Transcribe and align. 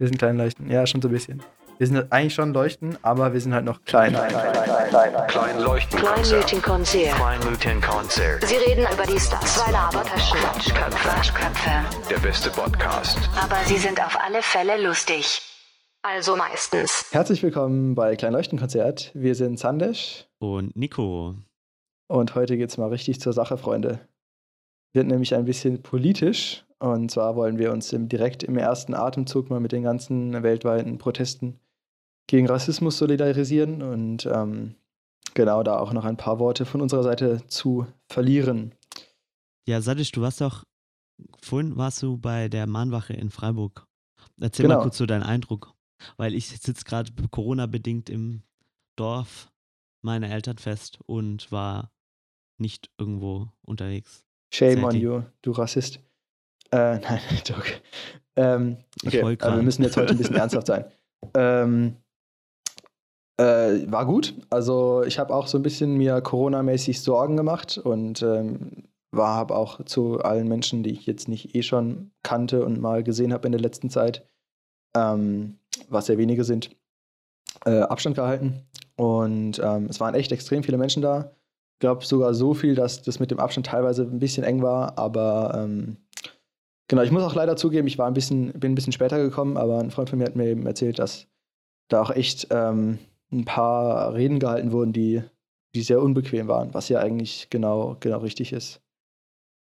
Wir 0.00 0.06
sind 0.06 0.16
klein 0.16 0.38
leuchten. 0.38 0.70
Ja, 0.70 0.86
schon 0.86 1.02
so 1.02 1.08
ein 1.08 1.12
bisschen. 1.12 1.42
Wir 1.76 1.86
sind 1.86 2.10
eigentlich 2.10 2.32
schon 2.32 2.54
leuchten, 2.54 2.96
aber 3.02 3.34
wir 3.34 3.40
sind 3.42 3.52
halt 3.52 3.66
noch 3.66 3.84
klein. 3.84 4.14
Klein, 4.14 4.30
klein, 4.30 4.52
klein, 4.54 4.88
klein, 4.88 5.26
klein 5.26 5.60
leuchten. 5.60 6.00
Kleinleuchtenkonzert. 6.00 7.16
Kleinleuchtenkonzert. 7.16 8.46
Sie 8.46 8.56
reden 8.56 8.86
über 8.90 9.04
die 9.04 9.20
Stars. 9.20 9.56
Zwei 9.56 9.70
Labertaschen. 9.70 10.38
Quatschköpfe. 10.38 10.96
Quatschköpfe. 10.96 11.70
Der 12.08 12.18
beste 12.18 12.48
Podcast. 12.48 13.18
Aber 13.38 13.56
sie 13.66 13.76
sind 13.76 14.02
auf 14.02 14.18
alle 14.18 14.40
Fälle 14.40 14.82
lustig. 14.82 15.42
Also 16.00 16.34
meistens. 16.34 17.04
Herzlich 17.10 17.42
willkommen 17.42 17.94
bei 17.94 18.16
Klein 18.16 18.32
Leuchtenkonzert. 18.32 19.10
Wir 19.12 19.34
sind 19.34 19.58
Sandesh. 19.58 20.26
Und 20.38 20.74
Nico. 20.76 21.34
Und 22.08 22.34
heute 22.34 22.56
geht's 22.56 22.78
mal 22.78 22.88
richtig 22.88 23.20
zur 23.20 23.34
Sache, 23.34 23.58
Freunde. 23.58 24.00
Wird 24.94 25.08
nämlich 25.08 25.34
ein 25.34 25.44
bisschen 25.44 25.82
politisch. 25.82 26.64
Und 26.80 27.10
zwar 27.10 27.36
wollen 27.36 27.58
wir 27.58 27.72
uns 27.72 27.92
im, 27.92 28.08
direkt 28.08 28.42
im 28.42 28.56
ersten 28.56 28.94
Atemzug 28.94 29.50
mal 29.50 29.60
mit 29.60 29.72
den 29.72 29.82
ganzen 29.82 30.42
weltweiten 30.42 30.96
Protesten 30.98 31.60
gegen 32.26 32.46
Rassismus 32.48 32.96
solidarisieren 32.96 33.82
und 33.82 34.24
ähm, 34.26 34.76
genau 35.34 35.62
da 35.62 35.78
auch 35.78 35.92
noch 35.92 36.06
ein 36.06 36.16
paar 36.16 36.38
Worte 36.38 36.64
von 36.64 36.80
unserer 36.80 37.02
Seite 37.02 37.46
zu 37.48 37.86
verlieren. 38.08 38.74
Ja, 39.66 39.82
Sadisch, 39.82 40.10
du 40.12 40.22
warst 40.22 40.40
doch, 40.40 40.64
vorhin 41.42 41.76
warst 41.76 42.02
du 42.02 42.16
bei 42.16 42.48
der 42.48 42.66
Mahnwache 42.66 43.12
in 43.12 43.30
Freiburg. 43.30 43.86
Erzähl 44.40 44.64
Genau. 44.64 44.76
mal 44.76 44.82
kurz 44.82 44.96
so 44.96 45.04
deinen 45.04 45.22
Eindruck, 45.22 45.74
weil 46.16 46.34
ich 46.34 46.48
sitze 46.48 46.84
gerade 46.84 47.10
Corona-bedingt 47.30 48.08
im 48.08 48.42
Dorf 48.96 49.50
meiner 50.02 50.30
Eltern 50.30 50.56
fest 50.56 50.98
und 51.04 51.52
war 51.52 51.92
nicht 52.58 52.90
irgendwo 52.96 53.48
unterwegs. 53.60 54.24
Shame 54.54 54.84
on 54.84 54.96
you, 54.96 55.22
du 55.42 55.50
Rassist. 55.50 56.00
Äh, 56.72 56.98
nein, 57.00 57.20
Joke. 57.44 57.70
Ähm, 58.36 58.78
okay, 59.04 59.20
aber 59.20 59.30
wir 59.30 59.36
grad. 59.36 59.62
müssen 59.62 59.82
jetzt 59.82 59.96
heute 59.96 60.12
ein 60.12 60.18
bisschen 60.18 60.36
ernsthaft 60.36 60.66
sein. 60.66 60.84
Ähm, 61.34 61.96
äh, 63.38 63.90
war 63.90 64.06
gut. 64.06 64.34
Also 64.50 65.02
ich 65.04 65.18
habe 65.18 65.34
auch 65.34 65.46
so 65.46 65.58
ein 65.58 65.62
bisschen 65.62 65.96
mir 65.96 66.20
Corona-mäßig 66.20 67.00
Sorgen 67.00 67.36
gemacht 67.36 67.78
und 67.78 68.22
ähm, 68.22 68.84
war 69.12 69.34
habe 69.34 69.56
auch 69.56 69.84
zu 69.84 70.20
allen 70.20 70.46
Menschen, 70.48 70.82
die 70.82 70.90
ich 70.90 71.06
jetzt 71.06 71.28
nicht 71.28 71.54
eh 71.54 71.62
schon 71.62 72.12
kannte 72.22 72.64
und 72.64 72.80
mal 72.80 73.02
gesehen 73.02 73.32
habe 73.32 73.46
in 73.46 73.52
der 73.52 73.60
letzten 73.60 73.90
Zeit, 73.90 74.26
ähm, 74.96 75.58
was 75.88 76.06
sehr 76.06 76.18
wenige 76.18 76.44
sind, 76.44 76.76
äh, 77.64 77.80
Abstand 77.80 78.16
gehalten. 78.16 78.62
Und 78.96 79.60
ähm, 79.64 79.86
es 79.86 79.98
waren 79.98 80.14
echt 80.14 80.30
extrem 80.30 80.62
viele 80.62 80.78
Menschen 80.78 81.02
da. 81.02 81.32
Ich 81.74 81.80
glaube 81.80 82.04
sogar 82.04 82.34
so 82.34 82.54
viel, 82.54 82.74
dass 82.74 83.02
das 83.02 83.18
mit 83.18 83.30
dem 83.30 83.40
Abstand 83.40 83.66
teilweise 83.66 84.02
ein 84.02 84.18
bisschen 84.18 84.44
eng 84.44 84.62
war, 84.62 84.98
aber 84.98 85.54
ähm, 85.56 85.96
genau, 86.90 87.02
ich 87.02 87.12
muss 87.12 87.22
auch 87.22 87.36
leider 87.36 87.56
zugeben, 87.56 87.86
ich 87.86 87.98
war 87.98 88.08
ein 88.08 88.14
bisschen, 88.14 88.52
bin 88.52 88.72
ein 88.72 88.74
bisschen 88.74 88.92
später 88.92 89.22
gekommen, 89.22 89.56
aber 89.56 89.78
ein 89.78 89.92
Freund 89.92 90.10
von 90.10 90.18
mir 90.18 90.24
hat 90.24 90.34
mir 90.34 90.48
eben 90.48 90.66
erzählt, 90.66 90.98
dass 90.98 91.28
da 91.88 92.02
auch 92.02 92.10
echt 92.10 92.48
ähm, 92.50 92.98
ein 93.32 93.44
paar 93.44 94.12
Reden 94.12 94.40
gehalten 94.40 94.72
wurden, 94.72 94.92
die, 94.92 95.22
die 95.74 95.82
sehr 95.82 96.02
unbequem 96.02 96.48
waren, 96.48 96.74
was 96.74 96.88
ja 96.88 96.98
eigentlich 96.98 97.48
genau, 97.48 97.96
genau 98.00 98.18
richtig 98.18 98.52
ist. 98.52 98.82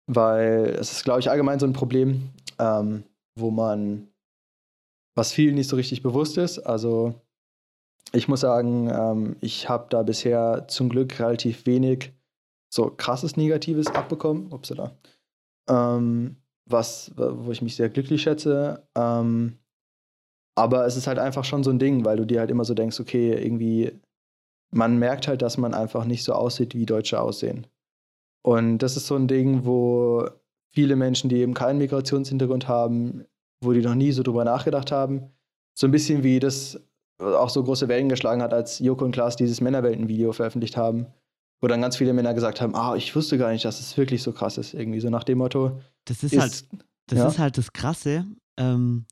Weil 0.07 0.75
es 0.77 0.91
ist, 0.91 1.05
glaube 1.05 1.21
ich, 1.21 1.29
allgemein 1.29 1.57
so 1.57 1.65
ein 1.65 1.73
Problem, 1.73 2.31
ähm, 2.59 3.05
wo 3.39 3.49
man, 3.49 4.09
was 5.15 5.31
vielen 5.31 5.55
nicht 5.55 5.69
so 5.69 5.77
richtig 5.77 6.03
bewusst 6.03 6.37
ist. 6.37 6.59
Also 6.59 7.15
ich 8.11 8.27
muss 8.27 8.41
sagen, 8.41 8.89
ähm, 8.89 9.37
ich 9.39 9.69
habe 9.69 9.87
da 9.89 10.03
bisher 10.03 10.67
zum 10.67 10.89
Glück 10.89 11.17
relativ 11.19 11.65
wenig 11.65 12.11
so 12.69 12.91
krasses 12.91 13.37
Negatives 13.37 13.87
abbekommen. 13.87 14.51
Upsala. 14.51 14.97
Ähm, 15.69 16.35
was, 16.65 17.11
wo 17.15 17.51
ich 17.51 17.61
mich 17.61 17.75
sehr 17.75 17.89
glücklich 17.89 18.21
schätze. 18.21 18.87
Ähm, 18.95 19.57
aber 20.57 20.85
es 20.85 20.95
ist 20.95 21.07
halt 21.07 21.19
einfach 21.19 21.43
schon 21.43 21.63
so 21.63 21.69
ein 21.69 21.79
Ding, 21.79 22.05
weil 22.05 22.17
du 22.17 22.25
dir 22.25 22.39
halt 22.39 22.49
immer 22.49 22.65
so 22.65 22.73
denkst, 22.73 22.99
okay, 22.99 23.33
irgendwie, 23.33 23.91
man 24.71 24.97
merkt 24.97 25.27
halt, 25.27 25.41
dass 25.41 25.57
man 25.57 25.73
einfach 25.73 26.05
nicht 26.05 26.23
so 26.23 26.33
aussieht, 26.33 26.75
wie 26.75 26.85
Deutsche 26.85 27.19
aussehen. 27.19 27.67
Und 28.41 28.79
das 28.79 28.95
ist 28.95 29.07
so 29.07 29.15
ein 29.15 29.27
Ding, 29.27 29.65
wo 29.65 30.29
viele 30.73 30.95
Menschen, 30.95 31.29
die 31.29 31.37
eben 31.37 31.53
keinen 31.53 31.79
Migrationshintergrund 31.79 32.67
haben, 32.67 33.25
wo 33.63 33.73
die 33.73 33.81
noch 33.81 33.95
nie 33.95 34.11
so 34.11 34.23
drüber 34.23 34.45
nachgedacht 34.45 34.91
haben, 34.91 35.31
so 35.77 35.87
ein 35.87 35.91
bisschen 35.91 36.23
wie 36.23 36.39
das 36.39 36.79
auch 37.17 37.49
so 37.49 37.63
große 37.63 37.87
Wellen 37.87 38.09
geschlagen 38.09 38.41
hat, 38.41 38.53
als 38.53 38.79
Joko 38.79 39.05
und 39.05 39.11
Klaas 39.11 39.35
dieses 39.35 39.61
Männerwelten-Video 39.61 40.33
veröffentlicht 40.33 40.77
haben, 40.77 41.07
wo 41.61 41.67
dann 41.67 41.81
ganz 41.81 41.97
viele 41.97 42.13
Männer 42.13 42.33
gesagt 42.33 42.61
haben, 42.61 42.75
ah, 42.75 42.95
ich 42.95 43.15
wusste 43.15 43.37
gar 43.37 43.51
nicht, 43.51 43.65
dass 43.65 43.79
es 43.79 43.97
wirklich 43.97 44.23
so 44.23 44.31
krass 44.31 44.57
ist, 44.57 44.73
irgendwie 44.73 44.99
so 44.99 45.09
nach 45.09 45.23
dem 45.23 45.37
Motto. 45.39 45.81
Das 46.05 46.23
ist, 46.23 46.33
Ist, 46.33 46.39
halt, 46.39 46.65
das 47.07 47.19
ja. 47.19 47.27
ist 47.27 47.39
halt 47.39 47.57
das 47.57 47.73
Krasse. 47.73 48.25
Ähm, 48.57 49.05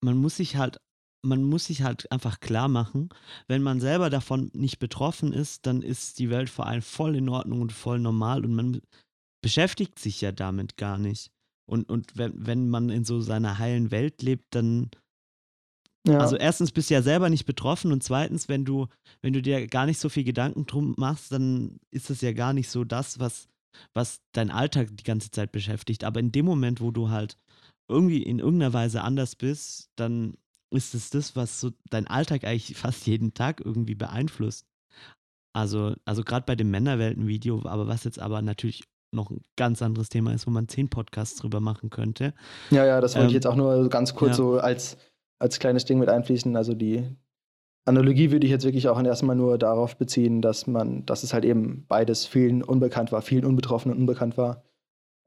man 0.00 0.16
muss 0.16 0.36
sich 0.36 0.56
halt, 0.56 0.78
man 1.22 1.42
muss 1.42 1.66
sich 1.66 1.82
halt 1.82 2.10
einfach 2.12 2.40
klar 2.40 2.68
machen, 2.68 3.08
wenn 3.48 3.62
man 3.62 3.80
selber 3.80 4.10
davon 4.10 4.50
nicht 4.52 4.78
betroffen 4.78 5.32
ist, 5.32 5.66
dann 5.66 5.82
ist 5.82 6.18
die 6.18 6.30
Welt 6.30 6.50
vor 6.50 6.66
allem 6.66 6.82
voll 6.82 7.16
in 7.16 7.28
Ordnung 7.28 7.62
und 7.62 7.72
voll 7.72 7.98
normal 7.98 8.44
und 8.44 8.54
man 8.54 8.80
beschäftigt 9.42 9.98
sich 9.98 10.20
ja 10.20 10.32
damit 10.32 10.76
gar 10.76 10.98
nicht. 10.98 11.30
Und, 11.66 11.88
und 11.88 12.16
wenn, 12.16 12.46
wenn 12.46 12.68
man 12.68 12.90
in 12.90 13.04
so 13.04 13.20
seiner 13.20 13.58
heilen 13.58 13.90
Welt 13.90 14.22
lebt, 14.22 14.54
dann 14.54 14.90
ja, 16.06 16.18
Also 16.18 16.36
erstens 16.36 16.70
bist 16.70 16.90
du 16.90 16.94
ja 16.94 17.02
selber 17.02 17.30
nicht 17.30 17.46
betroffen 17.46 17.90
und 17.90 18.02
zweitens, 18.02 18.48
wenn 18.48 18.64
du, 18.64 18.88
wenn 19.22 19.32
du 19.32 19.40
dir 19.40 19.66
gar 19.66 19.86
nicht 19.86 19.98
so 19.98 20.08
viel 20.08 20.24
Gedanken 20.24 20.66
drum 20.66 20.94
machst, 20.98 21.32
dann 21.32 21.80
ist 21.90 22.10
das 22.10 22.20
ja 22.20 22.32
gar 22.32 22.52
nicht 22.52 22.68
so 22.68 22.84
das, 22.84 23.18
was, 23.18 23.48
was 23.94 24.20
dein 24.32 24.50
Alltag 24.50 24.88
die 24.92 25.04
ganze 25.04 25.30
Zeit 25.30 25.50
beschäftigt. 25.50 26.04
Aber 26.04 26.20
in 26.20 26.30
dem 26.30 26.44
Moment, 26.44 26.82
wo 26.82 26.90
du 26.90 27.08
halt 27.08 27.38
irgendwie 27.88 28.22
in 28.22 28.38
irgendeiner 28.38 28.74
Weise 28.74 29.02
anders 29.02 29.34
bist, 29.34 29.90
dann 29.96 30.34
ist 30.70 30.94
es 30.94 31.10
das, 31.10 31.36
was 31.36 31.60
so 31.60 31.70
dein 31.88 32.06
Alltag 32.06 32.44
eigentlich 32.44 32.76
fast 32.76 33.06
jeden 33.06 33.32
Tag 33.32 33.62
irgendwie 33.64 33.94
beeinflusst. 33.94 34.66
Also, 35.54 35.94
also 36.04 36.22
gerade 36.22 36.44
bei 36.46 36.56
dem 36.56 36.70
Männerwelten-Video, 36.70 37.62
aber 37.64 37.86
was 37.86 38.04
jetzt 38.04 38.18
aber 38.18 38.42
natürlich 38.42 38.82
noch 39.12 39.30
ein 39.30 39.42
ganz 39.56 39.80
anderes 39.80 40.08
Thema 40.08 40.34
ist, 40.34 40.46
wo 40.46 40.50
man 40.50 40.68
zehn 40.68 40.88
Podcasts 40.88 41.38
drüber 41.38 41.60
machen 41.60 41.88
könnte. 41.88 42.34
ja, 42.70 42.84
ja, 42.84 43.00
das 43.00 43.14
wollte 43.14 43.28
ich 43.28 43.32
ähm, 43.32 43.36
jetzt 43.36 43.46
auch 43.46 43.54
nur 43.54 43.88
ganz 43.88 44.14
kurz 44.14 44.30
ja. 44.30 44.34
so 44.34 44.58
als, 44.58 44.98
als 45.38 45.58
kleines 45.58 45.84
Ding 45.84 45.98
mit 45.98 46.08
einfließen. 46.08 46.56
Also 46.56 46.74
die 46.74 47.04
Analogie 47.84 48.30
würde 48.30 48.46
ich 48.46 48.50
jetzt 48.50 48.64
wirklich 48.64 48.88
auch 48.88 49.02
erstmal 49.02 49.36
nur 49.36 49.58
darauf 49.58 49.96
beziehen, 49.96 50.40
dass 50.40 50.66
man, 50.66 51.04
dass 51.04 51.22
es 51.22 51.34
halt 51.34 51.44
eben 51.44 51.84
beides 51.86 52.26
vielen 52.26 52.62
unbekannt 52.62 53.12
war, 53.12 53.20
vielen 53.22 53.44
Unbetroffenen 53.44 53.98
unbekannt 53.98 54.38
war. 54.38 54.62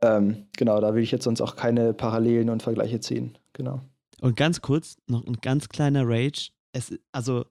Ähm, 0.01 0.47
genau, 0.57 0.79
da 0.79 0.93
will 0.93 1.03
ich 1.03 1.11
jetzt 1.11 1.23
sonst 1.23 1.41
auch 1.41 1.55
keine 1.55 1.93
Parallelen 1.93 2.49
und 2.49 2.63
Vergleiche 2.63 2.99
ziehen. 2.99 3.37
Genau. 3.53 3.81
Und 4.21 4.35
ganz 4.35 4.61
kurz, 4.61 4.97
noch 5.07 5.25
ein 5.25 5.37
ganz 5.41 5.69
kleiner 5.69 6.03
Rage. 6.07 6.49
Es, 6.71 6.93
also 7.11 7.45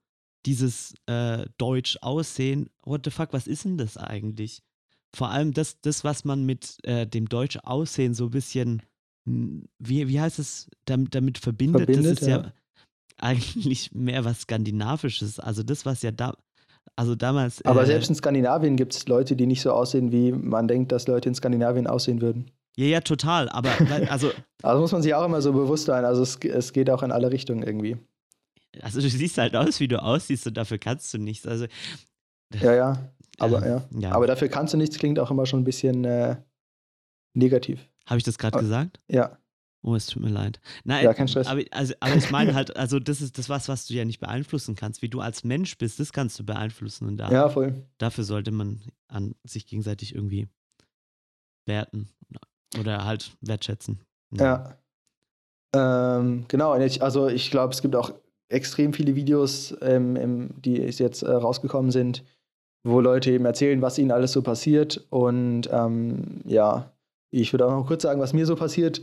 dieses 0.44 0.94
äh, 1.06 1.46
Deutsch 1.58 1.98
aussehen, 2.00 2.70
what 2.84 3.02
the 3.04 3.10
fuck, 3.10 3.32
was 3.32 3.46
ist 3.46 3.64
denn 3.64 3.78
das 3.78 3.96
eigentlich? 3.96 4.62
Vor 5.14 5.30
allem 5.30 5.52
das, 5.52 5.80
das 5.80 6.04
was 6.04 6.24
man 6.24 6.44
mit 6.44 6.78
äh, 6.84 7.06
dem 7.06 7.28
Deutsch 7.28 7.58
aussehen 7.62 8.14
so 8.14 8.26
ein 8.26 8.30
bisschen, 8.30 8.82
wie, 9.26 10.08
wie 10.08 10.20
heißt 10.20 10.38
es, 10.38 10.68
damit, 10.84 11.14
damit 11.14 11.38
verbindet, 11.38 11.84
Verbindet, 11.84 12.12
das 12.12 12.22
ist 12.22 12.28
ja, 12.28 12.38
ja. 12.38 12.52
eigentlich 13.18 13.92
mehr 13.92 14.24
was 14.24 14.42
Skandinavisches. 14.42 15.40
Also 15.40 15.62
das, 15.62 15.84
was 15.84 16.02
ja 16.02 16.12
da, 16.12 16.36
also 16.94 17.14
damals. 17.14 17.64
Aber 17.64 17.82
äh, 17.82 17.86
selbst 17.86 18.08
in 18.08 18.14
Skandinavien 18.14 18.76
gibt 18.76 18.94
es 18.94 19.08
Leute, 19.08 19.34
die 19.36 19.46
nicht 19.46 19.62
so 19.62 19.72
aussehen, 19.72 20.12
wie 20.12 20.32
man 20.32 20.68
denkt, 20.68 20.92
dass 20.92 21.08
Leute 21.08 21.28
in 21.28 21.34
Skandinavien 21.34 21.86
aussehen 21.86 22.20
würden. 22.20 22.50
Ja, 22.76 22.86
ja, 22.86 23.00
total. 23.00 23.48
Aber 23.48 23.70
also, 24.10 24.30
Also 24.62 24.80
muss 24.80 24.92
man 24.92 25.02
sich 25.02 25.14
auch 25.14 25.24
immer 25.24 25.42
so 25.42 25.52
bewusst 25.52 25.86
sein. 25.86 26.04
Also 26.04 26.22
es, 26.22 26.36
es 26.36 26.72
geht 26.72 26.88
auch 26.90 27.02
in 27.02 27.10
alle 27.10 27.32
Richtungen 27.32 27.62
irgendwie. 27.62 27.96
also 28.80 29.00
du 29.00 29.08
siehst 29.08 29.38
halt 29.38 29.56
aus, 29.56 29.80
wie 29.80 29.88
du 29.88 30.00
aussiehst 30.00 30.46
und 30.46 30.56
dafür 30.56 30.78
kannst 30.78 31.12
du 31.12 31.18
nichts. 31.18 31.46
Also, 31.46 31.66
Ja, 32.60 32.74
ja. 32.74 33.12
Aber 33.38 33.62
äh, 33.62 33.68
ja. 33.68 33.84
ja. 33.98 34.12
Aber 34.12 34.26
dafür 34.26 34.48
kannst 34.48 34.72
du 34.72 34.78
nichts, 34.78 34.98
klingt 34.98 35.18
auch 35.18 35.30
immer 35.30 35.46
schon 35.46 35.60
ein 35.60 35.64
bisschen 35.64 36.04
äh, 36.04 36.36
negativ. 37.34 37.86
Habe 38.06 38.18
ich 38.18 38.24
das 38.24 38.38
gerade 38.38 38.56
Ah. 38.58 38.60
gesagt? 38.60 39.00
Ja. 39.08 39.38
Oh, 39.82 39.94
es 39.94 40.06
tut 40.06 40.22
mir 40.22 40.30
leid. 40.30 40.60
Nein, 40.84 41.04
Ja, 41.04 41.14
kein 41.14 41.28
Stress. 41.28 41.46
Aber, 41.46 41.62
also, 41.70 41.94
aber 42.00 42.16
ich 42.16 42.30
meine 42.30 42.54
halt, 42.54 42.76
also 42.76 42.98
das 42.98 43.20
ist 43.20 43.38
das 43.38 43.48
was, 43.48 43.68
was 43.68 43.86
du 43.86 43.94
ja 43.94 44.04
nicht 44.04 44.18
beeinflussen 44.18 44.74
kannst. 44.74 45.00
Wie 45.00 45.08
du 45.08 45.20
als 45.20 45.44
Mensch 45.44 45.78
bist, 45.78 46.00
das 46.00 46.12
kannst 46.12 46.38
du 46.40 46.44
beeinflussen. 46.44 47.06
Und 47.06 47.18
da, 47.18 47.30
Ja, 47.30 47.48
voll. 47.48 47.86
dafür 47.98 48.24
sollte 48.24 48.50
man 48.50 48.80
an 49.06 49.34
sich 49.44 49.66
gegenseitig 49.66 50.12
irgendwie 50.14 50.48
werten 51.66 52.08
oder 52.80 53.04
halt 53.04 53.36
wertschätzen. 53.42 54.00
Ja. 54.32 54.76
Ähm, 55.74 56.46
genau, 56.48 56.72
also 56.72 57.28
ich 57.28 57.50
glaube, 57.50 57.72
es 57.74 57.82
gibt 57.82 57.94
auch 57.96 58.12
extrem 58.48 58.92
viele 58.92 59.14
Videos, 59.14 59.76
ähm, 59.82 60.50
die 60.62 60.74
jetzt 60.76 61.22
äh, 61.22 61.30
rausgekommen 61.30 61.90
sind, 61.90 62.24
wo 62.84 63.00
Leute 63.00 63.30
eben 63.32 63.44
erzählen, 63.44 63.82
was 63.82 63.98
ihnen 63.98 64.10
alles 64.12 64.32
so 64.32 64.42
passiert. 64.42 65.06
Und 65.10 65.68
ähm, 65.70 66.40
ja, 66.44 66.92
ich 67.30 67.52
würde 67.52 67.66
auch 67.66 67.72
noch 67.72 67.86
kurz 67.86 68.02
sagen, 68.02 68.20
was 68.20 68.32
mir 68.32 68.46
so 68.46 68.56
passiert. 68.56 69.02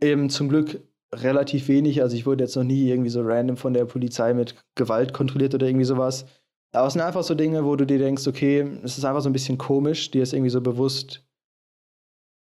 Eben 0.00 0.30
zum 0.30 0.48
Glück 0.48 0.80
relativ 1.14 1.68
wenig. 1.68 2.02
Also 2.02 2.16
ich 2.16 2.26
wurde 2.26 2.44
jetzt 2.44 2.56
noch 2.56 2.64
nie 2.64 2.88
irgendwie 2.88 3.10
so 3.10 3.22
random 3.22 3.56
von 3.56 3.74
der 3.74 3.84
Polizei 3.84 4.34
mit 4.34 4.54
Gewalt 4.74 5.12
kontrolliert 5.12 5.54
oder 5.54 5.66
irgendwie 5.66 5.84
sowas. 5.84 6.26
Aber 6.72 6.86
es 6.86 6.94
sind 6.94 7.02
einfach 7.02 7.22
so 7.22 7.34
Dinge, 7.34 7.64
wo 7.64 7.76
du 7.76 7.86
dir 7.86 7.98
denkst, 7.98 8.26
okay, 8.26 8.66
es 8.82 8.96
ist 8.96 9.04
einfach 9.04 9.20
so 9.20 9.28
ein 9.28 9.34
bisschen 9.34 9.58
komisch, 9.58 10.10
dir 10.10 10.22
ist 10.22 10.32
irgendwie 10.32 10.50
so 10.50 10.62
bewusst, 10.62 11.22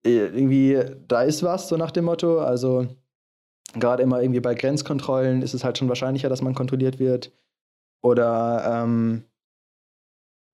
äh, 0.04 0.26
irgendwie, 0.26 0.80
da 1.08 1.22
ist 1.22 1.42
was, 1.42 1.68
so 1.68 1.76
nach 1.76 1.90
dem 1.90 2.04
Motto. 2.04 2.40
Also 2.40 2.86
gerade 3.74 4.02
immer 4.02 4.20
irgendwie 4.20 4.40
bei 4.40 4.54
Grenzkontrollen 4.54 5.42
ist 5.42 5.54
es 5.54 5.64
halt 5.64 5.78
schon 5.78 5.88
wahrscheinlicher, 5.88 6.28
dass 6.28 6.42
man 6.42 6.54
kontrolliert 6.54 6.98
wird. 6.98 7.32
Oder 8.02 8.82
ähm, 8.84 9.24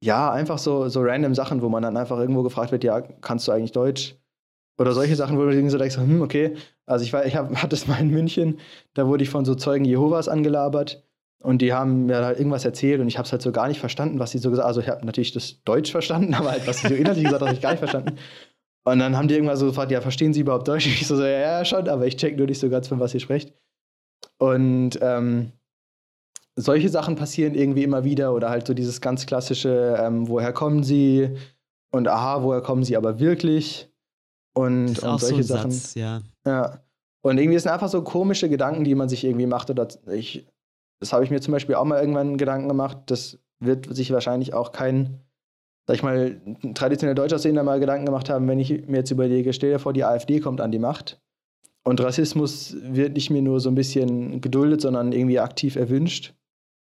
ja, 0.03 0.31
einfach 0.33 0.59
so, 0.59 0.89
so 0.89 1.01
random 1.03 1.35
Sachen, 1.35 1.63
wo 1.63 1.69
man 1.69 1.83
dann 1.83 1.97
einfach 1.97 2.19
irgendwo 2.19 2.43
gefragt 2.43 2.73
wird, 2.73 2.85
ja, 2.85 3.01
kannst 3.01 3.49
du 3.49 3.53
eigentlich 3.53 3.73
Deutsch? 3.73 4.17
Oder 4.79 4.93
solche 4.93 5.15
Sachen, 5.15 5.39
wo 5.39 5.45
du 5.45 5.71
so 5.71 5.79
denkst, 5.79 5.97
hm, 5.97 6.21
okay. 6.21 6.55
Also 6.87 7.05
ich 7.05 7.13
war, 7.13 7.25
ich 7.27 7.37
hab, 7.37 7.55
hatte 7.63 7.77
es 7.77 7.87
mal 7.87 8.01
in 8.01 8.11
München, 8.11 8.59
da 8.95 9.07
wurde 9.07 9.23
ich 9.23 9.31
von 9.31 9.45
so 9.45 9.55
Zeugen 9.55 9.85
Jehovas 9.85 10.29
angelabert 10.29 11.05
und 11.41 11.61
die 11.63 11.73
haben 11.73 12.07
mir 12.07 12.25
halt 12.25 12.39
irgendwas 12.39 12.65
erzählt 12.65 13.01
und 13.01 13.09
ich 13.09 13.19
habe 13.19 13.27
es 13.27 13.33
halt 13.33 13.43
so 13.43 13.53
gar 13.53 13.69
nicht 13.69 13.81
verstanden, 13.81 14.19
was 14.19 14.31
sie 14.31 14.39
so 14.39 14.51
gesagt 14.51 14.65
haben. 14.65 14.69
Also 14.69 14.81
ich 14.81 14.89
habe 14.89 15.05
natürlich 15.05 15.33
das 15.33 15.63
Deutsch 15.65 15.91
verstanden, 15.91 16.35
aber 16.35 16.51
halt, 16.51 16.67
was 16.67 16.81
sie 16.81 16.89
so 16.89 16.95
inhaltlich 16.95 17.25
gesagt 17.25 17.43
haben, 17.43 17.49
habe 17.49 17.57
ich 17.57 17.63
gar 17.63 17.71
nicht 17.71 17.81
verstanden. 17.81 18.19
Und 18.87 18.99
dann 18.99 19.17
haben 19.17 19.29
die 19.29 19.35
irgendwann 19.35 19.57
so 19.57 19.67
gefragt, 19.67 19.91
ja, 19.91 20.03
verstehen 20.03 20.35
Sie 20.35 20.41
überhaupt 20.41 20.69
Deutsch? 20.69 20.87
Ich 21.01 21.07
so, 21.07 21.21
ja, 21.23 21.29
ja, 21.29 21.65
schon, 21.65 21.89
aber 21.89 22.07
ich 22.07 22.17
check 22.17 22.37
nur 22.37 22.47
nicht 22.47 22.61
so 22.61 22.69
ganz, 22.69 22.89
von 22.89 23.01
was 23.01 23.15
ihr 23.15 23.21
sprecht. 23.21 23.55
Und 24.39 24.99
ähm, 25.01 25.53
solche 26.57 26.89
Sachen 26.89 27.17
passieren 27.17 27.55
irgendwie 27.55 27.83
immer 27.83 28.05
wieder 28.05 28.35
oder 28.35 28.51
halt 28.51 28.67
so 28.67 28.75
dieses 28.75 29.01
ganz 29.01 29.27
klassische, 29.27 29.97
ähm, 29.99 30.29
woher 30.29 30.53
kommen 30.53 30.83
Sie? 30.83 31.31
Und 31.91 32.09
aha, 32.09 32.43
woher 32.43 32.61
kommen 32.61 32.85
Sie 32.85 32.97
aber 32.97 33.21
wirklich? 33.21 33.91
Und, 34.55 34.99
und 35.01 35.21
solche 35.21 35.43
so 35.43 35.55
Sachen. 35.55 35.71
Satz, 35.71 35.95
ja. 35.95 36.23
ja. 36.47 36.81
Und 37.23 37.39
irgendwie 37.39 37.59
sind 37.59 37.73
einfach 37.73 37.89
so 37.89 38.03
komische 38.03 38.49
Gedanken, 38.49 38.85
die 38.85 38.95
man 38.95 39.09
sich 39.09 39.25
irgendwie 39.25 39.47
macht. 39.47 39.71
Oder 39.71 39.89
ich, 40.13 40.47
das 41.01 41.13
habe 41.13 41.25
ich 41.25 41.31
mir 41.31 41.41
zum 41.41 41.53
Beispiel 41.53 41.75
auch 41.75 41.85
mal 41.85 42.01
irgendwann 42.01 42.39
Gedanken 42.39 42.69
gemacht. 42.69 42.99
Das 43.07 43.39
wird 43.61 43.95
sich 43.95 44.13
wahrscheinlich 44.13 44.55
auch 44.55 44.73
kein, 44.73 45.21
sag 45.87 45.97
ich 45.97 46.03
mal, 46.03 46.41
traditionell 46.75 47.15
deutscher 47.15 47.39
Szene 47.39 47.63
mal 47.63 47.81
Gedanken 47.81 48.07
gemacht 48.07 48.31
haben, 48.31 48.47
wenn 48.47 48.61
ich 48.61 48.87
mir 48.87 48.99
jetzt 48.99 49.11
überlege, 49.11 49.53
stell 49.53 49.71
dir 49.71 49.79
vor, 49.79 49.93
die 49.93 50.05
AfD 50.05 50.41
kommt 50.41 50.61
an 50.61 50.71
die 50.71 50.79
Macht. 50.79 51.21
Und 51.83 52.01
Rassismus 52.01 52.77
wird 52.81 53.15
nicht 53.15 53.31
mehr 53.31 53.43
nur 53.43 53.61
so 53.61 53.69
ein 53.69 53.75
bisschen 53.75 54.41
geduldet, 54.41 54.81
sondern 54.81 55.13
irgendwie 55.13 55.41
aktiv 55.41 55.77
erwünscht. 55.77 56.35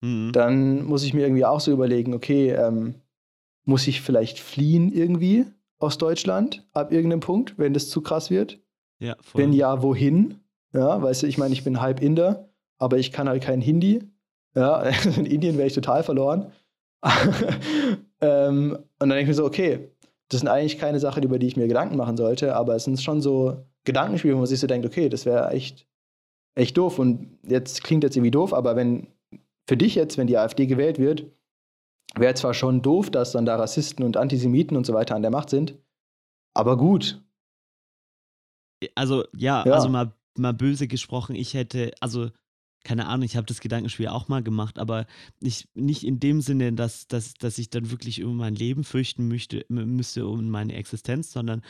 Mhm. 0.02 0.32
Dann 0.32 0.86
muss 0.86 1.04
ich 1.04 1.14
mir 1.14 1.22
irgendwie 1.22 1.46
auch 1.46 1.60
so 1.60 1.72
überlegen, 1.72 2.14
okay, 2.14 2.52
ähm, 2.52 2.96
muss 3.66 3.88
ich 3.88 4.02
vielleicht 4.02 4.40
fliehen 4.40 4.92
irgendwie 4.92 5.46
aus 5.80 5.98
Deutschland 5.98 6.66
ab 6.74 6.92
irgendeinem 6.92 7.20
Punkt, 7.20 7.58
wenn 7.58 7.74
das 7.74 7.90
zu 7.90 8.02
krass 8.02 8.30
wird? 8.30 8.60
Ja, 9.00 9.16
voll. 9.22 9.42
Wenn 9.42 9.54
ja, 9.54 9.82
wohin? 9.82 10.40
Ja, 10.74 11.02
weißt 11.02 11.24
du, 11.24 11.28
ich 11.28 11.38
meine, 11.38 11.54
ich 11.54 11.64
bin 11.64 11.82
halb 11.82 12.02
Inder, 12.02 12.50
aber 12.78 12.98
ich 12.98 13.12
kann 13.12 13.30
halt 13.30 13.44
kein 13.44 13.62
Hindi. 13.62 14.04
Ja, 14.56 14.82
in 15.18 15.26
Indien 15.26 15.58
wäre 15.58 15.68
ich 15.68 15.74
total 15.74 16.04
verloren. 16.04 16.52
ähm, 18.22 18.78
und 19.00 19.00
dann 19.00 19.10
denke 19.10 19.24
ich 19.24 19.28
mir 19.28 19.34
so, 19.34 19.46
okay, 19.46 19.92
das 20.30 20.40
sind 20.40 20.50
eigentlich 20.50 20.78
keine 20.78 21.00
Sachen, 21.00 21.24
über 21.24 21.38
die 21.40 21.48
ich 21.48 21.58
mir 21.58 21.68
Gedanken 21.68 21.98
machen 21.98 22.18
sollte, 22.18 22.56
aber 22.56 22.76
es 22.76 22.86
sind 22.86 23.00
schon 23.02 23.22
so 23.22 23.66
Gedankenspiele, 23.84 24.34
wo 24.34 24.40
man 24.40 24.48
sich 24.48 24.60
so 24.60 24.68
denkt, 24.68 24.86
okay, 24.86 25.10
das 25.10 25.26
wäre 25.26 25.52
echt, 25.52 25.88
echt 26.56 26.78
doof. 26.78 26.98
Und 26.98 27.38
jetzt 27.44 27.84
klingt 27.84 28.04
jetzt 28.04 28.16
irgendwie 28.16 28.32
doof, 28.32 28.54
aber 28.54 28.76
wenn 28.76 29.08
für 29.68 29.78
dich 29.78 29.96
jetzt, 29.96 30.18
wenn 30.18 30.28
die 30.28 30.38
AfD 30.38 30.66
gewählt 30.66 31.00
wird, 31.00 31.26
wäre 32.18 32.34
zwar 32.34 32.54
schon 32.54 32.82
doof, 32.82 33.10
dass 33.10 33.32
dann 33.32 33.46
da 33.46 33.56
Rassisten 33.56 34.06
und 34.06 34.18
Antisemiten 34.18 34.78
und 34.78 34.86
so 34.86 34.94
weiter 34.94 35.16
an 35.16 35.22
der 35.22 35.32
Macht 35.32 35.50
sind, 35.50 35.78
aber 36.54 36.78
gut. 36.78 37.22
Also, 38.96 39.26
ja, 39.36 39.66
ja. 39.66 39.74
also 39.74 39.90
mal, 39.90 40.14
mal 40.38 40.54
böse 40.54 40.88
gesprochen, 40.88 41.36
ich 41.36 41.54
hätte, 41.54 41.92
also, 42.00 42.30
keine 42.84 43.08
Ahnung, 43.08 43.26
ich 43.26 43.36
habe 43.36 43.48
das 43.48 43.62
Gedankenspiel 43.62 44.08
auch 44.08 44.28
mal 44.28 44.44
gemacht, 44.44 44.78
aber 44.78 45.08
nicht, 45.40 45.68
nicht 45.76 46.06
in 46.06 46.20
dem 46.20 46.42
Sinne, 46.42 46.72
dass, 46.74 47.08
dass, 47.08 47.34
dass 47.34 47.58
ich 47.58 47.70
dann 47.70 47.90
wirklich 47.90 48.24
um 48.24 48.38
mein 48.38 48.56
Leben 48.56 48.84
fürchten 48.84 49.28
möchte, 49.28 49.66
müsste, 49.70 50.28
um 50.28 50.50
meine 50.50 50.76
Existenz, 50.76 51.32
sondern 51.32 51.64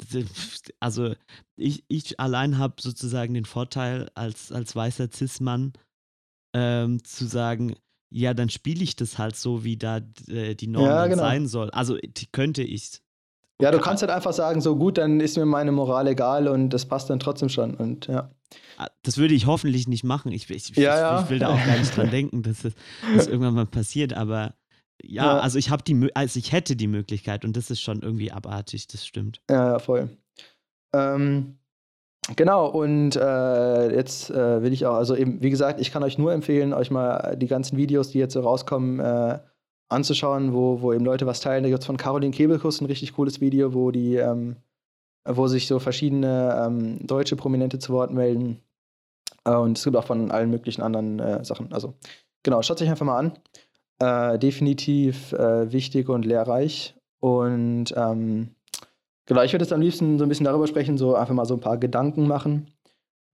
also 0.80 1.14
ich, 1.56 1.84
ich 1.88 2.20
allein 2.20 2.58
habe 2.58 2.74
sozusagen 2.80 3.34
den 3.34 3.44
Vorteil 3.44 4.10
als, 4.14 4.52
als 4.52 4.74
weißer 4.76 5.10
Cis-Mann 5.10 5.72
ähm, 6.54 7.02
zu 7.04 7.26
sagen, 7.26 7.76
ja, 8.10 8.34
dann 8.34 8.50
spiele 8.50 8.82
ich 8.82 8.96
das 8.96 9.18
halt 9.18 9.36
so, 9.36 9.64
wie 9.64 9.76
da 9.76 10.00
äh, 10.28 10.54
die 10.54 10.66
Norm 10.66 10.86
ja, 10.86 11.06
genau. 11.06 11.22
sein 11.22 11.46
soll. 11.46 11.70
Also 11.70 11.96
könnte 12.32 12.62
ich. 12.62 13.00
Ja, 13.60 13.70
du 13.70 13.78
kannst 13.78 14.02
halt 14.02 14.10
einfach 14.10 14.32
sagen, 14.32 14.60
so 14.60 14.74
gut, 14.76 14.98
dann 14.98 15.20
ist 15.20 15.36
mir 15.36 15.44
meine 15.44 15.70
Moral 15.70 16.08
egal 16.08 16.48
und 16.48 16.70
das 16.70 16.86
passt 16.86 17.10
dann 17.10 17.20
trotzdem 17.20 17.50
schon. 17.50 17.74
Und 17.74 18.06
ja. 18.06 18.30
Ah, 18.78 18.88
das 19.02 19.18
würde 19.18 19.34
ich 19.34 19.46
hoffentlich 19.46 19.86
nicht 19.86 20.02
machen. 20.02 20.32
Ich, 20.32 20.48
ich, 20.50 20.70
ja, 20.76 20.98
ja. 20.98 21.22
ich 21.22 21.30
will 21.30 21.38
da 21.38 21.48
auch 21.48 21.66
gar 21.66 21.78
nicht 21.78 21.94
dran 21.96 22.10
denken, 22.10 22.42
dass 22.42 22.62
das 22.62 22.72
dass 23.14 23.26
irgendwann 23.26 23.54
mal 23.54 23.66
passiert. 23.66 24.14
Aber 24.14 24.54
ja, 25.02 25.26
ja. 25.26 25.38
also 25.38 25.58
ich 25.58 25.70
habe 25.70 25.84
die, 25.84 26.10
also 26.14 26.38
ich 26.38 26.52
hätte 26.52 26.74
die 26.74 26.88
Möglichkeit 26.88 27.44
und 27.44 27.56
das 27.56 27.70
ist 27.70 27.80
schon 27.80 28.02
irgendwie 28.02 28.32
abartig. 28.32 28.88
Das 28.88 29.06
stimmt. 29.06 29.40
Ja, 29.50 29.78
voll. 29.78 30.08
Ähm, 30.92 31.59
Genau, 32.36 32.66
und 32.68 33.16
äh, 33.16 33.94
jetzt 33.94 34.30
äh, 34.30 34.62
will 34.62 34.72
ich 34.72 34.86
auch, 34.86 34.94
also 34.94 35.16
eben, 35.16 35.42
wie 35.42 35.50
gesagt, 35.50 35.80
ich 35.80 35.90
kann 35.90 36.02
euch 36.02 36.18
nur 36.18 36.32
empfehlen, 36.32 36.72
euch 36.72 36.90
mal 36.90 37.36
die 37.36 37.46
ganzen 37.46 37.76
Videos, 37.76 38.10
die 38.10 38.18
jetzt 38.18 38.34
so 38.34 38.40
rauskommen, 38.40 39.00
äh, 39.00 39.38
anzuschauen, 39.88 40.54
wo, 40.54 40.80
wo 40.80 40.92
eben 40.92 41.04
Leute 41.04 41.26
was 41.26 41.40
teilen. 41.40 41.64
Da 41.64 41.68
gibt 41.68 41.80
es 41.80 41.86
von 41.86 41.96
Caroline 41.96 42.32
Kebelkuss 42.32 42.80
ein 42.80 42.86
richtig 42.86 43.14
cooles 43.14 43.40
Video, 43.40 43.74
wo 43.74 43.90
die, 43.90 44.16
ähm, 44.16 44.56
wo 45.24 45.48
sich 45.48 45.66
so 45.66 45.78
verschiedene 45.78 46.64
ähm, 46.64 47.06
deutsche 47.06 47.36
Prominente 47.36 47.78
zu 47.78 47.92
Wort 47.92 48.12
melden. 48.12 48.60
Äh, 49.44 49.56
und 49.56 49.76
es 49.76 49.84
gibt 49.84 49.96
auch 49.96 50.04
von 50.04 50.30
allen 50.30 50.50
möglichen 50.50 50.82
anderen 50.82 51.18
äh, 51.18 51.44
Sachen. 51.44 51.72
Also, 51.72 51.94
genau, 52.42 52.62
schaut 52.62 52.80
euch 52.80 52.88
einfach 52.88 53.06
mal 53.06 53.18
an. 53.18 53.32
Äh, 53.98 54.38
definitiv 54.38 55.32
wichtig 55.32 56.08
und 56.08 56.24
lehrreich. 56.24 56.94
Und 57.18 57.92
ähm, 57.96 58.54
Genau, 59.30 59.42
ich 59.44 59.52
würde 59.52 59.64
jetzt 59.64 59.72
am 59.72 59.80
liebsten 59.80 60.18
so 60.18 60.24
ein 60.24 60.28
bisschen 60.28 60.46
darüber 60.46 60.66
sprechen, 60.66 60.98
so 60.98 61.14
einfach 61.14 61.34
mal 61.34 61.44
so 61.44 61.54
ein 61.54 61.60
paar 61.60 61.78
Gedanken 61.78 62.26
machen, 62.26 62.66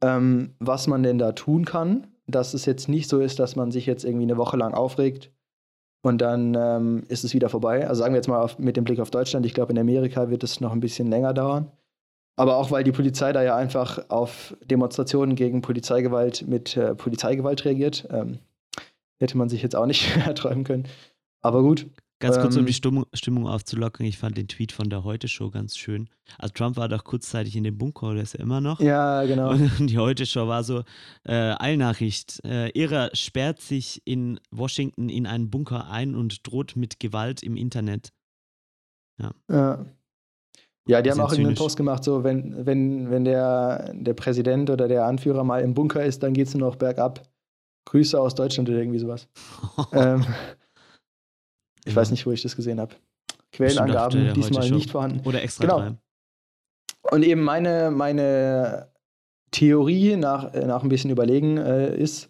ähm, 0.03 0.55
was 0.59 0.89
man 0.89 1.03
denn 1.03 1.17
da 1.17 1.33
tun 1.33 1.65
kann, 1.65 2.09
dass 2.27 2.53
es 2.53 2.67
jetzt 2.67 2.87
nicht 2.91 3.09
so 3.09 3.19
ist, 3.19 3.39
dass 3.39 3.57
man 3.57 3.71
sich 3.71 3.87
jetzt 3.87 4.05
irgendwie 4.05 4.25
eine 4.25 4.37
Woche 4.37 4.59
lang 4.59 4.75
aufregt 4.75 5.33
und 6.03 6.21
dann 6.21 6.55
ähm, 6.55 7.05
ist 7.09 7.25
es 7.25 7.33
wieder 7.33 7.49
vorbei. 7.49 7.89
Also 7.89 8.01
sagen 8.01 8.13
wir 8.13 8.19
jetzt 8.19 8.29
mal 8.29 8.43
auf, 8.43 8.59
mit 8.59 8.77
dem 8.77 8.85
Blick 8.85 9.01
auf 9.01 9.11
Deutschland, 9.11 9.47
ich 9.47 9.55
glaube, 9.55 9.73
in 9.73 9.79
Amerika 9.79 10.29
wird 10.29 10.45
es 10.45 10.61
noch 10.61 10.73
ein 10.73 10.81
bisschen 10.81 11.09
länger 11.09 11.33
dauern. 11.33 11.73
Aber 12.39 12.59
auch 12.59 12.71
weil 12.71 12.85
die 12.85 12.93
Polizei 12.93 13.33
da 13.33 13.43
ja 13.43 13.57
einfach 13.57 14.11
auf 14.11 14.55
Demonstrationen 14.67 15.35
gegen 15.35 15.63
Polizeigewalt 15.63 16.47
mit 16.47 16.77
äh, 16.77 16.95
Polizeigewalt 16.95 17.65
reagiert, 17.65 18.07
ähm, 18.11 18.41
hätte 19.19 19.39
man 19.39 19.49
sich 19.49 19.63
jetzt 19.63 19.75
auch 19.75 19.87
nicht 19.87 20.15
erträumen 20.27 20.65
können. 20.65 20.85
Aber 21.41 21.63
gut. 21.63 21.87
Ganz 22.19 22.39
kurz, 22.39 22.57
um 22.57 22.65
die 22.65 22.71
ähm. 22.71 22.75
Stimmung, 22.75 23.07
Stimmung 23.13 23.47
aufzulockern, 23.47 24.07
ich 24.07 24.17
fand 24.17 24.39
den 24.39 24.49
Tweet 24.49 24.73
von 24.73 24.89
der 24.89 25.05
Heute-Show 25.05 25.51
ganz 25.51 25.77
schön. 25.77 26.09
Also 26.39 26.55
Trump 26.55 26.77
war 26.79 26.89
doch 26.89 27.05
kurzzeitig 27.05 27.57
in 27.57 27.65
dem 27.65 27.77
Bunker, 27.77 28.09
oder 28.09 28.23
ist 28.23 28.35
er 28.35 28.41
immer 28.41 28.63
noch? 28.63 28.81
Ja, 28.81 29.25
genau. 29.25 29.51
Und 29.51 29.91
die 29.91 29.99
Heute-Show 29.99 30.49
war 30.49 30.65
so, 30.65 30.83
äh, 31.25 31.55
Eilnachricht, 31.59 32.41
äh, 32.45 32.71
Irrer 32.71 33.11
sperrt 33.13 33.61
sich 33.61 34.01
in 34.07 34.41
Washington 34.51 35.11
in 35.11 35.27
einen 35.27 35.51
Bunker 35.51 35.91
ein 35.91 36.15
und 36.15 36.47
droht 36.47 36.75
mit 36.75 37.01
Gewalt 37.01 37.43
im 37.43 37.55
Internet. 37.55 38.13
Ja. 39.19 39.33
Ja, 39.51 39.87
ja 40.89 41.03
die 41.03 41.11
haben 41.11 41.21
auch 41.21 41.33
einen 41.33 41.55
Post 41.55 41.77
gemacht, 41.77 42.03
so 42.03 42.25
wenn, 42.25 42.65
wenn, 42.65 43.11
wenn 43.11 43.27
der, 43.27 43.93
der 43.93 44.15
Präsident 44.15 44.71
oder 44.71 44.89
der 44.89 45.05
Anführer 45.05 45.45
mal 45.45 45.61
im 45.61 45.75
Bunker 45.75 46.03
ist, 46.03 46.23
dann 46.23 46.33
geht 46.33 46.47
es 46.47 46.55
nur 46.55 46.71
noch 46.71 46.77
bergab. 46.77 47.29
Grüße 47.85 48.19
aus 48.19 48.35
Deutschland 48.35 48.71
oder 48.71 48.79
irgendwie 48.79 48.99
sowas. 48.99 49.29
ähm, 49.93 50.25
ich 51.87 51.95
ja. 51.95 51.97
weiß 51.97 52.11
nicht, 52.11 52.27
wo 52.27 52.33
ich 52.33 52.43
das 52.43 52.57
gesehen 52.57 52.81
habe. 52.81 52.95
Quellenangaben 53.53 54.35
diesmal 54.35 54.71
nicht 54.71 54.91
vorhanden. 54.91 55.27
Oder 55.27 55.43
extra 55.43 55.65
genau. 55.65 55.79
Drei. 55.79 55.95
Und 57.11 57.23
eben 57.23 57.43
meine, 57.43 57.91
meine 57.91 58.89
Theorie 59.53 60.17
nach, 60.17 60.53
nach 60.53 60.83
ein 60.83 60.89
bisschen 60.89 61.11
Überlegen 61.11 61.57
äh, 61.57 61.97
ist, 61.97 62.29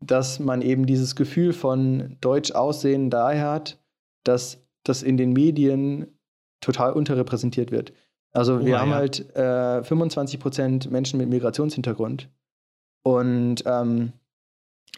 dass 0.00 0.38
man 0.38 0.62
eben 0.62 0.86
dieses 0.86 1.16
Gefühl 1.16 1.52
von 1.52 2.16
Deutsch 2.20 2.52
aussehen 2.52 3.10
daher 3.10 3.50
hat, 3.50 3.78
dass 4.24 4.62
das 4.84 5.02
in 5.02 5.16
den 5.16 5.32
Medien 5.32 6.18
total 6.60 6.92
unterrepräsentiert 6.92 7.72
wird. 7.72 7.92
Also 8.32 8.64
wir 8.64 8.76
oh, 8.76 8.78
haben 8.78 8.90
ja. 8.90 8.96
halt 8.96 9.34
äh, 9.34 9.80
25% 9.80 10.90
Menschen 10.90 11.18
mit 11.18 11.30
Migrationshintergrund. 11.30 12.28
Und 13.02 13.64
ähm, 13.64 14.12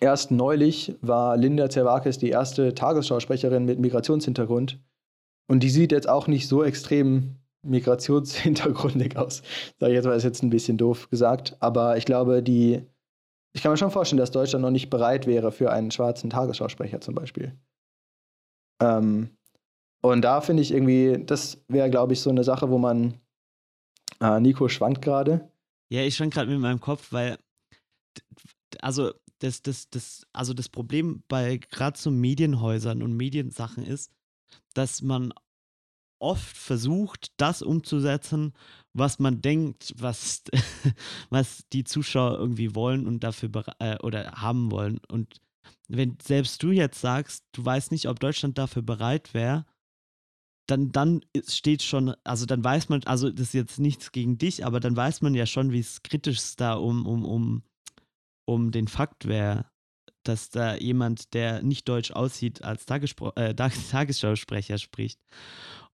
Erst 0.00 0.30
neulich 0.30 0.97
war 1.02 1.37
Linda 1.37 1.69
Zerwakis 1.69 2.19
die 2.19 2.30
erste 2.30 2.75
Tagesschausprecherin 2.75 3.66
mit 3.66 3.78
Migrationshintergrund. 3.78 4.80
Und 5.47 5.62
die 5.62 5.71
sieht 5.71 5.92
jetzt 5.92 6.09
auch 6.09 6.26
nicht 6.26 6.49
so 6.49 6.64
extrem 6.64 7.37
migrationshintergrundig 7.62 9.16
aus. 9.16 9.42
Sag 9.78 9.88
ich 9.88 9.95
jetzt 9.95 10.07
mal, 10.07 10.16
ist 10.16 10.25
jetzt 10.25 10.42
ein 10.42 10.50
bisschen 10.50 10.78
doof 10.78 11.11
gesagt. 11.11 11.57
Aber 11.61 11.99
ich 11.99 12.07
glaube, 12.07 12.42
die, 12.42 12.83
ich 13.52 13.62
kann 13.62 13.73
mir 13.73 13.76
schon 13.76 13.90
vorstellen, 13.90 14.19
dass 14.19 14.30
Deutschland 14.30 14.62
noch 14.62 14.71
nicht 14.71 14.88
bereit 14.88 15.26
wäre 15.26 15.52
für 15.52 15.71
einen 15.71 15.90
schwarzen 15.90 16.30
Tagesschausprecher 16.30 17.02
zum 17.02 17.14
Beispiel. 17.14 17.59
Ähm, 18.80 19.30
und 20.02 20.23
da 20.23 20.40
finde 20.40 20.62
ich 20.62 20.73
irgendwie, 20.73 21.23
das 21.25 21.62
wäre, 21.69 21.90
glaube 21.90 22.14
ich, 22.14 22.21
so 22.21 22.30
eine 22.30 22.45
Sache, 22.45 22.71
wo 22.71 22.78
man. 22.78 23.21
Äh, 24.21 24.40
Nico 24.40 24.69
schwankt 24.69 25.02
gerade. 25.02 25.50
Ja, 25.90 26.00
ich 26.02 26.16
schwank 26.16 26.33
gerade 26.33 26.50
mit 26.50 26.61
meinem 26.61 26.80
Kopf, 26.80 27.12
weil. 27.12 27.38
Also, 28.80 29.12
das, 29.41 29.63
das, 29.63 29.91
das, 29.91 30.27
also 30.33 30.55
das 30.55 30.69
Problem 30.69 31.23
bei 31.29 31.59
gerade 31.59 31.99
so 31.99 32.11
Medienhäusern 32.11 33.03
und 33.03 33.17
Mediensachen 33.17 33.85
ist, 33.85 34.13
dass 34.75 35.03
man 35.03 35.33
oft 36.21 36.57
versucht, 36.57 37.33
das 37.39 37.63
umzusetzen, 37.63 38.53
was 38.93 39.19
man 39.19 39.41
denkt, 39.41 39.95
was, 39.97 40.45
was 41.31 41.65
die 41.73 41.85
Zuschauer 41.85 42.39
irgendwie 42.39 42.75
wollen 42.75 43.07
und 43.07 43.25
dafür 43.25 43.51
äh, 43.79 43.99
oder 44.03 44.33
haben 44.33 44.71
wollen. 44.71 45.01
Und 45.09 45.41
wenn 45.89 46.19
selbst 46.23 46.63
du 46.63 46.71
jetzt 46.71 47.01
sagst, 47.01 47.45
du 47.53 47.65
weißt 47.65 47.91
nicht, 47.91 48.07
ob 48.09 48.21
Deutschland 48.21 48.59
dafür 48.59 48.83
bereit 48.83 49.35
wäre, 49.35 49.65
dann, 50.67 50.93
dann 50.93 51.23
steht 51.49 51.83
schon, 51.83 52.15
also 52.23 52.47
dann 52.47 52.63
weiß 52.63 52.91
man, 52.91 53.03
also 53.05 53.31
das 53.31 53.49
ist 53.49 53.55
jetzt 53.55 53.81
nichts 53.81 54.13
gegen 54.13 54.39
dich, 54.39 54.65
aber 54.65 54.79
dann 54.79 54.97
weiß 54.97 55.21
man 55.23 55.35
ja 55.35 55.47
schon, 55.47 55.73
wie 55.73 55.81
es 55.81 56.03
kritisch 56.03 56.55
da 56.57 56.75
um, 56.75 57.07
um, 57.07 57.25
um, 57.25 57.63
um 58.50 58.73
den 58.73 58.88
Fakt 58.88 59.28
wäre, 59.28 59.71
dass 60.25 60.50
da 60.50 60.75
jemand, 60.75 61.35
der 61.35 61.62
nicht 61.62 61.88
deutsch 61.88 62.11
aussieht, 62.11 62.64
als 62.64 62.85
Tagespro 62.85 63.30
äh, 63.37 63.54
Tagesschausprecher 63.90 64.78
spricht. 64.78 65.21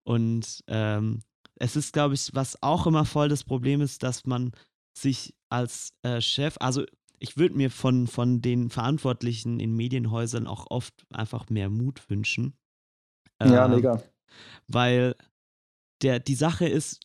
Und 0.04 0.64
ähm, 0.66 1.20
es 1.56 1.76
ist, 1.76 1.92
glaube 1.92 2.14
ich, 2.14 2.34
was 2.34 2.62
auch 2.62 2.86
immer 2.86 3.04
voll 3.04 3.28
das 3.28 3.44
Problem 3.44 3.82
ist, 3.82 4.02
dass 4.02 4.24
man 4.24 4.52
sich 4.96 5.34
als 5.50 5.92
äh, 6.02 6.22
Chef, 6.22 6.56
also 6.58 6.84
ich 7.18 7.36
würde 7.36 7.56
mir 7.56 7.70
von, 7.70 8.06
von 8.06 8.40
den 8.40 8.70
Verantwortlichen 8.70 9.60
in 9.60 9.74
Medienhäusern 9.74 10.46
auch 10.46 10.66
oft 10.70 10.94
einfach 11.12 11.50
mehr 11.50 11.68
Mut 11.68 12.08
wünschen. 12.08 12.56
Ja, 13.42 13.66
äh, 13.66 13.68
mega. 13.68 14.02
Weil 14.66 15.14
der, 16.02 16.20
die 16.20 16.34
Sache 16.34 16.66
ist, 16.66 17.00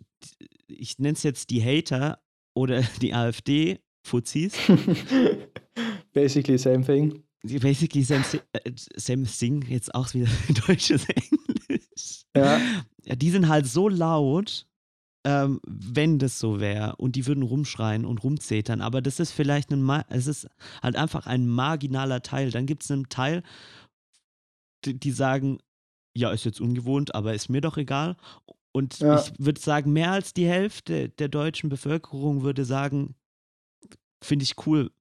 ich 0.67 0.97
nenne 0.97 1.13
es 1.13 1.23
jetzt 1.23 1.49
die 1.49 1.61
Hater 1.61 2.21
oder 2.53 2.81
die 3.01 3.13
AfD-Fuzis. 4.03 4.53
Basically 6.13 6.57
same 6.57 6.83
thing. 6.83 7.23
Basically 7.43 8.03
same, 8.03 8.23
äh, 8.53 8.71
same 8.95 9.25
thing, 9.25 9.63
jetzt 9.67 9.93
auch 9.95 10.13
wieder 10.13 10.27
deutsches 10.67 11.07
Englisch. 11.09 12.25
Ja. 12.35 12.59
ja. 13.03 13.15
Die 13.15 13.31
sind 13.31 13.47
halt 13.47 13.65
so 13.65 13.89
laut, 13.89 14.67
ähm, 15.23 15.59
wenn 15.65 16.19
das 16.19 16.39
so 16.39 16.59
wäre 16.59 16.95
und 16.97 17.15
die 17.15 17.25
würden 17.25 17.43
rumschreien 17.43 18.05
und 18.05 18.23
rumzetern, 18.23 18.81
aber 18.81 19.01
das 19.01 19.19
ist 19.19 19.31
vielleicht 19.31 19.71
ein, 19.71 19.89
es 20.09 20.27
ist 20.27 20.47
halt 20.83 20.95
einfach 20.95 21.25
ein 21.25 21.47
marginaler 21.47 22.21
Teil. 22.21 22.51
Dann 22.51 22.65
gibt 22.65 22.83
es 22.83 22.91
einen 22.91 23.09
Teil, 23.09 23.43
die, 24.85 24.99
die, 24.99 25.11
sagen, 25.11 25.59
ja, 26.15 26.31
ist 26.31 26.45
jetzt 26.45 26.61
ungewohnt, 26.61 27.15
aber 27.15 27.33
ist 27.33 27.49
mir 27.49 27.61
doch 27.61 27.77
egal. 27.77 28.17
Und 28.71 28.99
ja. 28.99 29.19
ich 29.19 29.33
würde 29.37 29.59
sagen, 29.59 29.93
mehr 29.93 30.11
als 30.11 30.33
die 30.33 30.47
Hälfte 30.47 31.09
der 31.09 31.27
deutschen 31.27 31.69
Bevölkerung 31.69 32.41
würde 32.41 32.65
sagen, 32.65 33.15
finde 34.23 34.43
ich 34.43 34.55
cool. 34.65 34.91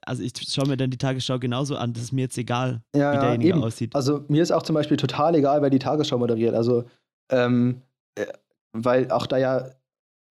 Also 0.00 0.22
ich 0.22 0.32
schaue 0.48 0.68
mir 0.68 0.76
dann 0.76 0.90
die 0.90 0.98
Tagesschau 0.98 1.38
genauso 1.38 1.76
an, 1.76 1.92
das 1.92 2.04
ist 2.04 2.12
mir 2.12 2.22
jetzt 2.22 2.38
egal, 2.38 2.80
ja, 2.94 3.12
wie 3.12 3.18
derjenige 3.18 3.50
eben. 3.50 3.62
aussieht. 3.62 3.94
Also 3.94 4.24
mir 4.28 4.42
ist 4.42 4.50
auch 4.50 4.62
zum 4.62 4.74
Beispiel 4.74 4.96
total 4.96 5.34
egal, 5.34 5.62
wer 5.62 5.70
die 5.70 5.78
Tagesschau 5.78 6.18
moderiert. 6.18 6.54
Also 6.54 6.84
ähm, 7.30 7.82
äh, 8.14 8.26
weil 8.72 9.10
auch 9.10 9.26
da 9.26 9.36
ja, 9.36 9.70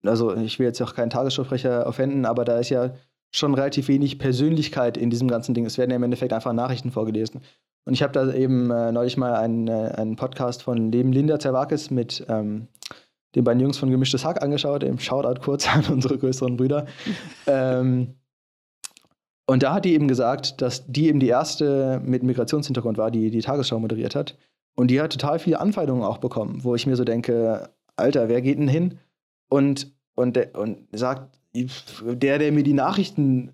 also 0.04 0.34
ich 0.36 0.58
will 0.58 0.66
jetzt 0.66 0.80
auch 0.82 0.94
keinen 0.94 1.10
Tagesschausprecher 1.10 1.86
aufwenden, 1.86 2.26
aber 2.26 2.44
da 2.44 2.58
ist 2.58 2.70
ja 2.70 2.94
schon 3.32 3.54
relativ 3.54 3.88
wenig 3.88 4.18
Persönlichkeit 4.18 4.96
in 4.96 5.10
diesem 5.10 5.28
ganzen 5.28 5.54
Ding. 5.54 5.66
Es 5.66 5.78
werden 5.78 5.90
ja 5.90 5.96
im 5.96 6.02
Endeffekt 6.02 6.32
einfach 6.32 6.52
Nachrichten 6.52 6.90
vorgelesen. 6.90 7.42
Und 7.84 7.94
ich 7.94 8.02
habe 8.02 8.12
da 8.12 8.32
eben 8.32 8.70
äh, 8.70 8.90
neulich 8.90 9.16
mal 9.16 9.34
einen, 9.34 9.68
äh, 9.68 9.92
einen 9.96 10.16
Podcast 10.16 10.62
von 10.62 10.90
Leben 10.90 11.12
Linda 11.12 11.38
Zerwakis 11.38 11.90
mit 11.90 12.24
ähm, 12.28 12.66
den 13.34 13.44
beiden 13.44 13.60
Jungs 13.60 13.78
von 13.78 13.90
Gemischtes 13.90 14.24
Hack 14.24 14.42
angeschaut, 14.42 14.82
im 14.82 14.98
Shoutout 14.98 15.40
kurz 15.40 15.68
an 15.72 15.84
unsere 15.90 16.18
größeren 16.18 16.56
Brüder. 16.56 16.86
ähm, 17.46 18.14
und 19.46 19.62
da 19.62 19.74
hat 19.74 19.84
die 19.84 19.94
eben 19.94 20.08
gesagt, 20.08 20.60
dass 20.60 20.86
die 20.86 21.06
eben 21.06 21.20
die 21.20 21.28
erste 21.28 22.00
mit 22.04 22.22
Migrationshintergrund 22.24 22.98
war, 22.98 23.10
die 23.10 23.30
die 23.30 23.40
Tagesschau 23.40 23.78
moderiert 23.78 24.14
hat. 24.14 24.36
Und 24.74 24.90
die 24.90 25.00
hat 25.00 25.12
total 25.12 25.38
viele 25.38 25.60
Anfeindungen 25.60 26.04
auch 26.04 26.18
bekommen, 26.18 26.64
wo 26.64 26.74
ich 26.74 26.86
mir 26.86 26.96
so 26.96 27.04
denke, 27.04 27.70
Alter, 27.94 28.28
wer 28.28 28.42
geht 28.42 28.58
denn 28.58 28.68
hin 28.68 28.98
und, 29.48 29.94
und, 30.14 30.36
und 30.54 30.88
sagt, 30.92 31.38
der, 31.54 32.38
der 32.38 32.52
mir 32.52 32.64
die 32.64 32.74
Nachrichten 32.74 33.52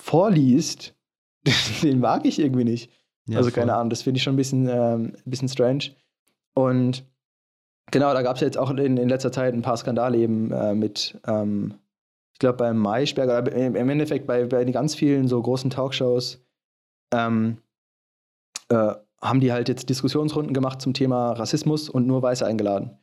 vorliest, 0.00 0.94
den 1.82 2.00
mag 2.00 2.24
ich 2.24 2.38
irgendwie 2.38 2.64
nicht. 2.64 2.90
Ja, 3.28 3.38
also 3.38 3.50
keine 3.50 3.74
Ahnung, 3.74 3.90
das 3.90 4.02
finde 4.02 4.18
ich 4.18 4.22
schon 4.22 4.34
ein 4.34 4.38
bisschen, 4.38 4.66
ähm, 4.68 5.12
ein 5.14 5.30
bisschen 5.30 5.48
strange. 5.48 5.90
Und 6.54 7.04
genau, 7.90 8.14
da 8.14 8.22
gab 8.22 8.36
es 8.36 8.42
jetzt 8.42 8.56
auch 8.56 8.70
in, 8.70 8.96
in 8.96 9.08
letzter 9.08 9.32
Zeit 9.32 9.54
ein 9.54 9.62
paar 9.62 9.76
Skandale 9.76 10.16
eben 10.16 10.52
äh, 10.52 10.74
mit, 10.74 11.20
ähm, 11.26 11.74
glaube, 12.40 12.58
beim 12.58 12.78
Maischberger, 12.78 13.52
im 13.52 13.88
Endeffekt 13.88 14.26
bei, 14.26 14.44
bei 14.46 14.64
ganz 14.64 14.96
vielen 14.96 15.28
so 15.28 15.40
großen 15.40 15.70
Talkshows 15.70 16.44
ähm, 17.12 17.58
äh, 18.68 18.94
haben 19.22 19.40
die 19.40 19.52
halt 19.52 19.68
jetzt 19.68 19.88
Diskussionsrunden 19.88 20.54
gemacht 20.54 20.80
zum 20.80 20.94
Thema 20.94 21.32
Rassismus 21.32 21.88
und 21.88 22.06
nur 22.06 22.22
Weiße 22.22 22.44
eingeladen. 22.44 22.98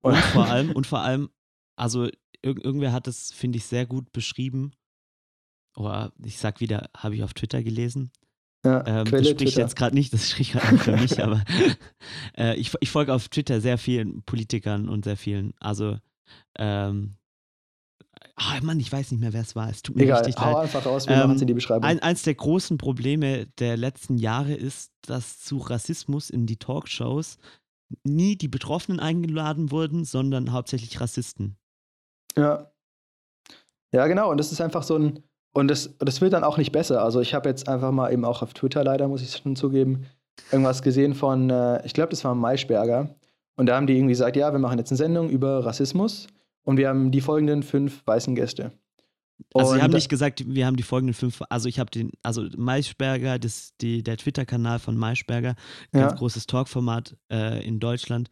Und, 0.00 0.14
und 0.14 0.20
vor 0.20 0.46
allem, 0.46 0.72
und 0.74 0.86
vor 0.86 1.00
allem, 1.00 1.30
also 1.76 2.06
ir 2.06 2.12
irgendwer 2.42 2.92
hat 2.92 3.06
es, 3.06 3.32
finde 3.32 3.58
ich, 3.58 3.66
sehr 3.66 3.86
gut 3.86 4.12
beschrieben. 4.12 4.72
Oder 5.76 6.12
ich 6.24 6.38
sag 6.38 6.60
wieder, 6.60 6.90
habe 6.96 7.14
ich 7.14 7.22
auf 7.22 7.34
Twitter 7.34 7.62
gelesen. 7.62 8.10
Ja, 8.64 8.86
ähm, 8.86 9.10
das 9.10 9.28
spricht 9.28 9.56
jetzt 9.56 9.76
gerade 9.76 9.94
nicht, 9.94 10.12
das 10.12 10.30
spricht 10.30 10.52
gerade 10.52 10.78
für 10.78 10.96
mich, 10.96 11.22
aber 11.22 11.44
äh, 12.36 12.54
ich, 12.56 12.72
ich 12.80 12.90
folge 12.90 13.12
auf 13.12 13.28
Twitter 13.28 13.60
sehr 13.60 13.76
vielen 13.76 14.22
Politikern 14.22 14.88
und 14.88 15.04
sehr 15.04 15.16
vielen, 15.16 15.52
also 15.58 15.98
ähm, 16.56 17.16
oh 18.42 18.64
Mann, 18.64 18.80
ich 18.80 18.92
weiß 18.92 19.10
nicht 19.10 19.20
mehr, 19.20 19.32
wer 19.32 19.42
es 19.42 19.54
war. 19.56 19.68
Es 19.68 19.82
tut 19.82 19.96
mir 19.96 20.04
Egal, 20.04 20.18
richtig 20.18 20.42
hau 20.42 20.52
leid. 20.52 20.62
einfach 20.62 20.86
raus, 20.86 21.06
wir 21.06 21.14
ähm, 21.14 21.20
machen 21.22 21.36
es 21.36 21.40
in 21.40 21.46
die 21.46 21.54
Beschreibung. 21.54 21.84
Ein, 21.84 22.00
eins 22.00 22.22
der 22.22 22.34
großen 22.34 22.78
Probleme 22.78 23.46
der 23.58 23.76
letzten 23.76 24.18
Jahre 24.18 24.54
ist, 24.54 24.92
dass 25.02 25.40
zu 25.40 25.58
Rassismus 25.58 26.30
in 26.30 26.46
die 26.46 26.56
Talkshows 26.56 27.38
nie 28.04 28.36
die 28.36 28.48
Betroffenen 28.48 29.00
eingeladen 29.00 29.70
wurden, 29.70 30.04
sondern 30.04 30.52
hauptsächlich 30.52 31.00
Rassisten. 31.00 31.56
Ja. 32.36 32.70
Ja, 33.92 34.06
genau. 34.06 34.30
Und 34.30 34.38
das 34.38 34.52
ist 34.52 34.60
einfach 34.60 34.82
so 34.82 34.96
ein, 34.96 35.22
und 35.52 35.68
das, 35.68 35.94
das 35.98 36.20
wird 36.20 36.32
dann 36.32 36.44
auch 36.44 36.56
nicht 36.56 36.72
besser. 36.72 37.02
Also 37.02 37.20
ich 37.20 37.34
habe 37.34 37.48
jetzt 37.48 37.68
einfach 37.68 37.92
mal 37.92 38.12
eben 38.12 38.24
auch 38.24 38.42
auf 38.42 38.54
Twitter 38.54 38.82
leider, 38.84 39.08
muss 39.08 39.22
ich 39.22 39.36
schon 39.36 39.56
zugeben, 39.56 40.06
irgendwas 40.50 40.82
gesehen 40.82 41.14
von, 41.14 41.50
äh, 41.50 41.84
ich 41.84 41.92
glaube, 41.92 42.10
das 42.10 42.24
war 42.24 42.34
Maischberger. 42.34 43.14
Und 43.56 43.66
da 43.66 43.76
haben 43.76 43.86
die 43.86 43.94
irgendwie 43.94 44.12
gesagt, 44.12 44.36
ja, 44.36 44.50
wir 44.52 44.58
machen 44.58 44.78
jetzt 44.78 44.90
eine 44.90 44.96
Sendung 44.96 45.28
über 45.28 45.64
Rassismus 45.66 46.28
und 46.64 46.76
wir 46.76 46.88
haben 46.88 47.10
die 47.10 47.20
folgenden 47.20 47.62
fünf 47.62 48.02
weißen 48.06 48.34
Gäste. 48.34 48.72
Also 49.54 49.74
sie 49.74 49.82
haben 49.82 49.92
nicht 49.92 50.08
gesagt, 50.08 50.44
wir 50.46 50.66
haben 50.66 50.76
die 50.76 50.82
folgenden 50.82 51.14
fünf, 51.14 51.42
also 51.48 51.68
ich 51.68 51.78
habe 51.78 51.90
den, 51.90 52.12
also 52.22 52.46
Maischberger, 52.56 53.38
das, 53.38 53.72
die, 53.80 54.02
der 54.02 54.16
Twitter-Kanal 54.16 54.78
von 54.78 54.96
Maischberger, 54.96 55.56
ganz 55.90 56.12
ja. 56.12 56.16
großes 56.16 56.46
Talkformat 56.46 57.16
äh, 57.30 57.66
in 57.66 57.80
Deutschland, 57.80 58.30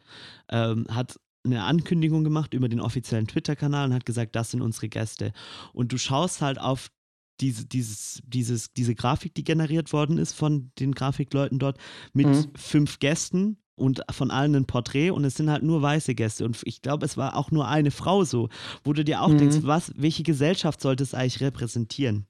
ähm, 0.49 0.85
hat 0.89 1.19
eine 1.43 1.63
Ankündigung 1.63 2.23
gemacht 2.23 2.53
über 2.53 2.69
den 2.69 2.79
offiziellen 2.79 3.27
Twitter-Kanal 3.27 3.89
und 3.89 3.93
hat 3.93 4.05
gesagt, 4.05 4.35
das 4.35 4.51
sind 4.51 4.61
unsere 4.61 4.89
Gäste. 4.89 5.33
Und 5.73 5.91
du 5.91 5.97
schaust 5.97 6.41
halt 6.41 6.59
auf 6.59 6.91
diese, 7.39 7.65
dieses, 7.65 8.21
dieses, 8.25 8.73
diese 8.73 8.93
Grafik, 8.93 9.33
die 9.33 9.43
generiert 9.43 9.91
worden 9.93 10.17
ist 10.17 10.33
von 10.33 10.71
den 10.79 10.93
Grafikleuten 10.93 11.57
dort, 11.57 11.77
mit 12.13 12.27
mhm. 12.27 12.51
fünf 12.55 12.99
Gästen 12.99 13.57
und 13.75 14.01
von 14.11 14.31
allen 14.31 14.55
ein 14.55 14.65
Porträt 14.65 15.11
und 15.11 15.25
es 15.25 15.35
sind 15.35 15.49
halt 15.49 15.63
nur 15.63 15.81
weiße 15.81 16.15
Gäste. 16.15 16.45
Und 16.45 16.61
ich 16.65 16.81
glaube, 16.81 17.05
es 17.05 17.17
war 17.17 17.37
auch 17.37 17.51
nur 17.51 17.67
eine 17.67 17.91
Frau 17.91 18.23
so, 18.23 18.49
wo 18.83 18.93
du 18.93 19.03
dir 19.03 19.21
auch 19.21 19.29
mhm. 19.29 19.37
denkst, 19.39 19.57
was, 19.63 19.91
welche 19.95 20.23
Gesellschaft 20.23 20.81
sollte 20.81 21.03
es 21.03 21.13
eigentlich 21.13 21.41
repräsentieren? 21.41 22.25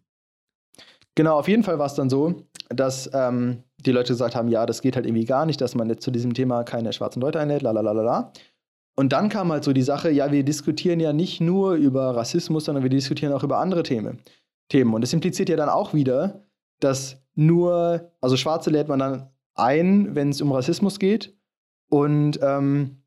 Genau, 1.15 1.37
auf 1.37 1.47
jeden 1.47 1.63
Fall 1.63 1.77
war 1.77 1.87
es 1.87 1.95
dann 1.95 2.09
so, 2.09 2.43
dass 2.69 3.09
ähm, 3.13 3.63
die 3.77 3.91
Leute 3.91 4.13
gesagt 4.13 4.35
haben, 4.35 4.47
ja, 4.47 4.65
das 4.65 4.81
geht 4.81 4.95
halt 4.95 5.05
irgendwie 5.05 5.25
gar 5.25 5.45
nicht, 5.45 5.59
dass 5.59 5.75
man 5.75 5.89
jetzt 5.89 6.03
zu 6.03 6.11
diesem 6.11 6.33
Thema 6.33 6.63
keine 6.63 6.93
schwarzen 6.93 7.21
Leute 7.21 7.39
einlädt, 7.39 7.61
la 7.61 7.71
la 7.71 7.81
la 7.81 7.91
la 7.91 8.01
la. 8.01 8.33
Und 8.95 9.13
dann 9.13 9.29
kam 9.29 9.51
halt 9.51 9.63
so 9.63 9.73
die 9.73 9.81
Sache, 9.81 10.11
ja, 10.11 10.31
wir 10.31 10.43
diskutieren 10.43 10.99
ja 10.99 11.11
nicht 11.11 11.41
nur 11.41 11.73
über 11.73 12.15
Rassismus, 12.15 12.65
sondern 12.65 12.83
wir 12.83 12.89
diskutieren 12.89 13.33
auch 13.33 13.43
über 13.43 13.59
andere 13.59 13.83
Themen. 13.83 14.19
Themen. 14.69 14.93
Und 14.93 15.01
das 15.01 15.11
impliziert 15.11 15.49
ja 15.49 15.57
dann 15.57 15.69
auch 15.69 15.93
wieder, 15.93 16.45
dass 16.79 17.21
nur, 17.35 18.11
also 18.21 18.37
Schwarze 18.37 18.69
lädt 18.69 18.87
man 18.87 18.99
dann 18.99 19.30
ein, 19.55 20.15
wenn 20.15 20.29
es 20.29 20.41
um 20.41 20.51
Rassismus 20.51 20.99
geht. 20.99 21.35
Und 21.89 22.39
ähm, 22.41 23.03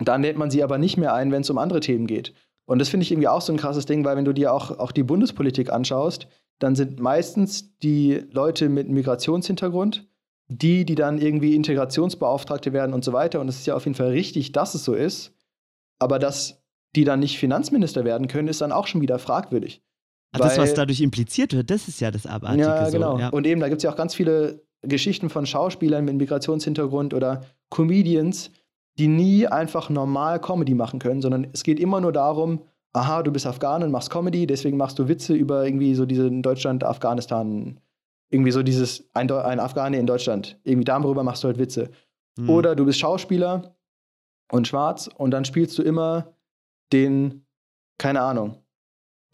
dann 0.00 0.22
lädt 0.22 0.36
man 0.36 0.50
sie 0.50 0.62
aber 0.62 0.78
nicht 0.78 0.96
mehr 0.96 1.14
ein, 1.14 1.32
wenn 1.32 1.42
es 1.42 1.50
um 1.50 1.58
andere 1.58 1.80
Themen 1.80 2.06
geht. 2.06 2.34
Und 2.66 2.78
das 2.80 2.88
finde 2.88 3.04
ich 3.04 3.12
irgendwie 3.12 3.28
auch 3.28 3.40
so 3.40 3.52
ein 3.52 3.58
krasses 3.58 3.86
Ding, 3.86 4.04
weil 4.04 4.16
wenn 4.16 4.24
du 4.24 4.32
dir 4.32 4.52
auch, 4.52 4.78
auch 4.78 4.92
die 4.92 5.02
Bundespolitik 5.02 5.70
anschaust, 5.70 6.28
dann 6.58 6.74
sind 6.74 7.00
meistens 7.00 7.78
die 7.78 8.24
Leute 8.30 8.68
mit 8.68 8.88
Migrationshintergrund 8.88 10.08
die, 10.48 10.84
die 10.84 10.94
dann 10.94 11.20
irgendwie 11.20 11.54
Integrationsbeauftragte 11.54 12.72
werden 12.72 12.94
und 12.94 13.04
so 13.04 13.12
weiter. 13.12 13.40
Und 13.40 13.48
es 13.48 13.58
ist 13.58 13.66
ja 13.66 13.74
auf 13.74 13.84
jeden 13.84 13.94
Fall 13.94 14.08
richtig, 14.08 14.52
dass 14.52 14.74
es 14.74 14.84
so 14.84 14.94
ist. 14.94 15.34
Aber 15.98 16.18
dass 16.18 16.62
die 16.96 17.04
dann 17.04 17.20
nicht 17.20 17.38
Finanzminister 17.38 18.04
werden 18.04 18.28
können, 18.28 18.48
ist 18.48 18.60
dann 18.60 18.72
auch 18.72 18.86
schon 18.86 19.00
wieder 19.00 19.18
fragwürdig. 19.18 19.82
Ach, 20.32 20.40
das, 20.40 20.58
was 20.58 20.74
dadurch 20.74 21.00
impliziert 21.00 21.54
wird, 21.54 21.70
das 21.70 21.88
ist 21.88 22.00
ja 22.00 22.10
das 22.10 22.26
Abartige. 22.26 22.62
Ja, 22.62 22.90
genau. 22.90 23.16
So, 23.16 23.20
ja. 23.20 23.28
Und 23.28 23.46
eben, 23.46 23.60
da 23.60 23.68
gibt 23.68 23.78
es 23.78 23.82
ja 23.82 23.90
auch 23.90 23.96
ganz 23.96 24.14
viele 24.14 24.62
Geschichten 24.82 25.28
von 25.28 25.46
Schauspielern 25.46 26.04
mit 26.04 26.16
Migrationshintergrund 26.16 27.14
oder 27.14 27.42
Comedians, 27.70 28.50
die 28.98 29.08
nie 29.08 29.46
einfach 29.46 29.90
normal 29.90 30.40
Comedy 30.40 30.74
machen 30.74 30.98
können, 30.98 31.22
sondern 31.22 31.48
es 31.52 31.62
geht 31.62 31.80
immer 31.80 32.00
nur 32.00 32.12
darum, 32.12 32.62
aha, 32.92 33.22
du 33.22 33.32
bist 33.32 33.46
Afghan 33.46 33.82
und 33.82 33.90
machst 33.90 34.10
Comedy, 34.10 34.46
deswegen 34.46 34.76
machst 34.76 34.98
du 34.98 35.08
Witze 35.08 35.34
über 35.34 35.64
irgendwie 35.64 35.94
so 35.94 36.06
diese 36.06 36.30
Deutschland-Afghanistan- 36.30 37.80
irgendwie 38.30 38.50
so 38.50 38.62
dieses 38.62 39.08
ein, 39.14 39.30
ein 39.30 39.60
Afghane 39.60 39.98
in 39.98 40.06
Deutschland. 40.06 40.58
Irgendwie 40.64 40.84
darüber 40.84 41.22
machst 41.22 41.44
du 41.44 41.48
halt 41.48 41.58
Witze. 41.58 41.90
Mhm. 42.36 42.50
Oder 42.50 42.76
du 42.76 42.84
bist 42.84 42.98
Schauspieler 42.98 43.74
und 44.52 44.68
schwarz 44.68 45.08
und 45.16 45.30
dann 45.30 45.44
spielst 45.44 45.78
du 45.78 45.82
immer 45.82 46.34
den 46.92 47.46
keine 47.98 48.20
Ahnung, 48.20 48.56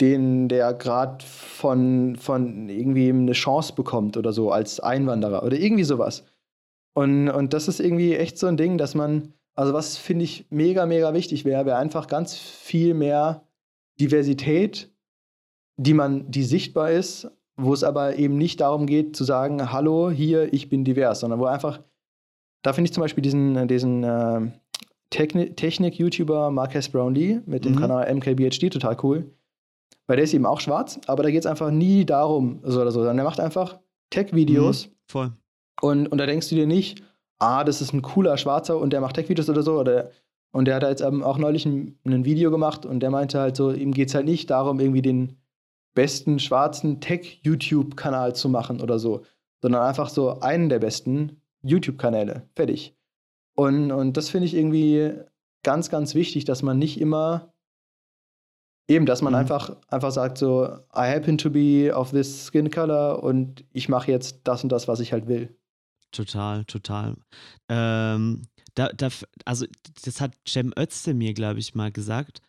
den, 0.01 0.49
der 0.49 0.75
gerade 0.75 1.25
von, 1.25 2.17
von 2.17 2.69
irgendwie 2.69 3.11
eine 3.11 3.33
Chance 3.33 3.75
bekommt 3.75 4.17
oder 4.17 4.33
so 4.33 4.51
als 4.51 4.81
Einwanderer 4.81 5.45
oder 5.45 5.57
irgendwie 5.57 5.85
sowas. 5.85 6.25
Und, 6.95 7.29
und 7.29 7.53
das 7.53 7.69
ist 7.69 7.81
irgendwie 7.81 8.15
echt 8.15 8.39
so 8.39 8.47
ein 8.47 8.57
Ding, 8.57 8.79
dass 8.79 8.95
man, 8.95 9.35
also 9.55 9.73
was 9.73 9.97
finde 9.97 10.25
ich 10.25 10.47
mega, 10.51 10.87
mega 10.87 11.15
wichtig 11.15 11.45
wäre, 11.45 11.67
wäre 11.67 11.77
einfach 11.77 12.07
ganz 12.07 12.35
viel 12.37 12.95
mehr 12.95 13.43
Diversität, 14.01 14.93
die 15.77 15.95
man, 15.95 16.31
die 16.31 16.45
sichtbar 16.45 16.91
ist, 16.91 17.31
wo 17.57 17.73
es 17.73 17.85
aber 17.85 18.17
eben 18.17 18.37
nicht 18.37 18.61
darum 18.61 18.87
geht 18.87 19.17
zu 19.17 19.25
sagen, 19.25 19.73
hallo, 19.73 20.11
hier, 20.11 20.53
ich 20.53 20.69
bin 20.69 20.85
divers, 20.85 21.21
sondern 21.21 21.39
wo 21.39 21.47
einfach, 21.47 21.81
da 22.63 22.73
finde 22.73 22.89
ich 22.89 22.95
zum 22.95 23.03
Beispiel 23.03 23.23
diesen, 23.23 23.69
diesen 23.69 24.03
äh, 24.03 24.51
Technik-YouTuber 25.11 26.51
Marques 26.51 26.89
Brownlee 26.89 27.41
mit 27.47 27.65
dem 27.65 27.75
mhm. 27.75 27.81
Kanal 27.81 28.13
MKBHD 28.13 28.73
total 28.73 28.97
cool. 29.03 29.31
Weil 30.07 30.17
der 30.17 30.25
ist 30.25 30.35
eben 30.35 30.47
auch 30.47 30.61
schwarz, 30.61 31.01
aber 31.07 31.23
da 31.23 31.31
geht 31.31 31.41
es 31.41 31.47
einfach 31.47 31.71
nie 31.71 32.05
darum, 32.05 32.61
so 32.63 32.81
oder 32.81 32.93
so, 32.93 33.01
sondern 33.01 33.17
der 33.17 33.25
macht 33.25 33.41
einfach 33.41 33.79
Tech-Videos. 34.11 34.89
Mhm, 34.89 34.93
voll. 35.09 35.33
Und, 35.81 36.07
und 36.09 36.19
da 36.19 36.27
denkst 36.27 36.49
du 36.51 36.55
dir 36.55 36.67
nicht, 36.67 37.03
ah, 37.39 37.65
das 37.65 37.81
ist 37.81 37.93
ein 37.93 38.03
cooler 38.03 38.37
Schwarzer 38.37 38.79
und 38.79 38.93
der 38.93 39.01
macht 39.01 39.17
Tech-Videos 39.17 39.49
oder 39.49 39.63
so. 39.63 39.79
Oder, 39.79 40.11
und 40.53 40.67
der 40.67 40.77
hat 40.77 40.83
jetzt 40.83 41.03
auch 41.03 41.39
neulich 41.39 41.67
ein, 41.67 41.99
ein 42.05 42.25
Video 42.25 42.51
gemacht 42.51 42.87
und 42.87 43.01
der 43.01 43.11
meinte 43.11 43.41
halt 43.41 43.57
so, 43.57 43.73
ihm 43.73 43.93
geht 43.93 44.09
es 44.09 44.15
halt 44.15 44.27
nicht 44.27 44.51
darum, 44.51 44.79
irgendwie 44.79 45.03
den 45.03 45.39
besten 45.95 46.39
schwarzen 46.39 47.01
Tech-YouTube-Kanal 47.01 48.35
zu 48.35 48.49
machen 48.49 48.81
oder 48.81 48.99
so, 48.99 49.23
sondern 49.63 49.83
einfach 49.83 50.09
so 50.09 50.41
einen 50.41 50.69
der 50.69 50.81
besten 50.81 51.41
YouTube-Kanäle. 51.63 52.49
Fertig. 52.55 52.97
Und, 53.57 53.93
und 53.93 54.17
das 54.17 54.29
finde 54.29 54.47
ich 54.47 54.55
irgendwie 54.55 55.13
ganz, 55.63 55.89
ganz 55.89 56.15
wichtig, 56.15 56.45
dass 56.45 56.63
man 56.63 56.79
nicht 56.79 57.01
immer 57.01 57.54
eben, 58.89 59.07
dass 59.07 59.23
man 59.23 59.33
mhm. 59.33 59.41
einfach, 59.41 59.77
einfach 59.89 60.11
sagt 60.11 60.39
so, 60.39 60.67
I 60.95 61.09
happen 61.09 61.39
to 61.39 61.51
be 61.51 61.93
of 61.95 62.11
this 62.11 62.47
skin 62.47 62.71
color 62.71 63.23
und 63.23 63.65
ich 63.73 63.89
mache 63.89 64.11
jetzt 64.11 64.41
das 64.45 64.63
und 64.63 64.71
das, 64.71 64.89
was 64.89 65.01
ich 65.01 65.13
halt 65.13 65.27
will. 65.27 65.57
Total, 66.13 66.65
total. 66.67 67.17
Ähm, 67.69 68.43
da, 68.75 68.89
da, 68.89 69.09
also 69.45 69.67
das 70.05 70.21
hat 70.21 70.33
Cem 70.47 70.73
Özdemir, 70.79 71.35
glaube 71.35 71.61
ich, 71.61 71.75
mal 71.75 71.91
gesagt, 71.91 72.41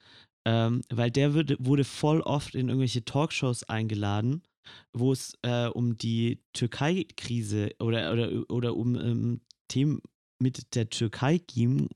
ähm, 0.45 0.81
weil 0.89 1.09
der 1.09 1.33
wurde, 1.33 1.57
wurde 1.59 1.83
voll 1.83 2.21
oft 2.21 2.53
in 2.53 2.69
irgendwelche 2.69 3.05
Talkshows 3.05 3.63
eingeladen, 3.63 4.43
wo 4.93 5.11
es 5.11 5.33
äh, 5.41 5.67
um 5.67 5.97
die 5.97 6.43
Türkei-Krise 6.53 7.71
oder, 7.79 8.13
oder, 8.13 8.29
oder 8.49 8.75
um 8.75 8.95
ähm, 8.95 9.41
Themen 9.67 10.01
mit 10.39 10.75
der 10.75 10.89
Türkei 10.89 11.39
ging 11.39 11.89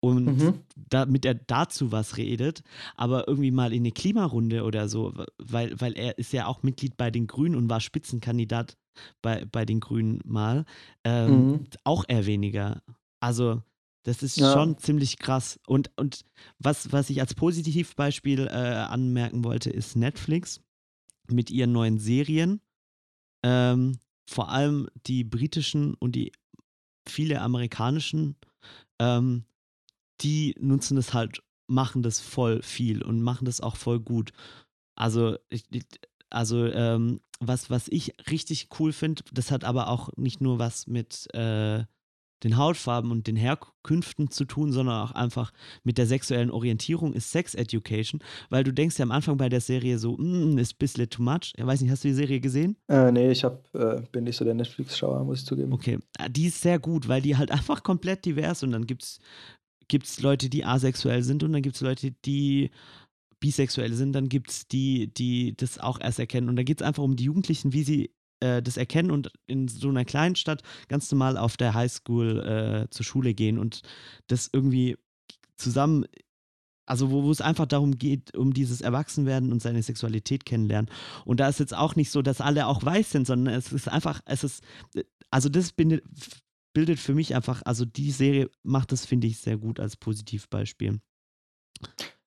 und 0.00 0.24
mhm. 0.24 0.60
damit 0.88 1.24
er 1.24 1.34
dazu 1.34 1.92
was 1.92 2.16
redet, 2.16 2.62
aber 2.96 3.28
irgendwie 3.28 3.50
mal 3.50 3.72
in 3.72 3.82
eine 3.82 3.92
Klimarunde 3.92 4.64
oder 4.64 4.88
so, 4.88 5.12
weil, 5.38 5.78
weil 5.78 5.92
er 5.92 6.18
ist 6.18 6.32
ja 6.32 6.46
auch 6.46 6.62
Mitglied 6.62 6.96
bei 6.96 7.10
den 7.10 7.26
Grünen 7.26 7.54
und 7.54 7.68
war 7.68 7.80
Spitzenkandidat 7.80 8.76
bei, 9.22 9.44
bei 9.44 9.64
den 9.64 9.80
Grünen 9.80 10.20
mal, 10.24 10.64
ähm, 11.04 11.50
mhm. 11.50 11.66
auch 11.84 12.04
eher 12.08 12.26
weniger. 12.26 12.82
Also 13.20 13.62
das 14.02 14.22
ist 14.22 14.36
ja. 14.36 14.52
schon 14.52 14.78
ziemlich 14.78 15.18
krass. 15.18 15.60
Und, 15.66 15.90
und 15.96 16.24
was, 16.58 16.90
was 16.92 17.10
ich 17.10 17.20
als 17.20 17.34
Positivbeispiel 17.34 18.46
äh, 18.46 18.50
anmerken 18.50 19.44
wollte, 19.44 19.70
ist 19.70 19.96
Netflix 19.96 20.62
mit 21.30 21.50
ihren 21.50 21.72
neuen 21.72 21.98
Serien. 21.98 22.60
Ähm, 23.42 23.98
vor 24.28 24.50
allem 24.50 24.88
die 25.06 25.24
britischen 25.24 25.94
und 25.94 26.14
die 26.14 26.32
viele 27.06 27.40
amerikanischen, 27.40 28.36
ähm, 28.98 29.44
die 30.20 30.54
nutzen 30.58 30.96
das 30.96 31.14
halt, 31.14 31.42
machen 31.66 32.02
das 32.02 32.20
voll 32.20 32.62
viel 32.62 33.02
und 33.02 33.22
machen 33.22 33.44
das 33.44 33.60
auch 33.60 33.76
voll 33.76 34.00
gut. 34.00 34.32
Also, 34.96 35.36
ich, 35.48 35.64
also 36.30 36.66
ähm, 36.66 37.20
was, 37.40 37.70
was 37.70 37.88
ich 37.88 38.14
richtig 38.30 38.68
cool 38.78 38.92
finde, 38.92 39.22
das 39.32 39.50
hat 39.50 39.64
aber 39.64 39.88
auch 39.88 40.10
nicht 40.16 40.40
nur 40.40 40.58
was 40.58 40.86
mit 40.86 41.32
äh, 41.34 41.84
den 42.44 42.56
Hautfarben 42.56 43.10
und 43.10 43.26
den 43.26 43.36
Herkünften 43.36 44.30
zu 44.30 44.44
tun, 44.44 44.72
sondern 44.72 45.02
auch 45.02 45.12
einfach 45.12 45.52
mit 45.84 45.98
der 45.98 46.06
sexuellen 46.06 46.50
Orientierung 46.50 47.12
ist 47.12 47.30
Sex 47.30 47.54
Education, 47.54 48.20
weil 48.48 48.64
du 48.64 48.72
denkst 48.72 48.98
ja 48.98 49.02
am 49.04 49.10
Anfang 49.10 49.36
bei 49.36 49.48
der 49.48 49.60
Serie 49.60 49.98
so, 49.98 50.16
mm, 50.16 50.58
ist 50.58 50.74
ein 50.74 50.78
bisschen 50.78 51.10
too 51.10 51.22
much. 51.22 51.52
Ich 51.56 51.66
weiß 51.66 51.80
nicht, 51.80 51.90
hast 51.90 52.04
du 52.04 52.08
die 52.08 52.14
Serie 52.14 52.40
gesehen? 52.40 52.76
Äh, 52.88 53.12
nee, 53.12 53.30
ich 53.30 53.44
hab, 53.44 53.62
äh, 53.74 54.02
bin 54.12 54.24
nicht 54.24 54.36
so 54.36 54.44
der 54.44 54.54
Netflix-Schauer, 54.54 55.24
muss 55.24 55.40
ich 55.40 55.46
zugeben. 55.46 55.72
Okay, 55.72 55.98
äh, 56.18 56.30
die 56.30 56.46
ist 56.46 56.60
sehr 56.60 56.78
gut, 56.78 57.08
weil 57.08 57.20
die 57.20 57.36
halt 57.36 57.50
einfach 57.50 57.82
komplett 57.82 58.24
divers 58.24 58.62
und 58.62 58.72
dann 58.72 58.86
gibt's 58.86 59.20
gibt's 59.90 60.22
Leute, 60.22 60.48
die 60.48 60.64
asexuell 60.64 61.22
sind 61.22 61.42
und 61.42 61.52
dann 61.52 61.60
gibt 61.60 61.76
es 61.76 61.82
Leute, 61.82 62.12
die 62.24 62.70
bisexuell 63.40 63.92
sind, 63.92 64.12
dann 64.12 64.28
gibt 64.28 64.50
es 64.50 64.68
die, 64.68 65.12
die 65.12 65.56
das 65.56 65.78
auch 65.78 66.00
erst 66.00 66.18
erkennen. 66.18 66.48
Und 66.48 66.56
da 66.56 66.62
geht 66.62 66.80
es 66.80 66.86
einfach 66.86 67.02
um 67.02 67.16
die 67.16 67.24
Jugendlichen, 67.24 67.72
wie 67.72 67.82
sie 67.82 68.14
äh, 68.40 68.62
das 68.62 68.76
erkennen 68.76 69.10
und 69.10 69.32
in 69.46 69.66
so 69.66 69.88
einer 69.88 70.04
kleinen 70.04 70.36
Stadt 70.36 70.62
ganz 70.88 71.10
normal 71.10 71.36
auf 71.36 71.56
der 71.56 71.74
Highschool 71.74 72.86
äh, 72.86 72.90
zur 72.90 73.04
Schule 73.04 73.34
gehen 73.34 73.58
und 73.58 73.82
das 74.28 74.48
irgendwie 74.52 74.96
zusammen, 75.56 76.04
also 76.86 77.10
wo, 77.10 77.24
wo 77.24 77.30
es 77.30 77.40
einfach 77.40 77.66
darum 77.66 77.98
geht, 77.98 78.36
um 78.36 78.52
dieses 78.52 78.80
Erwachsenwerden 78.82 79.52
und 79.52 79.62
seine 79.62 79.82
Sexualität 79.82 80.44
kennenlernen. 80.44 80.90
Und 81.24 81.40
da 81.40 81.48
ist 81.48 81.60
jetzt 81.60 81.74
auch 81.74 81.96
nicht 81.96 82.10
so, 82.10 82.22
dass 82.22 82.40
alle 82.40 82.66
auch 82.66 82.84
weiß 82.84 83.10
sind, 83.10 83.26
sondern 83.26 83.54
es 83.54 83.72
ist 83.72 83.88
einfach, 83.88 84.20
es 84.26 84.44
ist, 84.44 84.62
also 85.30 85.48
das 85.48 85.72
bildet, 86.80 86.98
für 86.98 87.12
mich 87.12 87.34
einfach, 87.34 87.60
also 87.66 87.84
die 87.84 88.10
Serie 88.10 88.48
macht 88.62 88.90
das, 88.90 89.04
finde 89.04 89.26
ich, 89.26 89.38
sehr 89.38 89.58
gut 89.58 89.78
als 89.78 89.98
Positivbeispiel. 89.98 90.98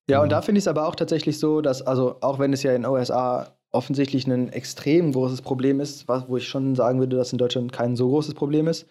Ja, 0.08 0.22
und 0.22 0.32
da 0.32 0.44
finde 0.44 0.60
ich 0.60 0.66
es 0.66 0.68
aber 0.68 0.88
auch 0.88 0.94
tatsächlich 0.94 1.40
so, 1.40 1.62
dass, 1.62 1.82
also 1.82 2.18
auch 2.22 2.38
wenn 2.38 2.54
es 2.54 2.62
ja 2.62 2.76
in 2.76 2.86
USA 2.86 3.58
offensichtlich 3.72 4.28
ein 4.28 4.50
extrem 4.50 5.12
großes 5.12 5.42
Problem 5.42 5.80
ist, 5.80 6.08
was, 6.08 6.30
wo 6.30 6.38
ich 6.38 6.48
schon 6.48 6.76
sagen 6.76 7.00
würde, 7.00 7.18
dass 7.18 7.32
in 7.32 7.40
Deutschland 7.40 7.72
kein 7.74 7.96
so 7.96 8.10
großes 8.10 8.36
Problem 8.36 8.68
ist, 8.68 8.88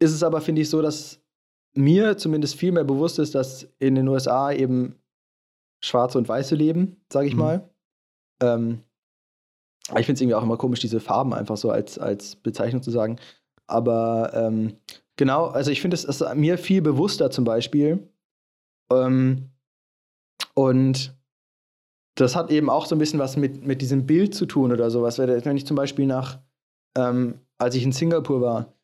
ist 0.00 0.10
es 0.10 0.24
aber, 0.24 0.40
finde 0.40 0.62
ich, 0.62 0.68
so, 0.68 0.82
dass 0.82 1.20
mir 1.74 2.16
zumindest 2.16 2.56
viel 2.56 2.72
mehr 2.72 2.82
bewusst 2.82 3.20
ist, 3.20 3.36
dass 3.36 3.68
in 3.78 3.94
den 3.94 4.08
USA 4.08 4.50
eben 4.50 4.96
Schwarze 5.80 6.18
und 6.18 6.28
Weiße 6.28 6.56
leben, 6.56 6.96
sage 7.08 7.28
ich 7.28 7.34
mhm. 7.34 7.40
mal. 7.40 7.70
Ähm, 8.42 8.82
ich 9.96 10.06
finde 10.06 10.14
es 10.14 10.20
irgendwie 10.22 10.34
auch 10.34 10.42
immer 10.42 10.56
komisch, 10.56 10.80
diese 10.80 10.98
Farben 10.98 11.32
einfach 11.34 11.56
so 11.56 11.70
als, 11.70 12.00
als 12.00 12.34
Bezeichnung 12.34 12.82
zu 12.82 12.90
sagen. 12.90 13.20
Aber 13.66 14.32
ähm, 14.34 14.76
genau, 15.16 15.46
also 15.46 15.70
ich 15.70 15.80
finde 15.80 15.94
es 15.94 16.04
ist 16.04 16.22
mir 16.34 16.58
viel 16.58 16.82
bewusster 16.82 17.30
zum 17.30 17.44
Beispiel. 17.44 18.08
Ähm, 18.90 19.50
und 20.54 21.14
das 22.14 22.36
hat 22.36 22.50
eben 22.50 22.68
auch 22.68 22.86
so 22.86 22.94
ein 22.94 22.98
bisschen 22.98 23.18
was 23.18 23.36
mit, 23.36 23.64
mit 23.66 23.80
diesem 23.80 24.06
Bild 24.06 24.34
zu 24.34 24.46
tun 24.46 24.72
oder 24.72 24.90
sowas. 24.90 25.18
Wenn 25.18 25.56
ich 25.56 25.66
zum 25.66 25.76
Beispiel 25.76 26.06
nach, 26.06 26.38
ähm, 26.96 27.40
als 27.58 27.74
ich 27.74 27.84
in 27.84 27.92
Singapur 27.92 28.40
war 28.40 28.74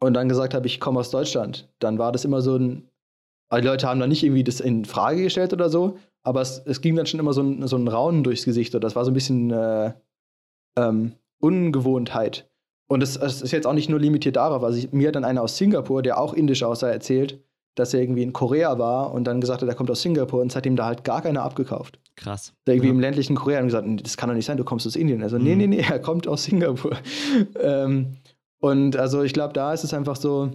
und 0.00 0.14
dann 0.14 0.28
gesagt 0.28 0.54
habe, 0.54 0.66
ich 0.66 0.80
komme 0.80 1.00
aus 1.00 1.10
Deutschland, 1.10 1.68
dann 1.78 1.98
war 1.98 2.12
das 2.12 2.24
immer 2.24 2.40
so 2.40 2.56
ein, 2.56 2.88
also 3.50 3.62
die 3.62 3.68
Leute 3.68 3.88
haben 3.88 4.00
da 4.00 4.06
nicht 4.06 4.22
irgendwie 4.22 4.44
das 4.44 4.60
in 4.60 4.84
Frage 4.84 5.22
gestellt 5.22 5.52
oder 5.52 5.68
so, 5.68 5.98
aber 6.22 6.40
es, 6.40 6.58
es 6.64 6.80
ging 6.80 6.96
dann 6.96 7.06
schon 7.06 7.20
immer 7.20 7.32
so 7.32 7.42
ein, 7.42 7.66
so 7.66 7.76
ein 7.76 7.88
Raunen 7.88 8.24
durchs 8.24 8.44
Gesicht 8.44 8.74
oder 8.74 8.80
das 8.80 8.96
war 8.96 9.04
so 9.04 9.10
ein 9.10 9.14
bisschen 9.14 9.50
äh, 9.50 9.92
ähm, 10.76 11.12
Ungewohntheit. 11.40 12.49
Und 12.90 13.04
es, 13.04 13.14
ist 13.14 13.52
jetzt 13.52 13.68
auch 13.68 13.72
nicht 13.72 13.88
nur 13.88 14.00
limitiert 14.00 14.34
darauf. 14.34 14.64
Also 14.64 14.78
ich, 14.78 14.92
mir 14.92 15.06
hat 15.06 15.14
dann 15.14 15.24
einer 15.24 15.42
aus 15.42 15.56
Singapur, 15.56 16.02
der 16.02 16.20
auch 16.20 16.34
indisch 16.34 16.64
aussah, 16.64 16.88
erzählt, 16.88 17.40
dass 17.76 17.94
er 17.94 18.00
irgendwie 18.00 18.24
in 18.24 18.32
Korea 18.32 18.80
war 18.80 19.14
und 19.14 19.22
dann 19.24 19.40
gesagt 19.40 19.62
hat, 19.62 19.68
er 19.68 19.76
kommt 19.76 19.92
aus 19.92 20.02
Singapur 20.02 20.40
und 20.40 20.50
seitdem 20.50 20.74
da 20.74 20.86
halt 20.86 21.04
gar 21.04 21.22
keiner 21.22 21.44
abgekauft. 21.44 22.00
Krass. 22.16 22.52
Der 22.66 22.74
irgendwie 22.74 22.88
ja. 22.88 22.94
im 22.94 22.98
ländlichen 22.98 23.36
Korea 23.36 23.60
und 23.60 23.66
gesagt, 23.66 23.86
das 24.02 24.16
kann 24.16 24.28
doch 24.28 24.34
nicht 24.34 24.44
sein, 24.44 24.56
du 24.56 24.64
kommst 24.64 24.88
aus 24.88 24.96
Indien. 24.96 25.22
Also, 25.22 25.38
mhm. 25.38 25.44
nee, 25.44 25.54
nee, 25.54 25.66
nee, 25.68 25.84
er 25.88 26.00
kommt 26.00 26.26
aus 26.26 26.42
Singapur. 26.42 26.96
ähm, 27.60 28.16
und 28.58 28.96
also 28.96 29.22
ich 29.22 29.34
glaube, 29.34 29.52
da 29.52 29.72
ist 29.72 29.84
es 29.84 29.94
einfach 29.94 30.16
so, 30.16 30.50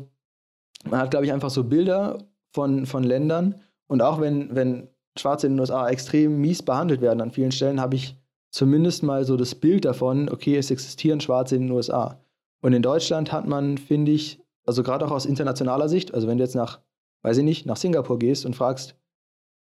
man 0.84 1.00
hat, 1.00 1.12
glaube 1.12 1.26
ich, 1.26 1.32
einfach 1.32 1.50
so 1.50 1.64
Bilder 1.64 2.18
von, 2.52 2.86
von 2.86 3.06
Ländern. 3.06 3.56
Und 3.88 4.02
auch 4.02 4.20
wenn, 4.20 4.54
wenn 4.54 4.90
Schwarze 5.18 5.48
in 5.48 5.54
den 5.54 5.62
USA 5.62 5.88
extrem 5.88 6.42
mies 6.42 6.62
behandelt 6.62 7.00
werden 7.00 7.22
an 7.22 7.32
vielen 7.32 7.54
Stellen, 7.54 7.80
habe 7.80 7.96
ich 7.96 8.18
zumindest 8.52 9.04
mal 9.04 9.24
so 9.24 9.38
das 9.38 9.56
Bild 9.56 9.86
davon, 9.86 10.28
okay, 10.28 10.58
es 10.58 10.70
existieren 10.70 11.22
Schwarze 11.22 11.56
in 11.56 11.62
den 11.62 11.72
USA. 11.72 12.20
Und 12.66 12.74
in 12.74 12.82
Deutschland 12.82 13.32
hat 13.32 13.48
man, 13.48 13.78
finde 13.78 14.12
ich, 14.12 14.40
also 14.66 14.82
gerade 14.82 15.06
auch 15.06 15.12
aus 15.12 15.26
internationaler 15.26 15.88
Sicht, 15.88 16.14
also 16.14 16.28
wenn 16.28 16.40
du 16.40 16.44
jetzt 16.44 16.56
nach 16.56 16.80
weiß 17.26 17.38
ich 17.38 17.44
nicht, 17.44 17.66
nach 17.66 17.76
Singapur 17.76 18.20
gehst 18.20 18.46
und 18.46 18.56
fragst, 18.56 18.96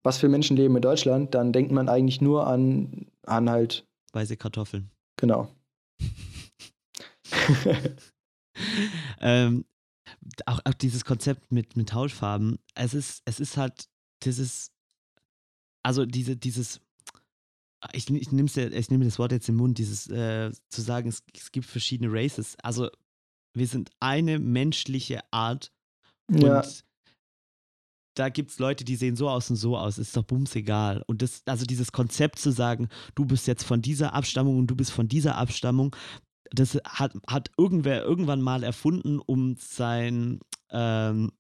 was 0.04 0.18
für 0.18 0.28
Menschen 0.28 0.58
leben 0.58 0.76
in 0.76 0.82
Deutschland, 0.82 1.34
dann 1.34 1.54
denkt 1.54 1.72
man 1.72 1.88
eigentlich 1.88 2.20
nur 2.20 2.46
an, 2.46 3.08
an 3.26 3.50
halt. 3.50 3.88
Weiße 4.12 4.36
Kartoffeln. 4.36 4.92
Genau. 5.16 5.48
ähm, 9.22 9.64
auch, 10.46 10.60
auch 10.66 10.74
dieses 10.74 11.06
Konzept 11.06 11.54
mit, 11.54 11.78
mit 11.78 11.94
Hautfarben, 11.94 12.60
es 12.76 12.94
ist, 12.94 13.22
es 13.24 13.40
ist 13.40 13.56
halt 13.56 13.88
dieses, 14.24 14.74
also 15.84 16.06
diese, 16.06 16.36
dieses, 16.36 16.82
ich, 17.92 18.10
ich, 18.10 18.32
ich 18.32 18.32
nehme 18.32 19.06
das 19.06 19.20
Wort 19.20 19.32
jetzt 19.32 19.50
im 19.50 19.56
Mund, 19.56 19.78
dieses 19.78 20.08
äh, 20.08 20.52
zu 20.70 20.82
sagen, 20.82 21.10
es, 21.10 21.24
es 21.36 21.52
gibt 21.52 21.66
verschiedene 21.66 22.12
Races. 22.12 22.56
Also 22.64 22.90
wir 23.54 23.68
sind 23.68 23.92
eine 24.00 24.40
menschliche 24.40 25.22
Art 25.32 25.72
ja. 26.30 26.60
und 26.60 26.84
da 28.16 28.30
gibt 28.30 28.52
es 28.52 28.60
Leute, 28.60 28.84
die 28.84 28.96
sehen 28.96 29.16
so 29.16 29.30
aus 29.30 29.50
und 29.50 29.56
so 29.56 29.78
aus, 29.78 29.98
ist 29.98 30.16
doch 30.16 30.24
bums 30.24 30.56
egal. 30.56 31.04
Und 31.08 31.22
das, 31.22 31.42
also 31.46 31.66
dieses 31.66 31.92
Konzept 31.92 32.40
zu 32.40 32.52
sagen, 32.52 32.90
du 33.16 33.26
bist 33.26 33.48
jetzt 33.48 33.64
von 33.64 33.82
dieser 33.82 34.14
Abstammung 34.14 34.60
und 34.60 34.68
du 34.68 34.76
bist 34.76 34.92
von 34.92 35.08
dieser 35.08 35.36
Abstammung, 35.38 35.96
das 36.52 36.76
hat, 36.86 37.14
hat 37.28 37.50
irgendwer 37.58 38.04
irgendwann 38.04 38.42
mal 38.42 38.64
erfunden, 38.64 39.20
um 39.20 39.56
sein, 39.58 40.40
ähm, 40.70 41.32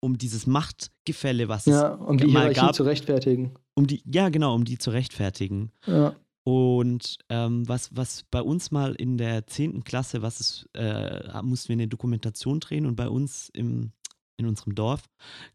um 0.00 0.18
dieses 0.18 0.46
Machtgefälle, 0.46 1.48
was 1.48 1.66
ja, 1.66 1.94
um 1.94 2.18
die 2.18 2.26
mal 2.26 2.52
gab, 2.52 2.74
zu 2.74 2.82
rechtfertigen. 2.82 3.54
Um 3.74 3.86
die, 3.86 4.02
ja, 4.04 4.28
genau, 4.28 4.54
um 4.54 4.64
die 4.64 4.78
zu 4.78 4.90
rechtfertigen. 4.90 5.72
Ja. 5.86 6.14
Und 6.44 7.18
ähm, 7.28 7.68
was, 7.68 7.94
was 7.96 8.22
bei 8.30 8.40
uns 8.40 8.70
mal 8.70 8.94
in 8.94 9.18
der 9.18 9.48
10. 9.48 9.82
Klasse, 9.82 10.22
was 10.22 10.38
es, 10.38 10.68
äh, 10.74 11.42
mussten 11.42 11.70
wir 11.70 11.74
eine 11.74 11.88
Dokumentation 11.88 12.60
drehen 12.60 12.86
und 12.86 12.94
bei 12.94 13.08
uns 13.08 13.50
im, 13.52 13.90
in 14.36 14.46
unserem 14.46 14.76
Dorf 14.76 15.02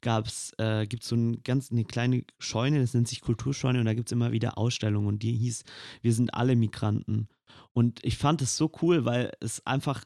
gab's, 0.01 0.51
äh, 0.58 0.86
gibt 0.88 1.04
es 1.04 1.10
so 1.10 1.15
ein 1.15 1.43
ganz, 1.43 1.71
eine 1.71 1.86
kleine 1.86 2.25
Scheune, 2.39 2.82
das 2.82 2.93
nennt 2.93 3.08
sich 3.08 3.21
Kulturscheune 3.21 3.80
und 3.80 3.86
da 3.86 3.93
gibt 3.93 4.10
es 4.10 4.12
immer 4.12 4.34
wieder 4.34 4.58
Ausstellungen 4.58 5.08
und 5.08 5.23
die 5.23 5.32
hieß, 5.34 5.63
wir 6.01 6.13
sind 6.13 6.34
alle 6.34 6.58
Migranten. 6.58 7.30
Und 7.71 8.04
ich 8.04 8.17
fand 8.17 8.41
es 8.41 8.58
so 8.58 8.69
cool, 8.82 9.06
weil 9.06 9.32
es 9.39 9.65
einfach 9.65 10.04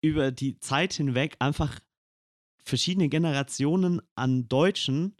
über 0.00 0.30
die 0.30 0.60
Zeit 0.60 0.92
hinweg 0.92 1.34
einfach 1.40 1.80
verschiedene 2.68 3.08
Generationen 3.08 4.00
an 4.14 4.48
Deutschen 4.48 5.16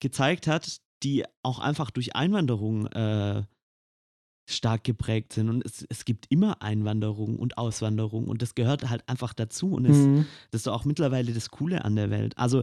gezeigt 0.00 0.46
hat, 0.46 0.80
die 1.02 1.24
auch 1.42 1.58
einfach 1.58 1.90
durch 1.90 2.14
Einwanderung 2.14 2.86
äh, 2.88 3.44
stark 4.48 4.84
geprägt 4.84 5.32
sind. 5.32 5.48
Und 5.48 5.64
es, 5.64 5.84
es 5.88 6.04
gibt 6.04 6.26
immer 6.30 6.62
Einwanderung 6.62 7.38
und 7.38 7.58
Auswanderung 7.58 8.26
und 8.28 8.42
das 8.42 8.54
gehört 8.54 8.88
halt 8.88 9.08
einfach 9.08 9.34
dazu. 9.34 9.72
Und 9.72 9.84
es, 9.86 9.96
mhm. 9.96 10.26
das 10.50 10.62
ist 10.62 10.68
auch 10.68 10.84
mittlerweile 10.84 11.32
das 11.32 11.50
Coole 11.50 11.84
an 11.84 11.96
der 11.96 12.10
Welt. 12.10 12.36
Also, 12.38 12.62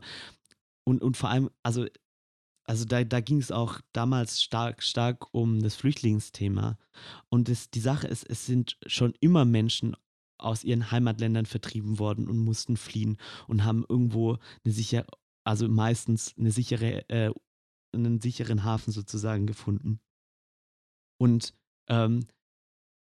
und, 0.84 1.02
und 1.02 1.16
vor 1.18 1.30
allem, 1.30 1.50
also, 1.64 1.86
also 2.66 2.86
da, 2.86 3.04
da 3.04 3.20
ging 3.22 3.38
es 3.38 3.52
auch 3.52 3.80
damals 3.94 4.42
stark, 4.42 4.82
stark 4.82 5.28
um 5.32 5.62
das 5.62 5.76
Flüchtlingsthema. 5.76 6.78
Und 7.30 7.50
das, 7.50 7.70
die 7.70 7.80
Sache 7.80 8.08
ist, 8.08 8.28
es 8.28 8.46
sind 8.46 8.78
schon 8.88 9.14
immer 9.20 9.46
Menschen 9.46 9.96
aus 10.38 10.64
ihren 10.64 10.92
Heimatländern 10.92 11.46
vertrieben 11.46 12.00
worden 12.00 12.28
und 12.28 12.38
mussten 12.38 12.78
fliehen 12.78 13.18
und 13.48 13.64
haben 13.64 13.86
irgendwo 13.88 14.38
eine 14.64 14.74
sichere, 14.74 15.06
also 15.44 15.68
meistens 15.68 16.36
eine 16.38 16.52
sichere, 16.52 17.08
äh, 17.10 17.32
einen 17.94 18.20
sicheren 18.22 18.64
Hafen 18.64 18.92
sozusagen 18.92 19.48
gefunden. 19.48 20.00
Und 21.18 21.54
ähm, 21.88 22.26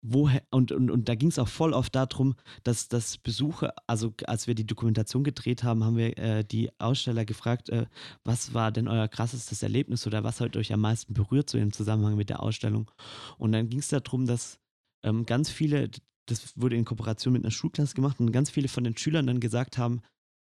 woher, 0.03 0.43
und, 0.51 0.73
und, 0.73 0.91
und 0.91 1.09
da 1.09 1.15
ging 1.15 1.29
es 1.29 1.39
auch 1.39 1.49
voll 1.49 1.73
oft 1.73 1.95
darum, 1.95 2.35
dass 2.65 2.89
das 2.89 3.19
Besucher, 3.19 3.75
also 3.87 4.13
als 4.27 4.47
wir 4.47 4.55
die 4.55 4.67
Dokumentation 4.67 5.25
gedreht 5.25 5.63
haben, 5.63 5.85
haben 5.85 5.97
wir 5.97 6.19
äh, 6.19 6.45
die 6.45 6.71
Aussteller 6.79 7.25
gefragt, 7.25 7.71
äh, 7.71 7.87
was 8.25 8.53
war 8.53 8.73
denn 8.73 8.89
euer 8.89 9.09
krassestes 9.09 9.63
Erlebnis 9.63 10.07
oder 10.07 10.25
was 10.25 10.41
hat 10.41 10.57
euch 10.57 10.73
am 10.73 10.81
meisten 10.81 11.15
berührt 11.15 11.49
so 11.49 11.59
im 11.59 11.73
Zusammenhang 11.73 12.17
mit 12.17 12.29
der 12.29 12.43
Ausstellung? 12.43 12.91
Und 13.39 13.53
dann 13.53 13.69
ging 13.69 13.79
es 13.79 13.89
darum, 13.89 14.27
dass 14.27 14.59
ähm, 15.05 15.25
ganz 15.25 15.51
viele, 15.51 15.91
das 16.27 16.53
wurde 16.57 16.77
in 16.77 16.85
Kooperation 16.85 17.33
mit 17.33 17.43
einer 17.43 17.51
Schulklasse 17.51 17.95
gemacht 17.95 18.21
und 18.21 18.33
ganz 18.33 18.51
viele 18.51 18.69
von 18.69 18.85
den 18.85 18.97
Schülern 18.97 19.27
dann 19.27 19.41
gesagt 19.41 19.79
haben, 19.79 20.03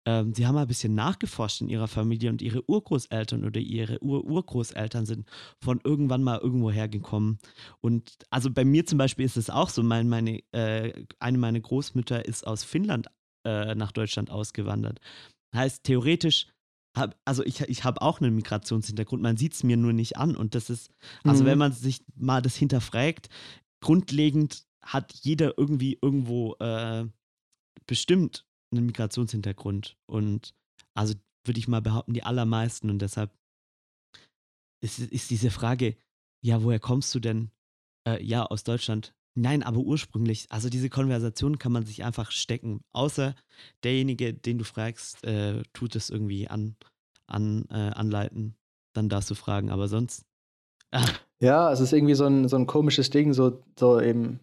ähm, 0.07 0.35
sie 0.35 0.47
haben 0.47 0.57
ein 0.57 0.69
bisschen 0.69 0.95
nachgeforscht 0.95 1.63
in 1.63 1.69
ihrer 1.69 1.89
Familie 1.89 2.31
und 2.31 2.43
ihre 2.43 2.69
Urgroßeltern 2.69 3.45
oder 3.45 3.61
ihre 3.61 4.03
Ur-Urgroßeltern 4.03 5.07
sind 5.07 5.29
von 5.63 5.81
irgendwann 5.83 6.23
mal 6.23 6.39
irgendwo 6.39 6.71
hergekommen. 6.71 7.39
Und 7.81 8.19
also 8.31 8.51
bei 8.51 8.65
mir 8.65 8.85
zum 8.85 8.99
Beispiel 8.99 9.25
ist 9.25 9.39
es 9.39 9.49
auch 9.49 9.71
so, 9.71 9.83
mein, 9.83 10.09
meine, 10.09 10.41
äh, 10.53 10.93
eine 11.19 11.39
meiner 11.39 11.61
Großmütter 11.61 12.27
ist 12.27 12.47
aus 12.47 12.65
Finnland 12.65 13.07
äh, 13.47 13.75
nach 13.75 13.93
Deutschland 13.93 14.31
ausgewandert. 14.31 15.01
Heißt, 15.55 15.85
theoretisch 15.85 16.49
hab, 16.95 17.17
also 17.25 17.43
ich, 17.45 17.61
ich 17.63 17.85
habe 17.85 18.03
auch 18.03 18.21
einen 18.21 18.35
Migrationshintergrund, 18.35 19.23
man 19.23 19.37
sieht 19.37 19.55
es 19.55 19.65
mir 19.65 19.77
nur 19.77 19.93
nicht 19.93 20.17
an. 20.17 20.37
Und 20.37 20.55
das 20.55 20.71
ist, 20.71 20.91
also 21.25 21.43
mhm. 21.45 21.49
wenn 21.49 21.59
man 21.59 21.73
sich 21.73 22.05
mal 22.15 22.43
das 22.43 22.57
hinterfragt, 22.57 23.31
grundlegend 23.81 24.65
hat 24.85 25.13
jeder 25.13 25.59
irgendwie 25.59 25.99
irgendwo 26.01 26.55
äh, 26.57 27.07
bestimmt 27.87 28.47
einen 28.73 28.87
Migrationshintergrund. 28.87 29.97
Und 30.07 30.55
also 30.95 31.15
würde 31.45 31.59
ich 31.59 31.69
mal 31.69 31.83
behaupten, 31.83 32.15
die 32.15 32.23
allermeisten. 32.23 32.91
Und 32.91 33.01
deshalb 33.01 33.31
ist, 34.83 34.99
ist 34.99 35.31
diese 35.31 35.51
Frage, 35.51 35.97
ja, 36.43 36.63
woher 36.63 36.81
kommst 36.81 37.15
du 37.15 37.21
denn? 37.21 37.51
Äh, 38.07 38.23
ja, 38.23 38.45
aus 38.45 38.65
Deutschland. 38.65 39.15
Nein, 39.37 39.63
aber 39.63 39.79
ursprünglich, 39.79 40.47
also 40.51 40.69
diese 40.69 40.91
Konversation 40.91 41.59
kann 41.59 41.73
man 41.73 41.85
sich 41.85 42.05
einfach 42.05 42.31
stecken. 42.31 42.85
Außer 42.93 43.35
derjenige, 43.83 44.33
den 44.33 44.59
du 44.59 44.65
fragst, 44.65 45.25
äh, 45.25 45.63
tut 45.73 45.97
es 45.97 46.11
irgendwie 46.11 46.49
an, 46.49 46.77
an, 47.27 47.67
äh, 47.71 47.91
anleiten. 47.91 48.55
Dann 48.93 49.09
darfst 49.09 49.31
du 49.31 49.35
fragen, 49.35 49.71
aber 49.71 49.89
sonst. 49.89 50.25
Ach. 50.91 51.21
Ja, 51.41 51.71
es 51.71 51.81
ist 51.81 51.93
irgendwie 51.93 52.15
so 52.15 52.25
ein, 52.25 52.49
so 52.49 52.57
ein 52.57 52.67
komisches 52.67 53.11
Ding, 53.11 53.35
so, 53.35 53.63
so 53.79 54.01
eben 54.01 54.41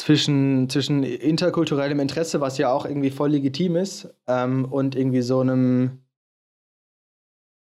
zwischen, 0.00 0.68
zwischen 0.70 1.02
interkulturellem 1.02 2.00
Interesse, 2.00 2.40
was 2.40 2.58
ja 2.58 2.72
auch 2.72 2.86
irgendwie 2.86 3.10
voll 3.10 3.30
legitim 3.30 3.76
ist, 3.76 4.08
ähm, 4.26 4.64
und 4.64 4.96
irgendwie 4.96 5.22
so 5.22 5.40
einem 5.40 5.98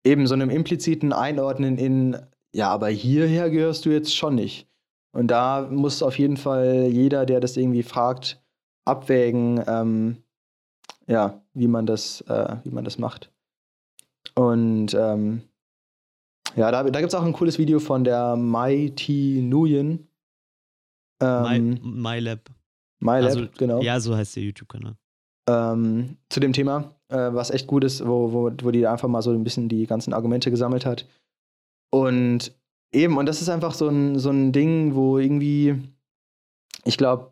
eben 0.04 0.28
so 0.28 0.34
einem 0.34 0.50
impliziten 0.50 1.14
Einordnen 1.14 1.78
in, 1.78 2.18
ja, 2.54 2.70
aber 2.70 2.90
hierher 2.90 3.50
gehörst 3.50 3.86
du 3.86 3.90
jetzt 3.90 4.16
schon 4.16 4.36
nicht. 4.36 4.68
Und 5.14 5.28
da 5.28 5.68
muss 5.70 6.04
auf 6.04 6.18
jeden 6.18 6.38
Fall 6.38 6.88
jeder, 6.92 7.26
der 7.26 7.40
das 7.40 7.56
irgendwie 7.56 7.84
fragt, 7.84 8.44
abwägen, 8.86 9.64
ähm, 9.68 10.18
ja, 11.08 11.42
wie 11.54 11.68
man 11.68 11.86
das, 11.86 12.22
äh, 12.22 12.58
wie 12.64 12.72
man 12.72 12.84
das 12.84 12.98
macht. 12.98 13.32
Und 14.36 14.94
ähm, 14.94 15.44
ja, 16.56 16.72
da, 16.72 16.84
da 16.84 17.00
gibt 17.00 17.14
es 17.14 17.16
auch 17.16 17.24
ein 17.24 17.34
cooles 17.34 17.60
Video 17.60 17.80
von 17.80 18.04
der 18.04 18.36
Mighty 18.36 19.42
Nguyen. 19.44 20.08
Ähm, 21.24 21.80
My, 21.82 22.20
MyLab. 22.20 22.50
MyLab, 23.00 23.24
also, 23.24 23.46
genau. 23.58 23.82
Ja, 23.82 24.00
so 24.00 24.16
heißt 24.16 24.36
der 24.36 24.44
YouTube-Kanal. 24.44 24.96
Ähm, 25.50 26.18
zu 26.30 26.40
dem 26.40 26.54
Thema, 26.54 26.96
äh, 27.10 27.34
was 27.34 27.52
echt 27.52 27.68
gut 27.68 27.84
ist, 27.84 28.06
wo, 28.06 28.32
wo, 28.32 28.52
wo 28.62 28.72
die 28.72 28.88
einfach 28.88 29.10
mal 29.10 29.22
so 29.22 29.32
ein 29.32 29.44
bisschen 29.44 29.68
die 29.70 29.86
ganzen 29.86 30.14
Argumente 30.14 30.50
gesammelt 30.52 30.86
hat. 30.86 31.06
Und 31.92 32.54
eben, 32.94 33.18
und 33.18 33.26
das 33.26 33.42
ist 33.42 33.50
einfach 33.50 33.74
so 33.74 33.90
ein, 33.90 34.20
so 34.20 34.30
ein 34.30 34.52
Ding, 34.52 34.96
wo 34.96 35.18
irgendwie, 35.18 35.76
ich 36.86 36.98
glaube, 36.98 37.32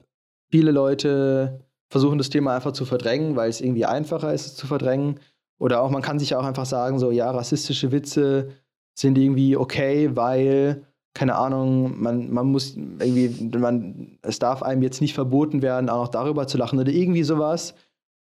viele 0.51 0.71
Leute 0.71 1.65
versuchen 1.89 2.17
das 2.17 2.29
Thema 2.29 2.55
einfach 2.55 2.73
zu 2.73 2.85
verdrängen, 2.85 3.35
weil 3.35 3.49
es 3.49 3.61
irgendwie 3.61 3.85
einfacher 3.85 4.33
ist, 4.33 4.45
es 4.45 4.55
zu 4.55 4.67
verdrängen. 4.67 5.19
Oder 5.59 5.81
auch, 5.81 5.89
man 5.89 6.01
kann 6.01 6.19
sich 6.19 6.35
auch 6.35 6.45
einfach 6.45 6.65
sagen, 6.65 6.99
so, 6.99 7.11
ja, 7.11 7.29
rassistische 7.31 7.91
Witze 7.91 8.51
sind 8.93 9.17
irgendwie 9.17 9.55
okay, 9.55 10.15
weil 10.15 10.85
keine 11.13 11.35
Ahnung, 11.35 12.01
man, 12.01 12.31
man 12.31 12.47
muss 12.47 12.75
irgendwie, 12.75 13.57
man, 13.57 14.17
es 14.21 14.39
darf 14.39 14.63
einem 14.63 14.81
jetzt 14.81 15.01
nicht 15.01 15.13
verboten 15.13 15.61
werden, 15.61 15.89
auch 15.89 16.03
noch 16.03 16.07
darüber 16.07 16.47
zu 16.47 16.57
lachen 16.57 16.79
oder 16.79 16.91
irgendwie 16.91 17.23
sowas. 17.23 17.75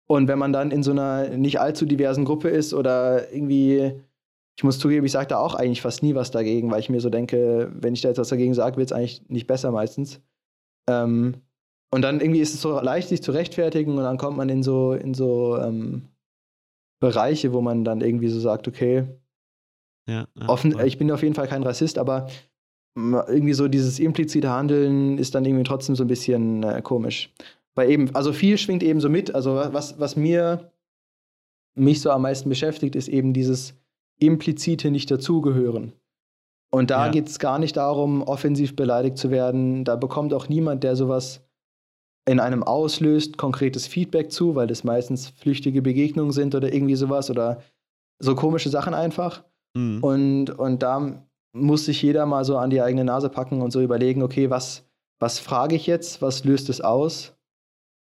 Und 0.07 0.29
wenn 0.29 0.39
man 0.39 0.53
dann 0.53 0.71
in 0.71 0.83
so 0.83 0.93
einer 0.93 1.29
nicht 1.37 1.61
allzu 1.61 1.87
diversen 1.87 2.25
Gruppe 2.25 2.49
ist 2.49 2.73
oder 2.73 3.33
irgendwie, 3.33 4.01
ich 4.57 4.65
muss 4.65 4.79
zugeben, 4.79 5.05
ich 5.05 5.13
sage 5.13 5.29
da 5.29 5.39
auch 5.39 5.55
eigentlich 5.55 5.83
fast 5.83 6.03
nie 6.03 6.15
was 6.15 6.31
dagegen, 6.31 6.71
weil 6.71 6.81
ich 6.81 6.89
mir 6.89 7.01
so 7.01 7.11
denke, 7.11 7.71
wenn 7.75 7.95
ich 7.95 8.01
da 8.01 8.09
jetzt 8.09 8.19
was 8.19 8.29
dagegen 8.29 8.55
sage, 8.55 8.77
wird 8.77 8.91
es 8.91 8.97
eigentlich 8.97 9.29
nicht 9.29 9.47
besser 9.47 9.71
meistens. 9.71 10.21
Ähm, 10.89 11.43
und 11.91 12.03
dann 12.03 12.21
irgendwie 12.21 12.41
ist 12.41 12.55
es 12.55 12.63
so 12.63 12.81
leicht, 12.81 13.09
sich 13.09 13.23
zu 13.23 13.33
rechtfertigen 13.33 13.97
und 13.97 14.05
dann 14.05 14.19
kommt 14.19 14.37
man 14.37 14.49
in 14.49 14.63
so, 14.63 14.93
in 14.93 15.15
so 15.15 15.59
ähm, 15.59 16.09
Bereiche, 17.01 17.53
wo 17.53 17.61
man 17.61 17.85
dann 17.85 18.01
irgendwie 18.01 18.29
so 18.29 18.41
sagt, 18.41 18.69
okay, 18.69 19.07
ja, 20.07 20.27
ja, 20.35 20.49
offen, 20.49 20.79
ich 20.81 20.97
bin 20.97 21.11
auf 21.13 21.23
jeden 21.23 21.35
Fall 21.35 21.49
kein 21.49 21.63
Rassist, 21.63 21.99
aber 21.99 22.29
irgendwie 23.29 23.55
so 23.55 23.69
dieses 23.69 23.99
implizite 23.99 24.51
Handeln 24.51 25.19
ist 25.19 25.35
dann 25.35 25.45
irgendwie 25.45 25.65
trotzdem 25.65 25.95
so 25.95 26.05
ein 26.05 26.09
bisschen 26.09 26.63
äh, 26.63 26.83
komisch. 26.83 27.33
Weil 27.75 27.91
eben, 27.91 28.15
also 28.15 28.33
viel 28.33 28.59
schwingt 28.59 28.83
eben 28.83 29.01
so 29.01 29.09
mit. 29.09 29.35
Also 29.35 29.55
was, 29.55 30.01
was 30.01 30.17
mir 30.17 30.71
mich 31.75 32.01
so 32.01 32.11
am 32.11 32.23
meisten 32.23 32.49
beschäftigt, 32.49 32.97
ist 32.97 33.09
eben 33.09 33.33
dieses 33.33 33.75
implizite 34.19 34.91
Nicht-Dazugehören. 34.91 35.93
Und 36.71 36.91
da 36.91 37.07
ja. 37.07 37.13
geht 37.13 37.29
es 37.29 37.39
gar 37.39 37.59
nicht 37.59 37.77
darum, 37.77 38.23
offensiv 38.23 38.77
beleidigt 38.77 39.17
zu 39.17 39.31
werden. 39.31 39.85
Da 39.85 39.97
bekommt 39.97 40.35
auch 40.35 40.49
niemand, 40.49 40.85
der 40.85 40.97
sowas 40.97 41.41
in 42.27 42.41
einem 42.41 42.63
auslöst, 42.63 43.39
konkretes 43.39 43.87
Feedback 43.87 44.31
zu, 44.31 44.55
weil 44.55 44.67
das 44.67 44.85
meistens 44.85 45.29
flüchtige 45.29 45.81
Begegnungen 45.81 46.33
sind 46.33 46.55
oder 46.55 46.73
irgendwie 46.73 46.97
sowas 46.97 47.31
oder 47.31 47.63
so 48.19 48.35
komische 48.35 48.69
Sachen 48.69 48.93
einfach. 48.93 49.45
Mhm. 49.75 50.03
Und, 50.03 50.51
und 50.51 50.83
da 50.83 51.28
muss 51.53 51.85
sich 51.85 52.03
jeder 52.03 52.27
mal 52.27 52.45
so 52.45 52.57
an 52.59 52.71
die 52.71 52.83
eigene 52.83 53.05
Nase 53.05 53.29
packen 53.29 53.63
und 53.63 53.71
so 53.71 53.81
überlegen, 53.81 54.23
okay, 54.23 54.51
was, 54.51 54.85
was 55.19 55.39
frage 55.39 55.77
ich 55.77 55.87
jetzt, 55.87 56.23
was 56.23 56.45
löst 56.45 56.69
es 56.69 56.81
aus? 56.81 57.35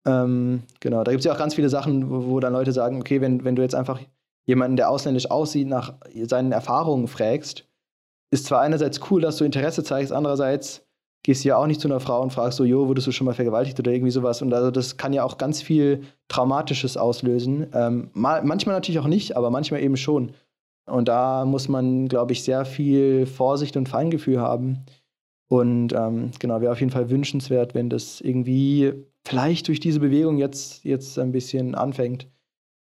Ähm, 0.06 0.63
genau, 0.80 1.04
da 1.04 1.12
gibt 1.12 1.19
es 1.19 1.25
ja 1.25 1.34
auch 1.34 1.38
ganz 1.38 1.56
viele 1.56 1.69
Sachen, 1.69 2.10
wo, 2.10 2.25
wo, 2.25 2.39
dann 2.39 2.54
Leute 2.54 2.71
sagen, 2.71 2.99
okay, 2.99 3.21
wenn, 3.21 3.43
wenn 3.43 3.56
du 3.56 3.62
jetzt 3.62 3.75
einfach 3.75 3.99
jemanden, 4.45 4.77
der 4.77 4.89
ausländisch 4.89 5.30
aussieht, 5.30 5.67
nach 5.67 5.93
seinen 6.23 6.51
Erfahrungen 6.51 7.08
fragst, 7.08 7.65
ist 8.32 8.45
zwar 8.45 8.62
einerseits 8.62 8.99
cool, 9.12 9.21
dass 9.21 9.38
du 9.38 9.45
Interesse 9.45 9.84
zeigst, 9.84 10.12
andererseits 10.12 10.84
gehst 11.23 11.43
du 11.43 11.49
ja 11.49 11.58
auch 11.58 11.67
nicht 11.67 11.80
zu 11.80 11.88
einer 11.88 11.99
Frau 11.99 12.21
und 12.21 12.34
fragst 12.34 12.58
so, 12.58 12.63
jo, 12.63 12.88
wurdest 12.88 13.06
du 13.06 13.12
schon 13.12 13.25
mal 13.25 13.34
vergewaltigt 13.34 13.80
oder 13.80 13.91
irgendwie 13.91 14.12
sowas. 14.12 14.41
Und 14.41 14.54
also 14.54 14.71
das 14.71 14.97
kann 14.97 15.13
ja 15.13 15.23
auch 15.23 15.38
ganz 15.38 15.62
viel 15.62 16.04
Traumatisches 16.30 16.97
auslösen. 16.97 17.67
Ähm, 17.73 18.10
mal, 18.13 18.43
manchmal 18.43 18.75
natürlich 18.75 18.99
auch 18.99 19.08
nicht, 19.08 19.38
aber 19.38 19.51
manchmal 19.51 19.82
eben 19.82 19.97
schon. 19.97 20.32
Und 20.86 21.08
da 21.08 21.46
muss 21.46 21.67
man, 21.67 22.08
glaube 22.08 22.34
ich, 22.34 22.44
sehr 22.44 22.65
viel 22.65 23.26
Vorsicht 23.26 23.78
und 23.78 23.89
Feingefühl 23.89 24.39
haben. 24.39 24.86
Und 25.50 25.94
ähm, 25.94 26.32
genau, 26.39 26.62
wäre 26.62 26.72
auf 26.72 26.80
jeden 26.80 26.91
Fall 26.91 27.10
wünschenswert, 27.10 27.76
wenn 27.76 27.89
das 27.89 28.22
irgendwie 28.22 28.94
vielleicht 29.26 29.67
durch 29.67 29.80
diese 29.80 30.00
Bewegung 30.00 30.38
jetzt, 30.38 30.84
jetzt 30.84 31.20
ein 31.20 31.32
bisschen 31.32 31.76
anfängt. 31.76 32.28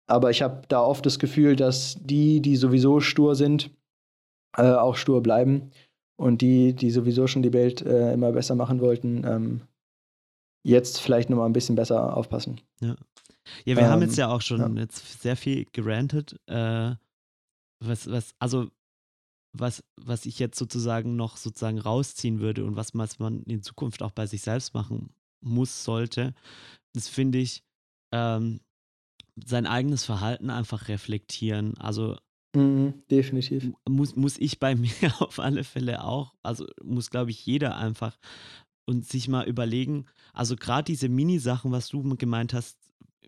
Aber 0.08 0.30
ich 0.30 0.42
habe 0.42 0.64
da 0.68 0.82
oft 0.82 1.06
das 1.06 1.20
Gefühl, 1.20 1.56
dass 1.56 1.98
die, 2.02 2.42
die 2.42 2.56
sowieso 2.56 3.00
stur 3.00 3.36
sind, 3.36 3.72
äh, 4.58 4.64
auch 4.64 4.96
stur 4.96 5.22
bleiben. 5.22 5.72
Und 6.18 6.42
die, 6.42 6.74
die 6.74 6.92
sowieso 6.92 7.28
schon 7.28 7.44
die 7.44 7.54
Welt 7.54 7.82
äh, 7.82 8.14
immer 8.14 8.32
besser 8.32 8.56
machen 8.56 8.80
wollten, 8.80 9.26
ähm, 9.26 9.62
jetzt 10.64 11.02
vielleicht 11.02 11.30
nochmal 11.30 11.48
ein 11.48 11.54
bisschen 11.54 11.76
besser 11.76 12.16
aufpassen. 12.16 12.62
Ja, 12.80 12.96
ja 13.66 13.76
wir 13.76 13.84
ähm, 13.84 13.90
haben 13.90 14.02
jetzt 14.02 14.18
ja 14.18 14.30
auch 14.30 14.42
schon 14.42 14.60
ja. 14.60 14.82
jetzt 14.82 15.22
sehr 15.22 15.36
viel 15.36 15.66
gerantet. 15.74 16.40
Äh, 16.48 16.94
was, 17.88 18.10
was, 18.10 18.36
also 18.40 18.70
was, 19.54 19.84
was 19.96 20.26
ich 20.26 20.40
jetzt 20.40 20.58
sozusagen 20.58 21.16
noch 21.16 21.38
sozusagen 21.38 21.80
rausziehen 21.80 22.40
würde 22.40 22.66
und 22.66 22.76
was 22.76 22.94
man 22.94 23.44
in 23.44 23.62
Zukunft 23.62 24.04
auch 24.04 24.12
bei 24.12 24.28
sich 24.28 24.42
selbst 24.42 24.74
machen 24.74 25.14
muss, 25.42 25.84
sollte, 25.84 26.34
das 26.94 27.08
finde 27.08 27.38
ich, 27.38 27.64
ähm, 28.12 28.60
sein 29.44 29.66
eigenes 29.66 30.06
Verhalten 30.06 30.50
einfach 30.50 30.88
reflektieren. 30.88 31.78
Also 31.78 32.18
mhm, 32.56 33.04
definitiv. 33.10 33.72
Muss, 33.88 34.16
muss 34.16 34.38
ich 34.38 34.60
bei 34.60 34.76
mir 34.76 34.92
auf 35.20 35.40
alle 35.40 35.64
Fälle 35.64 36.04
auch, 36.04 36.36
also 36.44 36.68
muss, 36.84 37.10
glaube 37.10 37.32
ich, 37.32 37.46
jeder 37.46 37.78
einfach 37.78 38.18
und 38.86 39.06
sich 39.08 39.28
mal 39.28 39.48
überlegen, 39.48 40.06
also 40.34 40.56
gerade 40.56 40.86
diese 40.86 41.10
Mini-Sachen, 41.10 41.72
was 41.72 41.88
du 41.88 42.04
gemeint 42.18 42.54
hast, 42.54 42.78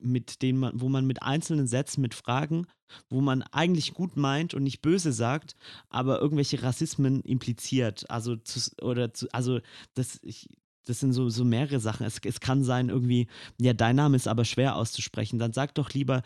mit 0.02 0.42
denen 0.42 0.60
man, 0.60 0.80
wo 0.80 0.90
man 0.90 1.06
mit 1.06 1.24
einzelnen 1.24 1.68
Sätzen, 1.68 2.02
mit 2.02 2.14
Fragen, 2.14 2.68
wo 3.10 3.22
man 3.22 3.44
eigentlich 3.44 3.94
gut 3.94 4.18
meint 4.18 4.54
und 4.54 4.64
nicht 4.64 4.82
böse 4.82 5.12
sagt, 5.12 5.56
aber 5.90 6.20
irgendwelche 6.22 6.64
Rassismen 6.64 7.22
impliziert. 7.22 8.10
Also 8.10 8.36
zu, 8.36 8.60
oder 8.82 9.14
zu, 9.14 9.28
also 9.34 9.60
das, 9.94 10.20
ich, 10.24 10.50
das 10.86 11.00
sind 11.00 11.14
so, 11.14 11.30
so 11.30 11.44
mehrere 11.44 11.80
Sachen. 11.80 12.06
Es, 12.06 12.20
es 12.24 12.40
kann 12.40 12.64
sein, 12.64 12.90
irgendwie, 12.90 13.28
ja, 13.60 13.74
dein 13.74 13.96
Name 13.96 14.16
ist 14.16 14.28
aber 14.28 14.46
schwer 14.46 14.76
auszusprechen. 14.76 15.40
Dann 15.40 15.54
sag 15.54 15.76
doch 15.76 15.92
lieber, 15.92 16.24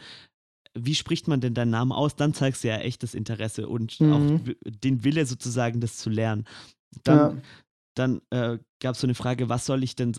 wie 0.74 0.96
spricht 0.96 1.28
man 1.28 1.42
denn 1.42 1.54
deinen 1.54 1.72
Namen 1.72 1.92
aus? 1.92 2.16
Dann 2.16 2.34
zeigst 2.34 2.64
du 2.64 2.70
ja 2.70 2.78
echtes 2.78 3.14
Interesse 3.14 3.68
und 3.68 4.00
mhm. 4.00 4.14
auch 4.14 4.54
den 4.64 5.04
Wille 5.04 5.26
sozusagen, 5.26 5.82
das 5.82 5.98
zu 5.98 6.10
lernen. 6.10 6.46
Dann, 7.04 7.18
ja 7.18 7.42
dann 7.94 8.22
äh, 8.30 8.58
gab 8.80 8.96
es 8.96 9.02
so 9.02 9.08
eine 9.08 9.16
Frage, 9.16 9.50
was 9.50 9.66
soll 9.66 9.84
ich 9.84 9.96
denn, 9.96 10.14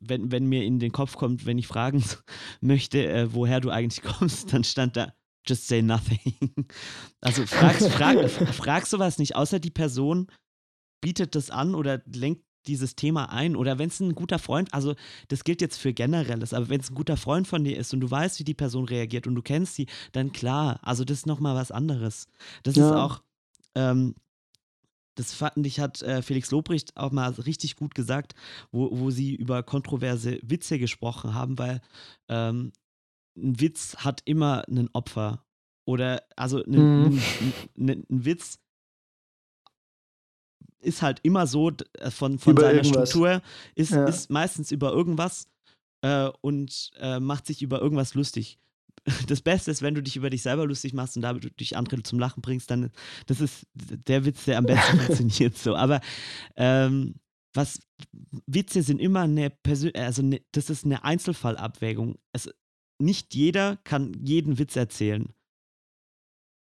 wenn, 0.00 0.30
wenn 0.30 0.46
mir 0.46 0.64
in 0.64 0.78
den 0.78 0.92
Kopf 0.92 1.16
kommt, 1.16 1.46
wenn 1.46 1.58
ich 1.58 1.66
fragen 1.66 2.04
möchte, 2.60 3.06
äh, 3.06 3.32
woher 3.32 3.60
du 3.60 3.70
eigentlich 3.70 4.02
kommst, 4.18 4.52
dann 4.52 4.64
stand 4.64 4.96
da, 4.96 5.12
just 5.46 5.66
say 5.66 5.82
nothing. 5.82 6.18
Also 7.22 7.44
fragst, 7.46 7.88
frag, 7.88 8.30
fragst 8.30 8.92
du 8.92 8.98
was 8.98 9.18
nicht, 9.18 9.36
außer 9.36 9.60
die 9.60 9.70
Person 9.70 10.28
bietet 11.02 11.34
das 11.34 11.50
an 11.50 11.74
oder 11.74 12.02
lenkt 12.06 12.44
dieses 12.66 12.94
Thema 12.94 13.30
ein 13.30 13.56
oder 13.56 13.78
wenn 13.78 13.88
es 13.88 14.00
ein 14.00 14.14
guter 14.14 14.38
Freund, 14.38 14.72
also 14.72 14.94
das 15.28 15.44
gilt 15.44 15.60
jetzt 15.60 15.78
für 15.78 15.92
generelles, 15.92 16.54
aber 16.54 16.68
wenn 16.68 16.80
es 16.80 16.90
ein 16.90 16.94
guter 16.94 17.16
Freund 17.16 17.46
von 17.46 17.64
dir 17.64 17.76
ist 17.76 17.92
und 17.92 18.00
du 18.00 18.10
weißt, 18.10 18.38
wie 18.38 18.44
die 18.44 18.54
Person 18.54 18.84
reagiert 18.84 19.26
und 19.26 19.34
du 19.34 19.42
kennst 19.42 19.74
sie, 19.74 19.86
dann 20.12 20.32
klar, 20.32 20.78
also 20.82 21.04
das 21.04 21.18
ist 21.18 21.26
nochmal 21.26 21.54
was 21.54 21.70
anderes. 21.70 22.26
Das 22.62 22.76
ja. 22.76 22.86
ist 22.86 22.96
auch, 22.96 23.22
ähm, 23.74 24.14
das 25.14 25.34
fand 25.34 25.66
ich, 25.66 25.80
hat 25.80 26.02
äh, 26.02 26.22
Felix 26.22 26.50
Lobrecht 26.50 26.96
auch 26.96 27.12
mal 27.12 27.30
richtig 27.30 27.76
gut 27.76 27.94
gesagt, 27.94 28.34
wo, 28.72 28.90
wo 28.98 29.10
sie 29.10 29.34
über 29.34 29.62
kontroverse 29.62 30.38
Witze 30.42 30.78
gesprochen 30.78 31.34
haben, 31.34 31.58
weil 31.58 31.80
ähm, 32.28 32.72
ein 33.36 33.60
Witz 33.60 33.96
hat 33.98 34.22
immer 34.24 34.64
ein 34.68 34.88
Opfer. 34.92 35.44
Oder, 35.84 36.22
also 36.36 36.62
ein, 36.62 37.04
mhm. 37.04 37.22
ein, 37.78 38.06
ein 38.10 38.24
Witz 38.24 38.60
ist 40.80 41.02
halt 41.02 41.20
immer 41.22 41.46
so 41.46 41.70
äh, 41.98 42.10
von, 42.10 42.38
von 42.38 42.56
seiner 42.56 42.74
irgendwas. 42.74 43.10
Struktur, 43.10 43.42
ist, 43.74 43.92
ja. 43.92 44.04
ist 44.04 44.30
meistens 44.30 44.70
über 44.70 44.92
irgendwas 44.92 45.48
äh, 46.02 46.30
und 46.40 46.90
äh, 46.98 47.20
macht 47.20 47.46
sich 47.46 47.62
über 47.62 47.80
irgendwas 47.80 48.14
lustig 48.14 48.58
das 49.26 49.40
Beste 49.42 49.70
ist, 49.70 49.82
wenn 49.82 49.94
du 49.94 50.02
dich 50.02 50.16
über 50.16 50.30
dich 50.30 50.42
selber 50.42 50.66
lustig 50.66 50.92
machst 50.92 51.16
und 51.16 51.22
damit 51.22 51.58
dich 51.60 51.76
andere 51.76 52.02
zum 52.02 52.18
Lachen 52.18 52.42
bringst, 52.42 52.70
dann 52.70 52.90
das 53.26 53.40
ist 53.40 53.66
der 53.74 54.24
Witz, 54.24 54.44
der 54.44 54.58
am 54.58 54.66
besten 54.66 54.98
funktioniert 55.00 55.56
so. 55.56 55.74
Aber 55.76 56.00
ähm, 56.56 57.14
was 57.54 57.80
Witze 58.46 58.82
sind 58.82 59.00
immer 59.00 59.22
eine 59.22 59.50
Persön 59.50 59.94
also 59.94 60.22
eine, 60.22 60.40
das 60.52 60.70
ist 60.70 60.84
eine 60.84 61.04
Einzelfallabwägung. 61.04 62.16
Es, 62.32 62.48
nicht 62.98 63.34
jeder 63.34 63.78
kann 63.84 64.14
jeden 64.22 64.58
Witz 64.58 64.76
erzählen. 64.76 65.32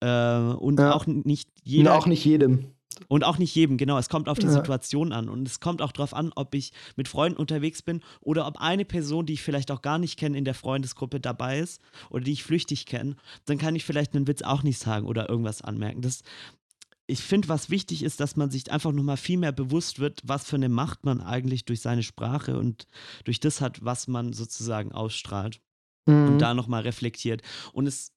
Äh, 0.01 0.39
und 0.39 0.79
ja. 0.79 0.95
auch 0.95 1.07
nicht 1.07 1.51
jeder. 1.63 1.93
Und 1.93 1.99
auch 1.99 2.07
nicht 2.07 2.25
jedem. 2.25 2.75
Und 3.07 3.25
auch 3.25 3.39
nicht 3.39 3.55
jedem, 3.55 3.77
genau. 3.77 3.99
Es 3.99 4.09
kommt 4.09 4.29
auf 4.29 4.39
die 4.39 4.47
ja. 4.47 4.53
Situation 4.53 5.13
an. 5.13 5.29
Und 5.29 5.47
es 5.47 5.61
kommt 5.61 5.81
auch 5.83 5.93
darauf 5.93 6.15
an, 6.15 6.33
ob 6.35 6.55
ich 6.55 6.73
mit 6.97 7.09
Freunden 7.09 7.39
unterwegs 7.39 7.83
bin 7.83 8.01
oder 8.21 8.47
ob 8.47 8.61
eine 8.61 8.85
Person, 8.85 9.27
die 9.27 9.35
ich 9.35 9.43
vielleicht 9.43 9.71
auch 9.71 9.83
gar 9.83 9.99
nicht 9.99 10.19
kenne, 10.19 10.37
in 10.37 10.45
der 10.45 10.55
Freundesgruppe 10.55 11.21
dabei 11.21 11.61
ist 11.61 11.81
oder 12.11 12.25
die 12.25 12.33
ich 12.33 12.43
flüchtig 12.43 12.87
kenne. 12.87 13.17
Dann 13.47 13.59
kann 13.59 13.77
ich 13.77 13.85
vielleicht 13.85 14.15
einen 14.15 14.27
Witz 14.27 14.43
auch 14.43 14.63
nicht 14.63 14.79
sagen 14.79 15.07
oder 15.07 15.29
irgendwas 15.29 15.63
anmerken. 15.63 16.03
Das, 16.03 16.23
ich 17.07 17.21
finde, 17.21 17.49
was 17.49 17.71
wichtig 17.71 18.03
ist, 18.03 18.21
dass 18.21 18.37
man 18.37 18.51
sich 18.51 18.71
einfach 18.71 18.93
nochmal 18.93 19.17
viel 19.17 19.39
mehr 19.39 19.53
bewusst 19.53 19.99
wird, 19.99 20.21
was 20.25 20.47
für 20.47 20.57
eine 20.57 20.69
Macht 20.69 21.05
man 21.05 21.21
eigentlich 21.21 21.65
durch 21.65 21.81
seine 21.81 22.03
Sprache 22.03 22.59
und 22.59 22.87
durch 23.25 23.41
das 23.41 23.61
hat, 23.61 23.85
was 23.85 24.09
man 24.09 24.33
sozusagen 24.33 24.93
ausstrahlt. 24.93 25.61
Mhm. 26.07 26.29
Und 26.29 26.39
da 26.39 26.55
nochmal 26.55 26.83
reflektiert. 26.83 27.43
Und 27.73 27.87
es 27.87 28.13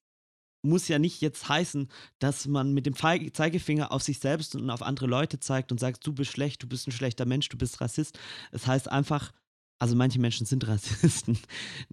muss 0.62 0.88
ja 0.88 0.98
nicht 0.98 1.20
jetzt 1.20 1.48
heißen, 1.48 1.88
dass 2.18 2.46
man 2.46 2.72
mit 2.72 2.86
dem 2.86 2.94
Zeigefinger 2.94 3.92
auf 3.92 4.02
sich 4.02 4.18
selbst 4.18 4.54
und 4.54 4.70
auf 4.70 4.82
andere 4.82 5.06
Leute 5.06 5.40
zeigt 5.40 5.72
und 5.72 5.78
sagt, 5.78 6.06
du 6.06 6.12
bist 6.12 6.30
schlecht, 6.30 6.62
du 6.62 6.68
bist 6.68 6.86
ein 6.86 6.92
schlechter 6.92 7.26
Mensch, 7.26 7.48
du 7.48 7.58
bist 7.58 7.80
Rassist. 7.80 8.18
Es 8.52 8.66
heißt 8.66 8.90
einfach, 8.90 9.32
also 9.78 9.96
manche 9.96 10.20
Menschen 10.20 10.46
sind 10.46 10.66
Rassisten, 10.68 11.38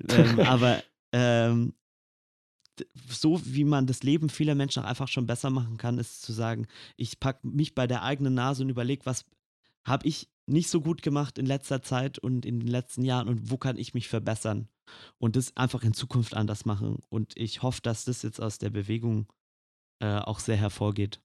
ähm, 0.10 0.40
aber 0.46 0.84
ähm, 1.12 1.74
so 3.10 3.42
wie 3.44 3.66
man 3.66 3.88
das 3.88 4.04
Leben 4.04 4.30
vieler 4.30 4.56
Menschen 4.56 4.84
auch 4.84 4.88
einfach 4.88 5.08
schon 5.08 5.26
besser 5.26 5.50
machen 5.50 5.78
kann, 5.78 5.98
ist 5.98 6.22
zu 6.22 6.32
sagen, 6.32 6.68
ich 6.96 7.20
packe 7.20 7.46
mich 7.48 7.76
bei 7.76 7.88
der 7.88 8.04
eigenen 8.04 8.36
Nase 8.36 8.64
und 8.64 8.70
überlege, 8.70 9.06
was 9.06 9.26
habe 9.84 10.08
ich 10.08 10.30
nicht 10.50 10.70
so 10.70 10.82
gut 10.82 11.02
gemacht 11.02 11.38
in 11.38 11.46
letzter 11.46 11.82
Zeit 11.82 12.20
und 12.20 12.46
in 12.46 12.60
den 12.60 12.68
letzten 12.68 13.04
Jahren 13.04 13.28
und 13.28 13.52
wo 13.52 13.58
kann 13.58 13.78
ich 13.78 13.94
mich 13.94 14.08
verbessern 14.08 14.68
und 15.18 15.36
das 15.36 15.56
einfach 15.56 15.84
in 15.84 15.94
Zukunft 15.94 16.36
anders 16.36 16.66
machen. 16.66 16.98
Und 17.10 17.34
ich 17.38 17.62
hoffe, 17.64 17.82
dass 17.82 18.06
das 18.06 18.24
jetzt 18.24 18.42
aus 18.42 18.58
der 18.58 18.70
Bewegung 18.70 19.28
äh, 20.02 20.18
auch 20.18 20.40
sehr 20.40 20.58
hervorgeht. 20.58 21.20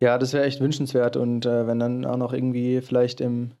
Ja, 0.00 0.18
das 0.18 0.32
wäre 0.32 0.44
echt 0.44 0.60
wünschenswert 0.60 1.16
und 1.16 1.46
äh, 1.46 1.66
wenn 1.66 1.78
dann 1.78 2.04
auch 2.04 2.16
noch 2.16 2.32
irgendwie 2.32 2.80
vielleicht 2.80 3.20
im, 3.20 3.52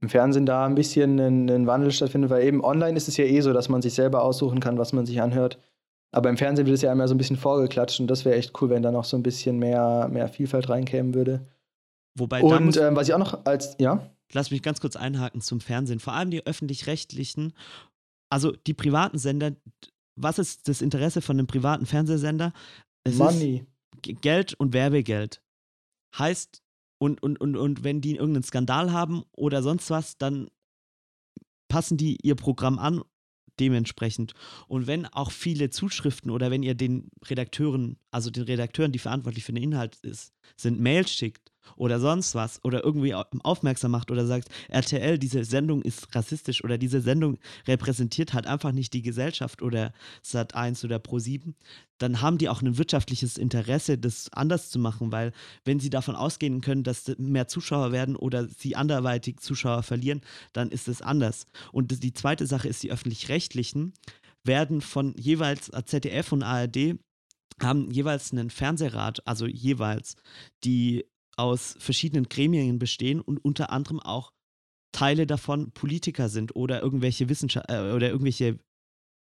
im 0.00 0.08
Fernsehen 0.08 0.46
da 0.46 0.64
ein 0.64 0.74
bisschen 0.74 1.18
ein, 1.18 1.66
Wandel 1.66 1.90
stattfindet, 1.90 2.30
weil 2.30 2.44
eben 2.44 2.64
online 2.64 2.96
ist 2.96 3.08
es 3.08 3.16
ja 3.16 3.24
eh 3.24 3.40
so, 3.40 3.52
dass 3.52 3.68
man 3.68 3.82
sich 3.82 3.94
selber 3.94 4.22
aussuchen 4.22 4.60
kann, 4.60 4.78
was 4.78 4.92
man 4.92 5.04
sich 5.04 5.20
anhört. 5.20 5.58
Aber 6.12 6.30
im 6.30 6.38
Fernsehen 6.38 6.66
wird 6.66 6.76
es 6.76 6.82
ja 6.82 6.92
immer 6.92 7.08
so 7.08 7.14
ein 7.14 7.18
bisschen 7.18 7.36
vorgeklatscht 7.36 8.00
und 8.00 8.06
das 8.06 8.24
wäre 8.24 8.36
echt 8.36 8.60
cool, 8.60 8.70
wenn 8.70 8.82
da 8.82 8.90
noch 8.90 9.04
so 9.04 9.18
ein 9.18 9.22
bisschen 9.22 9.58
mehr, 9.58 10.08
mehr 10.10 10.28
Vielfalt 10.28 10.70
reinkämen 10.70 11.14
würde. 11.14 11.46
Wobei 12.16 12.42
und 12.42 12.76
ähm, 12.76 12.96
was 12.96 13.08
ich 13.08 13.14
auch 13.14 13.18
noch 13.18 13.44
als, 13.44 13.76
ja? 13.78 14.10
Lass 14.32 14.50
mich 14.50 14.62
ganz 14.62 14.80
kurz 14.80 14.96
einhaken 14.96 15.40
zum 15.40 15.60
Fernsehen. 15.60 16.00
Vor 16.00 16.14
allem 16.14 16.30
die 16.30 16.44
öffentlich-rechtlichen, 16.44 17.52
also 18.30 18.52
die 18.52 18.74
privaten 18.74 19.18
Sender. 19.18 19.52
Was 20.16 20.38
ist 20.38 20.66
das 20.66 20.80
Interesse 20.80 21.20
von 21.20 21.38
einem 21.38 21.46
privaten 21.46 21.86
Fernsehsender? 21.86 22.52
Es 23.04 23.16
Money. 23.16 23.66
Geld 24.02 24.54
und 24.54 24.72
Werbegeld. 24.72 25.42
Heißt, 26.18 26.62
und, 26.98 27.22
und, 27.22 27.38
und, 27.40 27.56
und 27.56 27.84
wenn 27.84 28.00
die 28.00 28.16
irgendeinen 28.16 28.42
Skandal 28.42 28.92
haben 28.92 29.24
oder 29.32 29.62
sonst 29.62 29.90
was, 29.90 30.16
dann 30.16 30.48
passen 31.68 31.96
die 31.96 32.18
ihr 32.22 32.34
Programm 32.34 32.78
an 32.78 33.02
dementsprechend. 33.60 34.32
Und 34.68 34.86
wenn 34.86 35.06
auch 35.06 35.30
viele 35.30 35.70
Zuschriften 35.70 36.30
oder 36.30 36.50
wenn 36.50 36.62
ihr 36.62 36.74
den 36.74 37.10
Redakteuren, 37.24 37.98
also 38.10 38.30
den 38.30 38.44
Redakteuren, 38.44 38.92
die 38.92 38.98
verantwortlich 38.98 39.44
für 39.44 39.52
den 39.52 39.62
Inhalt 39.62 39.96
ist, 40.02 40.32
sind, 40.56 40.80
Mails 40.80 41.12
schickt 41.12 41.52
oder 41.76 42.00
sonst 42.00 42.34
was 42.34 42.64
oder 42.64 42.84
irgendwie 42.84 43.14
aufmerksam 43.14 43.90
macht 43.90 44.10
oder 44.10 44.26
sagt, 44.26 44.48
RTL, 44.68 45.18
diese 45.18 45.44
Sendung 45.44 45.82
ist 45.82 46.14
rassistisch 46.14 46.62
oder 46.62 46.78
diese 46.78 47.00
Sendung 47.00 47.38
repräsentiert 47.66 48.34
halt 48.34 48.46
einfach 48.46 48.72
nicht 48.72 48.92
die 48.92 49.02
Gesellschaft 49.02 49.62
oder 49.62 49.92
Sat1 50.24 50.84
oder 50.84 50.96
Pro7, 50.96 51.54
dann 51.98 52.20
haben 52.20 52.38
die 52.38 52.48
auch 52.48 52.62
ein 52.62 52.78
wirtschaftliches 52.78 53.38
Interesse, 53.38 53.98
das 53.98 54.30
anders 54.32 54.70
zu 54.70 54.78
machen, 54.78 55.12
weil 55.12 55.32
wenn 55.64 55.80
sie 55.80 55.90
davon 55.90 56.14
ausgehen 56.14 56.60
können, 56.60 56.84
dass 56.84 57.12
mehr 57.18 57.48
Zuschauer 57.48 57.92
werden 57.92 58.16
oder 58.16 58.46
sie 58.48 58.76
anderweitig 58.76 59.40
Zuschauer 59.40 59.82
verlieren, 59.82 60.20
dann 60.52 60.70
ist 60.70 60.88
es 60.88 61.02
anders. 61.02 61.46
Und 61.72 62.02
die 62.02 62.12
zweite 62.12 62.46
Sache 62.46 62.68
ist, 62.68 62.82
die 62.82 62.92
öffentlich-rechtlichen 62.92 63.94
werden 64.44 64.80
von 64.80 65.14
jeweils 65.16 65.70
ZDF 65.86 66.32
und 66.32 66.42
ARD 66.42 66.98
haben 67.60 67.90
jeweils 67.90 68.32
einen 68.32 68.50
Fernsehrat, 68.50 69.26
also 69.26 69.46
jeweils, 69.46 70.16
die 70.64 71.06
aus 71.36 71.76
verschiedenen 71.78 72.28
Gremien 72.28 72.78
bestehen 72.78 73.20
und 73.20 73.38
unter 73.44 73.70
anderem 73.70 74.00
auch 74.00 74.32
Teile 74.92 75.26
davon 75.26 75.72
Politiker 75.72 76.28
sind 76.28 76.56
oder 76.56 76.82
irgendwelche 76.82 77.28
Wissenschaft 77.28 77.70
äh, 77.70 77.92
oder 77.92 78.08
irgendwelche 78.08 78.58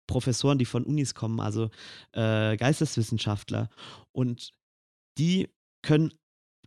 Professoren, 0.07 0.59
die 0.59 0.65
von 0.65 0.85
Unis 0.85 1.15
kommen, 1.15 1.41
also 1.41 1.71
äh, 2.13 2.57
Geisteswissenschaftler. 2.57 3.69
Und 4.13 4.53
die 5.19 5.49
können, 5.83 6.15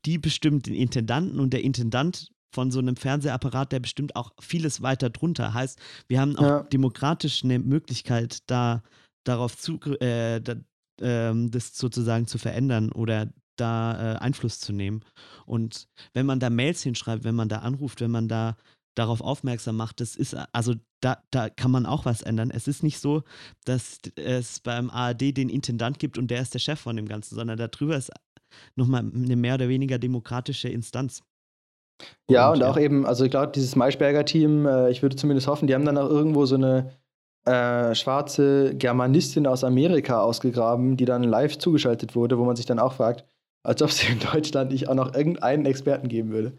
die 0.06 0.18
bestimmt 0.18 0.68
den 0.68 0.76
Intendanten 0.76 1.40
und 1.40 1.52
der 1.52 1.64
Intendant 1.64 2.32
von 2.54 2.70
so 2.70 2.80
einem 2.80 2.98
Fernsehapparat, 2.98 3.72
der 3.72 3.80
bestimmt 3.80 4.16
auch 4.16 4.32
vieles 4.40 4.82
weiter 4.82 5.10
drunter. 5.10 5.54
Heißt, 5.54 5.80
wir 6.08 6.20
haben 6.20 6.36
auch 6.38 6.44
ja. 6.44 6.64
demokratisch 6.64 7.44
eine 7.44 7.60
Möglichkeit, 7.60 8.40
da 8.48 8.84
darauf 9.24 9.58
zu, 9.58 9.80
äh, 10.02 10.42
da, 10.42 10.56
äh, 11.02 11.34
das 11.50 11.78
sozusagen 11.78 12.28
zu 12.28 12.38
verändern 12.38 12.92
oder 12.92 13.32
da 13.62 14.16
äh, 14.16 14.18
Einfluss 14.18 14.60
zu 14.60 14.74
nehmen. 14.74 15.02
Und 15.46 15.88
wenn 16.14 16.26
man 16.26 16.40
da 16.40 16.50
Mails 16.50 16.84
hinschreibt, 16.84 17.24
wenn 17.24 17.36
man 17.36 17.50
da 17.50 17.60
anruft, 17.60 18.02
wenn 18.02 18.12
man 18.12 18.28
da 18.28 18.58
darauf 18.96 19.22
aufmerksam 19.22 19.78
macht, 19.78 20.02
das 20.02 20.16
ist, 20.16 20.36
also 20.52 20.74
da, 21.00 21.24
da 21.32 21.50
kann 21.50 21.72
man 21.72 21.86
auch 21.86 22.06
was 22.06 22.22
ändern. 22.22 22.52
Es 22.52 22.68
ist 22.68 22.84
nicht 22.84 23.00
so, 23.00 23.24
dass 23.66 24.00
es 24.16 24.60
beim 24.60 24.90
ARD 24.90 25.38
den 25.38 25.50
Intendant 25.50 26.00
gibt 26.00 26.18
und 26.18 26.30
der 26.30 26.42
ist 26.42 26.54
der 26.54 26.60
Chef 26.60 26.80
von 26.80 26.96
dem 26.96 27.08
Ganzen, 27.08 27.36
sondern 27.36 27.58
darüber 27.58 27.96
ist 27.96 28.12
nochmal 28.76 29.02
eine 29.02 29.36
mehr 29.36 29.56
oder 29.56 29.70
weniger 29.70 29.98
demokratische 29.98 30.68
Instanz. 30.68 31.24
Ja, 32.30 32.50
und, 32.50 32.58
und 32.58 32.64
auch 32.64 32.78
ja. 32.78 32.84
eben, 32.84 33.06
also 33.06 33.24
ich 33.24 33.32
glaube, 33.32 33.52
dieses 33.54 33.76
Maischberger-Team, 33.76 34.66
äh, 34.66 34.90
ich 34.90 35.02
würde 35.02 35.16
zumindest 35.16 35.48
hoffen, 35.48 35.68
die 35.68 35.74
haben 35.74 35.86
dann 35.86 35.98
auch 35.98 36.10
irgendwo 36.10 36.46
so 36.46 36.56
eine 36.56 36.92
äh, 37.46 37.96
schwarze 37.96 38.76
Germanistin 38.76 39.48
aus 39.48 39.64
Amerika 39.64 40.22
ausgegraben, 40.22 40.98
die 40.98 41.06
dann 41.06 41.24
live 41.24 41.58
zugeschaltet 41.58 42.16
wurde, 42.16 42.38
wo 42.38 42.46
man 42.46 42.56
sich 42.56 42.66
dann 42.66 42.80
auch 42.80 42.94
fragt, 42.94 43.26
als 43.64 43.82
ob 43.82 43.90
es 43.90 44.08
in 44.08 44.20
Deutschland 44.20 44.72
nicht 44.72 44.90
auch 44.90 44.96
noch 44.96 45.14
irgendeinen 45.14 45.66
Experten 45.66 46.08
geben 46.08 46.32
würde. 46.32 46.58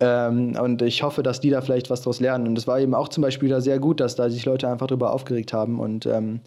Ähm, 0.00 0.56
und 0.60 0.82
ich 0.82 1.02
hoffe, 1.02 1.22
dass 1.22 1.40
die 1.40 1.50
da 1.50 1.60
vielleicht 1.60 1.90
was 1.90 2.02
draus 2.02 2.20
lernen. 2.20 2.48
Und 2.48 2.58
es 2.58 2.66
war 2.66 2.80
eben 2.80 2.94
auch 2.94 3.08
zum 3.08 3.22
Beispiel 3.22 3.48
da 3.48 3.60
sehr 3.60 3.78
gut, 3.78 4.00
dass 4.00 4.16
da 4.16 4.28
sich 4.28 4.44
Leute 4.44 4.68
einfach 4.68 4.86
drüber 4.86 5.12
aufgeregt 5.12 5.52
haben. 5.52 5.78
Und 5.78 6.06
ähm, 6.06 6.40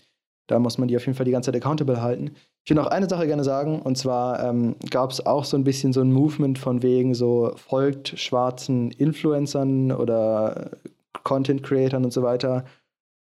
da 0.48 0.60
muss 0.60 0.78
man 0.78 0.88
die 0.88 0.98
auf 0.98 1.06
jeden 1.06 1.16
Fall 1.16 1.26
die 1.26 1.32
ganze 1.32 1.52
Zeit 1.52 1.62
accountable 1.62 2.02
halten. 2.02 2.32
Ich 2.64 2.70
will 2.70 2.76
noch 2.76 2.88
eine 2.88 3.08
Sache 3.08 3.28
gerne 3.28 3.46
sagen, 3.46 3.82
und 3.82 3.98
zwar 3.98 4.44
ähm, 4.44 4.76
gab 4.90 5.12
es 5.12 5.26
auch 5.26 5.46
so 5.46 5.56
ein 5.56 5.64
bisschen 5.64 5.94
so 5.94 6.02
ein 6.02 6.12
Movement 6.12 6.60
von 6.60 6.84
wegen 6.84 7.14
so 7.14 7.54
folgt 7.56 8.20
schwarzen 8.20 8.92
Influencern 8.92 9.92
oder 9.94 10.72
Content 11.24 11.64
Creatern 11.64 12.04
und 12.04 12.12
so 12.12 12.24
weiter. 12.24 12.66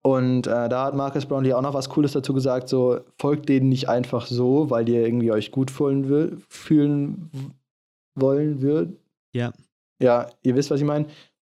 Und 0.08 0.46
äh, 0.46 0.70
da 0.70 0.84
hat 0.86 0.94
Marcus 0.94 1.26
Brownlee 1.26 1.52
auch 1.52 1.60
noch 1.60 1.74
was 1.74 1.90
Cooles 1.90 2.12
dazu 2.12 2.32
gesagt, 2.32 2.70
so 2.70 3.00
folgt 3.18 3.50
denen 3.50 3.68
nicht 3.68 3.90
einfach 3.90 4.26
so, 4.26 4.70
weil 4.70 4.88
ihr 4.88 5.04
irgendwie 5.04 5.32
euch 5.32 5.50
gut 5.50 5.70
fühlen, 5.70 6.08
will, 6.08 6.38
fühlen 6.48 7.30
wollen 8.14 8.62
würdet. 8.62 8.98
Ja. 9.34 9.52
Ja, 10.00 10.30
ihr 10.42 10.54
wisst, 10.54 10.70
was 10.70 10.80
ich 10.80 10.86
meine. 10.86 11.08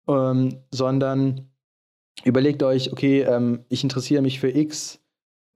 Ähm, 0.08 0.60
sondern 0.70 1.50
überlegt 2.26 2.62
euch, 2.62 2.92
okay, 2.92 3.22
ähm, 3.22 3.62
ich 3.70 3.82
interessiere 3.82 4.22
mich 4.22 4.40
für 4.40 4.56
X 4.56 5.00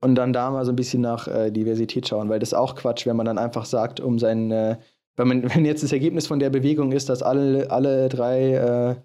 und 0.00 0.16
dann 0.16 0.32
da 0.32 0.50
mal 0.50 0.64
so 0.64 0.72
ein 0.72 0.76
bisschen 0.76 1.00
nach 1.00 1.28
äh, 1.28 1.52
Diversität 1.52 2.08
schauen, 2.08 2.28
weil 2.28 2.40
das 2.40 2.48
ist 2.48 2.58
auch 2.58 2.74
Quatsch, 2.74 3.06
wenn 3.06 3.14
man 3.14 3.26
dann 3.26 3.38
einfach 3.38 3.64
sagt, 3.64 4.00
um 4.00 4.18
sein, 4.18 4.50
äh, 4.50 4.76
wenn, 5.14 5.28
man, 5.28 5.42
wenn 5.54 5.64
jetzt 5.64 5.84
das 5.84 5.92
Ergebnis 5.92 6.26
von 6.26 6.40
der 6.40 6.50
Bewegung 6.50 6.90
ist, 6.90 7.08
dass 7.10 7.22
alle, 7.22 7.70
alle 7.70 8.08
drei 8.08 8.54
äh, 8.54 8.96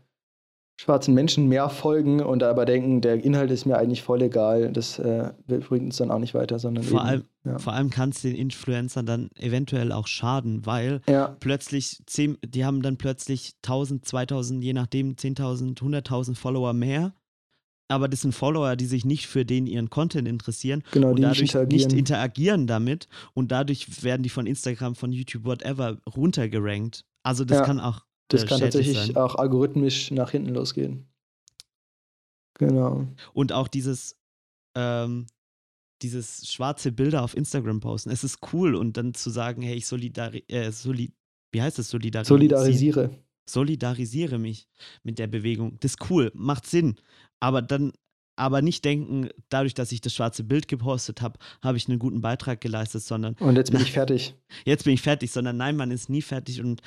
schwarzen 0.76 1.14
Menschen 1.14 1.48
mehr 1.48 1.70
folgen 1.70 2.22
und 2.22 2.44
aber 2.44 2.66
denken, 2.66 3.02
der 3.02 3.24
Inhalt 3.24 3.52
ist 3.52 3.66
mir 3.66 3.78
eigentlich 3.78 4.02
voll 4.02 4.22
egal, 4.22 4.72
das 4.72 5.00
äh, 5.00 5.32
bringt 5.48 5.86
uns 5.86 5.98
dann 5.98 6.12
auch 6.12 6.20
nicht 6.20 6.34
weiter, 6.34 6.60
sondern 6.60 6.84
vor 6.84 7.00
eben, 7.00 7.08
allem, 7.08 7.24
ja. 7.46 7.60
vor 7.60 7.74
allem 7.74 7.90
kann 7.90 8.10
es 8.10 8.22
den 8.22 8.36
Influencern 8.36 9.06
dann 9.06 9.30
eventuell 9.36 9.92
auch 9.92 10.08
schaden, 10.08 10.66
weil 10.66 11.02
ja. 11.08 11.36
plötzlich 11.40 12.02
zehn, 12.08 12.38
die 12.44 12.66
haben 12.66 12.82
dann 12.82 12.98
plötzlich 12.98 13.54
1000, 13.64 14.06
2000, 14.06 14.64
je 14.64 14.74
nachdem 14.74 15.14
10.000, 15.14 15.78
100.000 15.78 16.36
Follower 16.36 16.74
mehr. 16.74 17.14
Aber 17.90 18.08
das 18.08 18.22
sind 18.22 18.34
Follower, 18.34 18.76
die 18.76 18.86
sich 18.86 19.06
nicht 19.06 19.28
für 19.28 19.46
den 19.46 19.68
ihren 19.68 19.90
Content 19.90 20.28
interessieren 20.28 20.84
genau, 20.92 21.10
und 21.12 21.22
dadurch 21.22 21.42
nicht 21.42 21.54
interagieren. 21.54 21.88
nicht 21.88 22.00
interagieren 22.00 22.66
damit 22.66 23.08
und 23.34 23.52
dadurch 23.52 24.04
werden 24.04 24.24
die 24.24 24.30
von 24.30 24.48
Instagram, 24.48 24.96
von 24.96 25.12
YouTube, 25.12 25.46
whatever 25.46 25.98
runtergerankt. 26.16 27.06
Also 27.24 27.46
das 27.46 27.60
ja. 27.60 27.66
kann 27.66 27.80
auch 27.80 28.02
das 28.34 28.46
kann 28.46 28.60
tatsächlich 28.60 28.98
sein. 28.98 29.16
auch 29.16 29.36
algorithmisch 29.36 30.12
nach 30.12 30.32
hinten 30.32 30.54
losgehen. 30.54 31.08
Genau. 32.56 33.08
Und 33.34 33.52
auch 33.52 33.68
dieses, 33.68 34.20
ähm, 34.76 35.26
dieses 36.02 36.52
schwarze 36.52 36.92
Bilder 36.92 37.24
auf 37.24 37.36
Instagram 37.36 37.80
posten. 37.80 38.10
Es 38.10 38.24
ist 38.24 38.40
cool 38.54 38.76
und 38.76 38.98
dann 38.98 39.14
zu 39.14 39.30
sagen, 39.30 39.62
hey, 39.62 39.76
ich 39.76 39.88
solidari 39.88 40.44
äh, 40.48 40.72
soli 40.72 41.14
wie 41.54 41.62
heißt 41.62 41.80
das? 41.80 41.90
Solidarisi 41.90 42.30
Solidarisiere. 42.30 43.12
Solidarisiere 43.48 44.40
mich 44.40 44.68
mit 45.04 45.20
der 45.20 45.28
Bewegung. 45.28 45.78
Das 45.80 45.92
ist 45.92 46.10
cool, 46.10 46.32
macht 46.34 46.66
Sinn. 46.66 46.96
Aber 47.40 47.62
dann, 47.62 47.92
aber 48.36 48.62
nicht 48.62 48.84
denken, 48.86 49.30
dadurch, 49.50 49.74
dass 49.74 49.92
ich 49.92 50.02
das 50.02 50.14
schwarze 50.14 50.44
Bild 50.44 50.68
gepostet 50.68 51.22
habe, 51.22 51.38
habe 51.62 51.78
ich 51.78 51.88
einen 51.88 52.00
guten 52.00 52.22
Beitrag 52.22 52.60
geleistet, 52.60 53.04
sondern. 53.04 53.36
Und 53.36 53.56
jetzt 53.56 53.72
bin 53.72 53.82
ich 53.82 53.92
fertig. 53.94 54.34
Jetzt 54.66 54.86
bin 54.86 54.94
ich 54.94 55.02
fertig, 55.02 55.32
sondern 55.32 55.58
nein, 55.58 55.76
man 55.76 55.92
ist 55.92 56.10
nie 56.10 56.22
fertig 56.22 56.62
und 56.62 56.82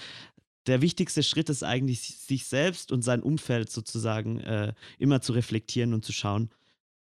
der 0.66 0.80
wichtigste 0.80 1.22
Schritt 1.22 1.48
ist 1.48 1.62
eigentlich, 1.62 2.00
sich 2.00 2.46
selbst 2.46 2.92
und 2.92 3.02
sein 3.02 3.22
Umfeld 3.22 3.70
sozusagen 3.70 4.40
äh, 4.40 4.72
immer 4.98 5.20
zu 5.20 5.32
reflektieren 5.32 5.94
und 5.94 6.04
zu 6.04 6.12
schauen, 6.12 6.50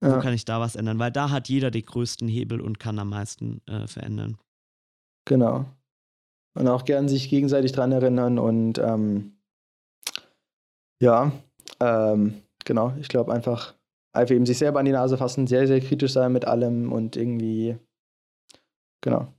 ja. 0.02 0.16
wo 0.16 0.20
kann 0.20 0.34
ich 0.34 0.46
da 0.46 0.60
was 0.60 0.76
ändern, 0.76 1.00
weil 1.00 1.12
da 1.12 1.30
hat 1.30 1.50
jeder 1.50 1.72
den 1.72 1.86
größten 1.86 2.28
Hebel 2.28 2.62
und 2.62 2.80
kann 2.80 3.00
am 3.00 3.10
meisten 3.10 3.62
äh, 3.68 3.88
verändern. 3.88 4.38
Genau. 5.26 5.66
Und 6.54 6.68
auch 6.68 6.86
gern 6.86 7.08
sich 7.08 7.30
gegenseitig 7.30 7.72
dran 7.72 7.92
erinnern 7.92 8.40
und 8.40 8.78
ähm, 8.80 9.34
ja, 11.02 11.32
ähm, 11.80 12.42
genau, 12.66 12.94
ich 13.00 13.08
glaube 13.08 13.34
einfach, 13.34 13.74
einfach 14.14 14.36
eben 14.36 14.46
sich 14.46 14.58
selber 14.58 14.80
an 14.80 14.86
die 14.86 14.92
Nase 14.92 15.18
fassen, 15.18 15.48
sehr, 15.48 15.68
sehr 15.68 15.80
kritisch 15.80 16.12
sein 16.12 16.34
mit 16.34 16.46
allem 16.46 16.92
und 16.92 17.16
irgendwie, 17.16 17.78
genau. 19.02 19.34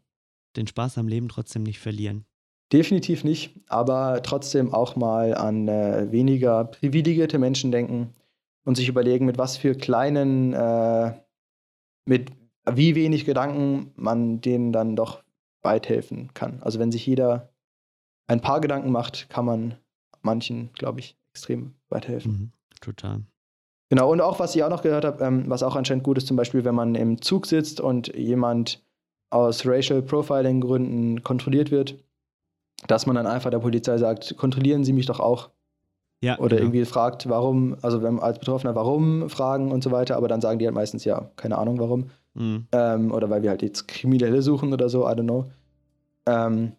Den 0.56 0.66
Spaß 0.66 0.98
am 0.98 1.08
Leben 1.08 1.28
trotzdem 1.28 1.62
nicht 1.62 1.80
verlieren. 1.80 2.24
Definitiv 2.72 3.22
nicht, 3.22 3.54
aber 3.68 4.22
trotzdem 4.22 4.72
auch 4.72 4.96
mal 4.96 5.34
an 5.34 5.68
äh, 5.68 6.10
weniger 6.10 6.64
privilegierte 6.64 7.38
Menschen 7.38 7.70
denken 7.70 8.14
und 8.64 8.76
sich 8.76 8.88
überlegen, 8.88 9.26
mit 9.26 9.36
was 9.36 9.58
für 9.58 9.74
kleinen, 9.74 10.54
äh, 10.54 11.12
mit 12.06 12.30
wie 12.70 12.94
wenig 12.94 13.24
Gedanken 13.26 13.92
man 13.96 14.40
denen 14.40 14.72
dann 14.72 14.96
doch 14.96 15.22
weit 15.62 15.88
helfen 15.88 16.32
kann. 16.32 16.62
Also 16.62 16.78
wenn 16.78 16.92
sich 16.92 17.06
jeder 17.06 17.50
ein 18.26 18.40
paar 18.40 18.60
Gedanken 18.60 18.90
macht, 18.90 19.28
kann 19.28 19.44
man 19.44 19.76
manchen, 20.22 20.72
glaube 20.72 21.00
ich, 21.00 21.16
extrem 21.34 21.74
weit 21.90 22.08
helfen. 22.08 22.32
Mhm, 22.32 22.52
total. 22.80 23.22
Genau, 23.90 24.10
und 24.10 24.22
auch 24.22 24.38
was 24.38 24.56
ich 24.56 24.64
auch 24.64 24.70
noch 24.70 24.82
gehört 24.82 25.04
habe, 25.04 25.22
ähm, 25.22 25.44
was 25.48 25.62
auch 25.62 25.76
anscheinend 25.76 26.04
gut 26.04 26.16
ist, 26.16 26.26
zum 26.26 26.36
Beispiel, 26.38 26.64
wenn 26.64 26.74
man 26.74 26.94
im 26.94 27.20
Zug 27.20 27.44
sitzt 27.46 27.80
und 27.80 28.16
jemand 28.16 28.82
aus 29.28 29.66
Racial 29.66 30.00
Profiling 30.00 30.62
Gründen 30.62 31.22
kontrolliert 31.22 31.70
wird, 31.70 32.02
dass 32.86 33.06
man 33.06 33.16
dann 33.16 33.26
einfach 33.26 33.50
der 33.50 33.58
Polizei 33.58 33.98
sagt, 33.98 34.36
kontrollieren 34.36 34.84
Sie 34.84 34.92
mich 34.92 35.06
doch 35.06 35.20
auch. 35.20 35.50
Ja, 36.22 36.38
Oder 36.38 36.56
genau. 36.56 36.68
irgendwie 36.68 36.84
fragt, 36.84 37.28
warum, 37.28 37.76
also 37.82 38.00
wenn 38.02 38.20
als 38.20 38.38
Betroffener, 38.38 38.76
warum 38.76 39.28
fragen 39.28 39.72
und 39.72 39.82
so 39.82 39.90
weiter, 39.90 40.16
aber 40.16 40.28
dann 40.28 40.40
sagen 40.40 40.60
die 40.60 40.66
halt 40.66 40.74
meistens 40.74 41.04
ja, 41.04 41.30
keine 41.36 41.58
Ahnung 41.58 41.80
warum. 41.80 42.10
Mhm. 42.34 42.66
Ähm, 42.70 43.12
oder 43.12 43.28
weil 43.28 43.42
wir 43.42 43.50
halt 43.50 43.62
jetzt 43.62 43.88
Kriminelle 43.88 44.40
suchen 44.40 44.72
oder 44.72 44.88
so, 44.88 45.02
I 45.02 45.12
don't 45.12 45.24
know. 45.24 45.46
Ähm, 46.26 46.72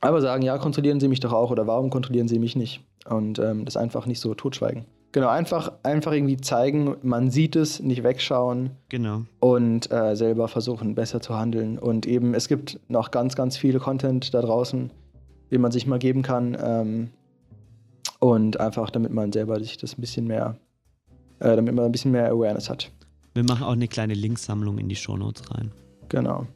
aber 0.00 0.20
sagen, 0.20 0.42
ja, 0.42 0.56
kontrollieren 0.58 1.00
Sie 1.00 1.08
mich 1.08 1.18
doch 1.18 1.32
auch 1.32 1.50
oder 1.50 1.66
warum 1.66 1.90
kontrollieren 1.90 2.28
Sie 2.28 2.38
mich 2.38 2.54
nicht? 2.54 2.80
Und 3.08 3.40
ähm, 3.40 3.64
das 3.64 3.76
einfach 3.76 4.06
nicht 4.06 4.20
so 4.20 4.34
totschweigen. 4.34 4.84
Genau, 5.12 5.28
einfach, 5.28 5.72
einfach 5.82 6.12
irgendwie 6.12 6.36
zeigen, 6.36 6.96
man 7.02 7.30
sieht 7.30 7.56
es, 7.56 7.80
nicht 7.80 8.04
wegschauen. 8.04 8.70
Genau. 8.88 9.22
Und 9.40 9.90
äh, 9.90 10.14
selber 10.14 10.46
versuchen, 10.46 10.94
besser 10.94 11.20
zu 11.20 11.36
handeln. 11.36 11.76
Und 11.78 12.06
eben, 12.06 12.34
es 12.34 12.46
gibt 12.46 12.78
noch 12.88 13.10
ganz, 13.10 13.34
ganz 13.34 13.56
viele 13.56 13.80
Content 13.80 14.32
da 14.32 14.40
draußen 14.40 14.90
den 15.50 15.60
man 15.60 15.72
sich 15.72 15.86
mal 15.86 15.98
geben 15.98 16.22
kann. 16.22 16.56
Ähm, 16.62 17.10
und 18.18 18.60
einfach, 18.60 18.90
damit 18.90 19.12
man 19.12 19.32
selber 19.32 19.58
sich 19.58 19.76
das 19.78 19.96
ein 19.96 20.00
bisschen 20.00 20.26
mehr, 20.26 20.56
äh, 21.40 21.56
damit 21.56 21.74
man 21.74 21.84
ein 21.84 21.92
bisschen 21.92 22.12
mehr 22.12 22.30
Awareness 22.30 22.68
hat. 22.68 22.90
Wir 23.34 23.44
machen 23.44 23.64
auch 23.64 23.72
eine 23.72 23.88
kleine 23.88 24.14
Linksammlung 24.14 24.78
in 24.78 24.88
die 24.88 24.96
Shownotes 24.96 25.50
rein. 25.54 25.72
Genau. 26.08 26.46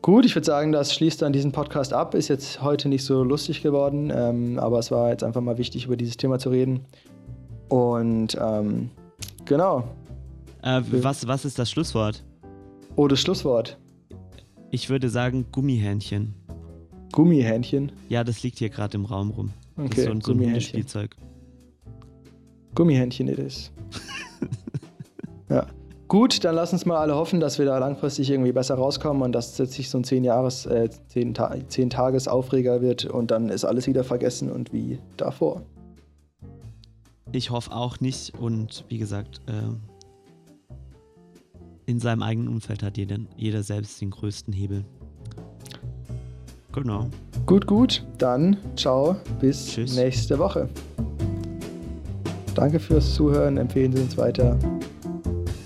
Gut, 0.00 0.24
ich 0.24 0.34
würde 0.34 0.46
sagen, 0.46 0.72
das 0.72 0.94
schließt 0.94 1.20
dann 1.22 1.32
diesen 1.32 1.52
Podcast 1.52 1.92
ab. 1.92 2.14
Ist 2.14 2.28
jetzt 2.28 2.62
heute 2.62 2.88
nicht 2.88 3.04
so 3.04 3.24
lustig 3.24 3.62
geworden, 3.62 4.12
ähm, 4.14 4.58
aber 4.58 4.78
es 4.78 4.90
war 4.90 5.10
jetzt 5.10 5.24
einfach 5.24 5.40
mal 5.40 5.58
wichtig, 5.58 5.86
über 5.86 5.96
dieses 5.96 6.16
Thema 6.16 6.38
zu 6.38 6.50
reden. 6.50 6.80
Und 7.68 8.38
ähm, 8.40 8.90
genau. 9.44 9.84
Äh, 10.62 10.80
was, 10.90 11.26
was 11.26 11.44
ist 11.44 11.58
das 11.58 11.70
Schlusswort? 11.70 12.24
Oh, 12.96 13.08
das 13.08 13.20
Schlusswort. 13.20 13.76
Ich 14.70 14.88
würde 14.88 15.08
sagen 15.08 15.46
Gummihähnchen. 15.50 16.34
Gummihähnchen? 17.12 17.92
Ja, 18.08 18.24
das 18.24 18.42
liegt 18.42 18.58
hier 18.58 18.68
gerade 18.68 18.96
im 18.96 19.04
Raum 19.04 19.30
rum. 19.30 19.50
Okay, 19.76 19.88
das 19.88 19.98
ist 19.98 20.04
so, 20.04 20.10
ein, 20.10 20.20
so 20.20 20.32
ein 20.32 20.40
Hundespielzeug. 20.40 21.16
Gummihändchen 22.74 23.28
it 23.28 23.38
is. 23.38 23.72
ja. 25.48 25.66
Gut, 26.06 26.42
dann 26.44 26.54
lass 26.54 26.72
uns 26.72 26.86
mal 26.86 26.96
alle 26.96 27.14
hoffen, 27.14 27.38
dass 27.38 27.58
wir 27.58 27.66
da 27.66 27.76
langfristig 27.78 28.30
irgendwie 28.30 28.52
besser 28.52 28.76
rauskommen 28.76 29.22
und 29.22 29.32
dass 29.32 29.58
es 29.58 29.72
sich 29.74 29.90
so 29.90 29.98
ein 29.98 30.04
10 30.04 30.24
Jahres, 30.24 30.64
äh, 30.64 30.88
10, 31.08 31.34
Ta 31.34 31.54
10 31.68 31.90
Tages 31.90 32.28
Aufreger 32.28 32.80
wird 32.80 33.04
und 33.04 33.30
dann 33.30 33.50
ist 33.50 33.64
alles 33.64 33.86
wieder 33.86 34.04
vergessen 34.04 34.50
und 34.50 34.72
wie 34.72 34.98
davor. 35.18 35.62
Ich 37.32 37.50
hoffe 37.50 37.72
auch 37.72 38.00
nicht 38.00 38.38
und 38.38 38.84
wie 38.88 38.96
gesagt, 38.96 39.40
äh, 39.48 40.72
in 41.84 42.00
seinem 42.00 42.22
eigenen 42.22 42.48
Umfeld 42.48 42.82
hat 42.82 42.96
jeder, 42.96 43.18
jeder 43.36 43.62
selbst 43.62 44.00
den 44.00 44.10
größten 44.10 44.54
Hebel. 44.54 44.84
Genau. 46.72 47.08
Gut, 47.46 47.66
gut. 47.66 48.04
Dann 48.18 48.56
ciao, 48.76 49.16
bis 49.40 49.66
Tschüss. 49.68 49.96
nächste 49.96 50.38
Woche. 50.38 50.68
Danke 52.54 52.78
fürs 52.80 53.14
Zuhören. 53.14 53.56
Empfehlen 53.56 53.92
Sie 53.94 54.02
uns 54.02 54.16
weiter. 54.16 54.58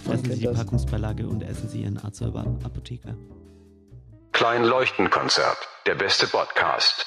Fressen 0.05 0.25
Sie 0.25 0.29
kennt 0.29 0.41
die 0.43 0.45
das. 0.47 0.57
Packungsbeilage 0.59 1.27
und 1.27 1.43
essen 1.43 1.69
Sie 1.69 1.83
Ihren 1.83 1.99
Arzt 1.99 2.23
oder 2.23 2.47
Apotheker. 2.65 3.15
Klein 4.33 4.65
Leuchtenkonzert. 4.65 5.57
Der 5.87 5.95
beste 5.95 6.27
Podcast. 6.27 7.07